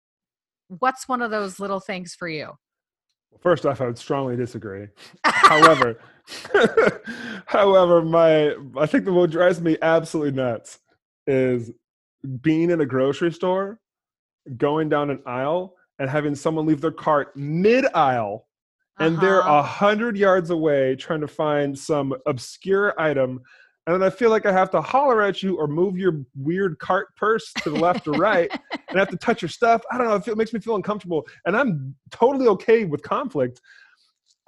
what's 0.68 1.08
one 1.08 1.22
of 1.22 1.30
those 1.30 1.58
little 1.58 1.80
things 1.80 2.14
for 2.18 2.28
you? 2.28 2.52
First 3.40 3.64
off, 3.64 3.80
I 3.80 3.86
would 3.86 3.98
strongly 3.98 4.36
disagree. 4.36 4.88
however, 5.24 5.98
however, 7.46 8.02
my 8.02 8.54
I 8.76 8.86
think 8.86 9.04
the 9.04 9.12
what 9.12 9.30
drives 9.30 9.60
me 9.60 9.76
absolutely 9.82 10.32
nuts 10.32 10.78
is 11.26 11.70
being 12.42 12.70
in 12.70 12.80
a 12.80 12.86
grocery 12.86 13.32
store, 13.32 13.80
going 14.56 14.88
down 14.88 15.10
an 15.10 15.22
aisle, 15.26 15.74
and 16.00 16.10
having 16.10 16.34
someone 16.34 16.66
leave 16.66 16.80
their 16.80 16.90
cart 16.90 17.36
mid 17.36 17.84
aisle, 17.94 18.48
and 18.98 19.20
they're 19.20 19.40
Uh-huh. 19.42 19.58
a 19.58 19.62
hundred 19.62 20.16
yards 20.16 20.50
away 20.50 20.96
trying 20.96 21.20
to 21.20 21.28
find 21.28 21.78
some 21.78 22.12
obscure 22.26 22.98
item. 23.00 23.40
And 23.86 23.94
then 23.94 24.02
I 24.02 24.10
feel 24.10 24.30
like 24.30 24.46
I 24.46 24.52
have 24.52 24.70
to 24.72 24.80
holler 24.80 25.22
at 25.22 25.42
you 25.42 25.56
or 25.56 25.66
move 25.66 25.96
your 25.96 26.20
weird 26.36 26.78
cart 26.78 27.08
purse 27.16 27.52
to 27.62 27.70
the 27.70 27.78
left 27.78 28.06
or 28.08 28.12
right 28.12 28.50
and 28.88 28.98
have 28.98 29.08
to 29.08 29.16
touch 29.26 29.42
your 29.42 29.48
stuff. 29.48 29.82
I 29.92 29.98
don't 29.98 30.06
know. 30.08 30.32
It 30.32 30.36
makes 30.36 30.52
me 30.52 30.60
feel 30.60 30.76
uncomfortable, 30.76 31.26
and 31.46 31.56
I'm 31.56 31.94
totally 32.10 32.46
okay 32.48 32.84
with 32.84 33.02
conflict. 33.02 33.60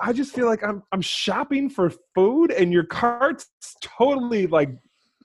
I 0.00 0.12
just 0.12 0.34
feel 0.34 0.46
like 0.46 0.62
I'm 0.64 0.82
I'm 0.92 1.00
shopping 1.02 1.70
for 1.70 1.92
food, 2.14 2.50
and 2.50 2.72
your 2.72 2.84
cart's 2.84 3.46
totally 3.80 4.46
like 4.46 4.70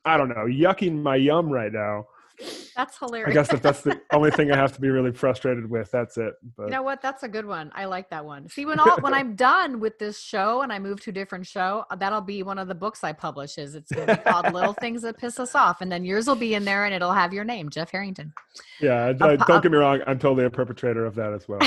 I 0.05 0.17
don't 0.17 0.29
know, 0.29 0.45
yucking 0.45 1.01
my 1.01 1.15
yum 1.15 1.49
right 1.49 1.71
now. 1.71 2.05
That's 2.75 2.97
hilarious. 2.99 3.29
I 3.29 3.33
guess 3.33 3.51
if 3.53 3.61
that's 3.63 3.81
the 3.81 3.99
only 4.13 4.29
thing 4.29 4.51
I 4.51 4.55
have 4.55 4.71
to 4.73 4.81
be 4.81 4.89
really 4.89 5.11
frustrated 5.23 5.67
with, 5.67 5.89
that's 5.89 6.17
it. 6.17 6.35
But 6.55 6.65
You 6.65 6.69
know 6.69 6.83
what? 6.83 7.01
That's 7.01 7.23
a 7.23 7.27
good 7.27 7.45
one. 7.47 7.71
I 7.73 7.85
like 7.85 8.09
that 8.11 8.23
one. 8.23 8.47
See, 8.49 8.65
when 8.67 8.79
all 8.79 8.97
when 9.01 9.15
I'm 9.15 9.35
done 9.35 9.79
with 9.79 9.97
this 9.97 10.21
show 10.21 10.61
and 10.61 10.71
I 10.71 10.77
move 10.77 11.01
to 11.01 11.09
a 11.09 11.13
different 11.13 11.47
show, 11.47 11.85
uh, 11.89 11.95
that'll 11.95 12.21
be 12.21 12.43
one 12.43 12.59
of 12.59 12.67
the 12.67 12.75
books 12.75 13.03
I 13.03 13.13
publish. 13.13 13.57
Is 13.57 13.73
it's 13.73 13.91
going 13.91 14.07
to 14.07 14.15
be 14.17 14.21
called 14.21 14.53
"Little 14.53 14.73
Things 14.73 15.01
That 15.01 15.17
Piss 15.17 15.39
Us 15.39 15.55
Off," 15.55 15.81
and 15.81 15.91
then 15.91 16.05
yours 16.05 16.27
will 16.27 16.35
be 16.35 16.53
in 16.53 16.63
there, 16.65 16.85
and 16.85 16.93
it'll 16.93 17.13
have 17.13 17.33
your 17.33 17.43
name, 17.43 17.69
Jeff 17.71 17.89
Harrington. 17.89 18.31
yeah, 18.79 19.05
I, 19.05 19.07
I'll 19.07 19.31
I- 19.31 19.37
pu- 19.37 19.45
don't 19.47 19.63
get 19.63 19.71
me 19.71 19.77
wrong, 19.79 20.01
I'm 20.05 20.19
totally 20.19 20.45
a 20.45 20.49
perpetrator 20.51 21.05
of 21.07 21.15
that 21.15 21.33
as 21.33 21.47
well. 21.47 21.59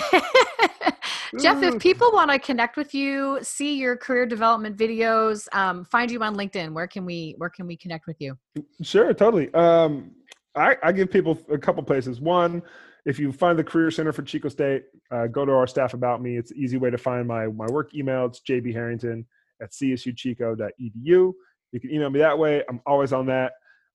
Jeff, 1.41 1.63
if 1.63 1.79
people 1.81 2.11
want 2.13 2.29
to 2.31 2.41
connect 2.41 2.77
with 2.77 2.93
you, 2.93 3.39
see 3.43 3.77
your 3.77 3.97
career 3.97 4.27
development 4.27 4.77
videos, 4.77 5.47
um, 5.53 5.85
find 5.85 6.11
you 6.11 6.21
on 6.25 6.35
LinkedIn, 6.35 6.73
where 6.73 6.89
can 6.89 7.05
we 7.05 7.35
where 7.39 7.49
can 7.51 7.67
we 7.69 7.77
connect 7.77 8.07
with 8.09 8.17
you? 8.21 8.37
Sure, 8.83 9.15
totally. 9.15 9.53
Um, 9.55 10.11
I, 10.57 10.77
I 10.83 10.93
give 10.93 11.11
people 11.11 11.39
a 11.51 11.59
couple 11.59 11.83
places. 11.83 12.21
One, 12.21 12.63
if 13.07 13.19
you 13.19 13.33
find 13.33 13.59
the 13.59 13.65
Career 13.65 13.91
Center 13.91 14.13
for 14.13 14.23
Chico 14.23 14.49
State, 14.49 14.85
uh, 15.11 15.27
go 15.27 15.45
to 15.45 15.53
our 15.53 15.67
staff 15.67 15.95
about 15.95 16.21
me. 16.21 16.37
It's 16.37 16.51
an 16.51 16.59
easy 16.59 16.77
way 16.77 16.91
to 16.91 16.99
find 16.99 17.27
my 17.27 17.47
my 17.47 17.67
work 17.67 17.95
email. 17.95 18.27
It's 18.27 18.41
jbharrington 18.41 19.25
at 19.63 19.71
csuchico.edu. 19.71 21.33
You 21.73 21.81
can 21.81 21.91
email 21.91 22.11
me 22.11 22.19
that 22.19 22.39
way. 22.39 22.63
I'm 22.69 22.81
always 22.87 23.13
on 23.13 23.27
that. 23.27 23.53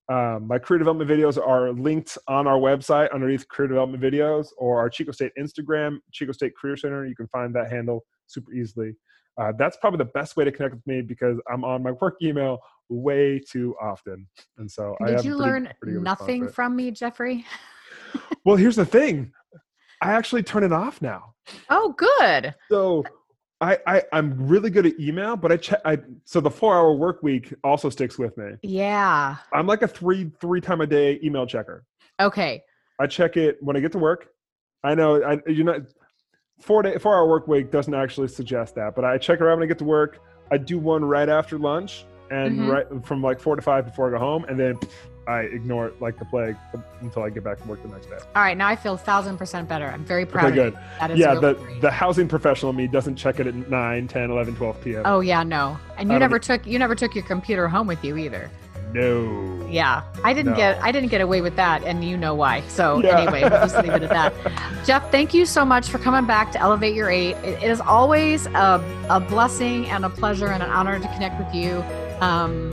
Um, 0.08 0.46
my 0.46 0.58
career 0.58 0.78
development 0.78 1.10
videos 1.10 1.36
are 1.36 1.72
linked 1.72 2.16
on 2.28 2.46
our 2.46 2.58
website 2.58 3.12
underneath 3.12 3.48
career 3.48 3.68
development 3.68 4.02
videos 4.02 4.48
or 4.56 4.78
our 4.78 4.88
Chico 4.88 5.10
State 5.10 5.32
Instagram, 5.38 5.98
Chico 6.12 6.32
State 6.32 6.56
Career 6.56 6.76
Center. 6.76 7.06
You 7.06 7.16
can 7.16 7.26
find 7.28 7.54
that 7.56 7.70
handle 7.70 8.04
super 8.26 8.52
easily. 8.52 8.94
Uh, 9.38 9.52
that's 9.58 9.76
probably 9.76 9.98
the 9.98 10.10
best 10.12 10.36
way 10.36 10.44
to 10.44 10.52
connect 10.52 10.74
with 10.74 10.86
me 10.86 11.02
because 11.02 11.38
I'm 11.52 11.64
on 11.64 11.82
my 11.82 11.90
work 11.92 12.16
email 12.22 12.60
way 12.88 13.38
too 13.40 13.74
often. 13.80 14.26
And 14.58 14.70
so 14.70 14.96
I 15.02 15.06
Did 15.06 15.16
have 15.16 15.24
you 15.24 15.36
pretty- 15.36 15.50
learn 15.50 15.72
pretty 15.80 15.98
nothing 15.98 16.48
from 16.48 16.76
me, 16.76 16.90
Jeffrey? 16.90 17.44
Well, 18.44 18.56
here's 18.56 18.76
the 18.76 18.86
thing. 18.86 19.32
I 20.02 20.12
actually 20.12 20.42
turn 20.42 20.62
it 20.62 20.72
off 20.72 21.00
now. 21.00 21.34
Oh, 21.70 21.94
good. 21.96 22.54
So 22.70 23.04
I, 23.60 23.78
I 23.86 24.02
I'm 24.12 24.46
really 24.46 24.68
good 24.68 24.84
at 24.86 25.00
email, 25.00 25.36
but 25.36 25.50
I 25.50 25.56
check 25.56 25.80
I 25.84 25.98
so 26.24 26.40
the 26.40 26.50
four 26.50 26.74
hour 26.76 26.92
work 26.94 27.22
week 27.22 27.54
also 27.64 27.88
sticks 27.88 28.18
with 28.18 28.36
me. 28.36 28.50
Yeah. 28.62 29.36
I'm 29.54 29.66
like 29.66 29.80
a 29.82 29.88
three 29.88 30.30
three 30.40 30.60
time 30.60 30.82
a 30.82 30.86
day 30.86 31.18
email 31.24 31.46
checker. 31.46 31.84
Okay. 32.20 32.62
I 33.00 33.06
check 33.06 33.36
it 33.38 33.56
when 33.60 33.76
I 33.76 33.80
get 33.80 33.92
to 33.92 33.98
work. 33.98 34.28
I 34.84 34.94
know 34.94 35.22
I 35.22 35.38
you 35.50 35.64
know 35.64 35.82
four 36.60 36.82
day 36.82 36.98
four 36.98 37.14
hour 37.14 37.26
work 37.26 37.48
week 37.48 37.70
doesn't 37.70 37.94
actually 37.94 38.28
suggest 38.28 38.74
that, 38.74 38.94
but 38.94 39.04
I 39.06 39.16
check 39.16 39.40
it 39.40 39.44
when 39.44 39.62
I 39.62 39.66
get 39.66 39.78
to 39.78 39.84
work. 39.84 40.18
I 40.50 40.58
do 40.58 40.78
one 40.78 41.02
right 41.04 41.28
after 41.28 41.58
lunch 41.58 42.04
and 42.30 42.58
Mhm. 42.60 42.72
right 42.72 42.86
from 43.06 43.22
like 43.22 43.40
four 43.40 43.56
to 43.56 43.62
five 43.62 43.84
before 43.84 44.08
I 44.08 44.10
go 44.12 44.18
home, 44.18 44.44
and 44.48 44.58
then 44.58 44.78
I 45.28 45.40
ignore 45.40 45.88
it 45.88 46.00
like 46.00 46.18
the 46.20 46.24
plague 46.24 46.54
until 47.00 47.24
I 47.24 47.30
get 47.30 47.42
back 47.42 47.60
to 47.60 47.68
work 47.68 47.82
the 47.82 47.88
next 47.88 48.06
day. 48.06 48.18
All 48.36 48.42
right. 48.42 48.56
Now 48.56 48.68
I 48.68 48.76
feel 48.76 48.96
thousand 48.96 49.38
percent 49.38 49.68
better. 49.68 49.86
I'm 49.86 50.04
very 50.04 50.24
proud 50.24 50.46
Okay, 50.46 50.54
good. 50.54 50.78
That 51.00 51.10
is 51.10 51.18
yeah, 51.18 51.30
really 51.30 51.40
the 51.40 51.54
great. 51.54 51.80
the 51.80 51.90
housing 51.90 52.28
professional 52.28 52.72
me 52.72 52.86
doesn't 52.86 53.16
check 53.16 53.40
it 53.40 53.46
at 53.48 53.54
9, 53.68 54.06
10, 54.06 54.30
11, 54.30 54.54
12 54.54 54.80
p.m. 54.84 55.02
Oh 55.04 55.18
yeah, 55.20 55.42
no. 55.42 55.78
And 55.98 56.10
you 56.12 56.18
never 56.18 56.38
took 56.38 56.64
you 56.66 56.78
never 56.78 56.94
took 56.94 57.14
your 57.16 57.24
computer 57.24 57.66
home 57.66 57.86
with 57.88 58.04
you 58.04 58.16
either. 58.16 58.48
No. 58.92 59.66
Yeah. 59.68 60.02
I 60.22 60.32
didn't 60.32 60.54
get 60.54 60.80
I 60.80 60.92
didn't 60.92 61.08
get 61.10 61.20
away 61.20 61.40
with 61.40 61.56
that 61.56 61.82
and 61.82 62.04
you 62.04 62.16
know 62.16 62.34
why. 62.36 62.62
So 62.68 63.02
Yeah. 63.02 63.18
anyway, 63.18 63.40
we'll 63.42 63.50
just 63.50 63.76
leave 63.78 63.92
it 63.92 64.04
at 64.04 64.10
that. 64.10 64.32
Jeff, 64.86 65.10
thank 65.10 65.34
you 65.34 65.44
so 65.44 65.64
much 65.64 65.88
for 65.88 65.98
coming 65.98 66.24
back 66.24 66.52
to 66.52 66.60
Elevate 66.60 66.94
Your 66.94 67.10
Eight. 67.10 67.32
It 67.38 67.64
it 67.64 67.68
is 67.70 67.80
always 67.80 68.46
a, 68.46 68.80
a 69.10 69.18
blessing 69.18 69.86
and 69.90 70.04
a 70.04 70.08
pleasure 70.08 70.46
and 70.46 70.62
an 70.62 70.70
honor 70.70 71.00
to 71.00 71.08
connect 71.08 71.36
with 71.44 71.52
you. 71.52 71.82
Um, 72.20 72.72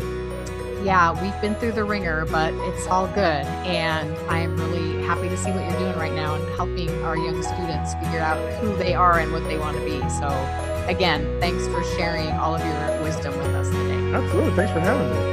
yeah, 0.83 1.11
we've 1.21 1.39
been 1.41 1.55
through 1.55 1.73
the 1.73 1.83
ringer, 1.83 2.25
but 2.25 2.53
it's 2.53 2.87
all 2.87 3.07
good. 3.07 3.45
And 3.65 4.17
I'm 4.29 4.57
really 4.57 5.01
happy 5.03 5.29
to 5.29 5.37
see 5.37 5.51
what 5.51 5.69
you're 5.69 5.79
doing 5.79 5.97
right 5.97 6.13
now 6.13 6.35
and 6.35 6.55
helping 6.55 6.89
our 7.03 7.17
young 7.17 7.41
students 7.41 7.93
figure 7.95 8.19
out 8.19 8.37
who 8.59 8.75
they 8.75 8.93
are 8.93 9.19
and 9.19 9.31
what 9.31 9.43
they 9.45 9.57
want 9.57 9.77
to 9.77 9.85
be. 9.85 9.99
So, 10.09 10.27
again, 10.87 11.39
thanks 11.39 11.65
for 11.67 11.83
sharing 11.95 12.31
all 12.31 12.55
of 12.55 12.65
your 12.65 13.03
wisdom 13.03 13.37
with 13.37 13.47
us 13.47 13.69
today. 13.69 14.13
Absolutely. 14.13 14.55
Thanks 14.55 14.73
for 14.73 14.79
having 14.81 15.09
me. 15.09 15.32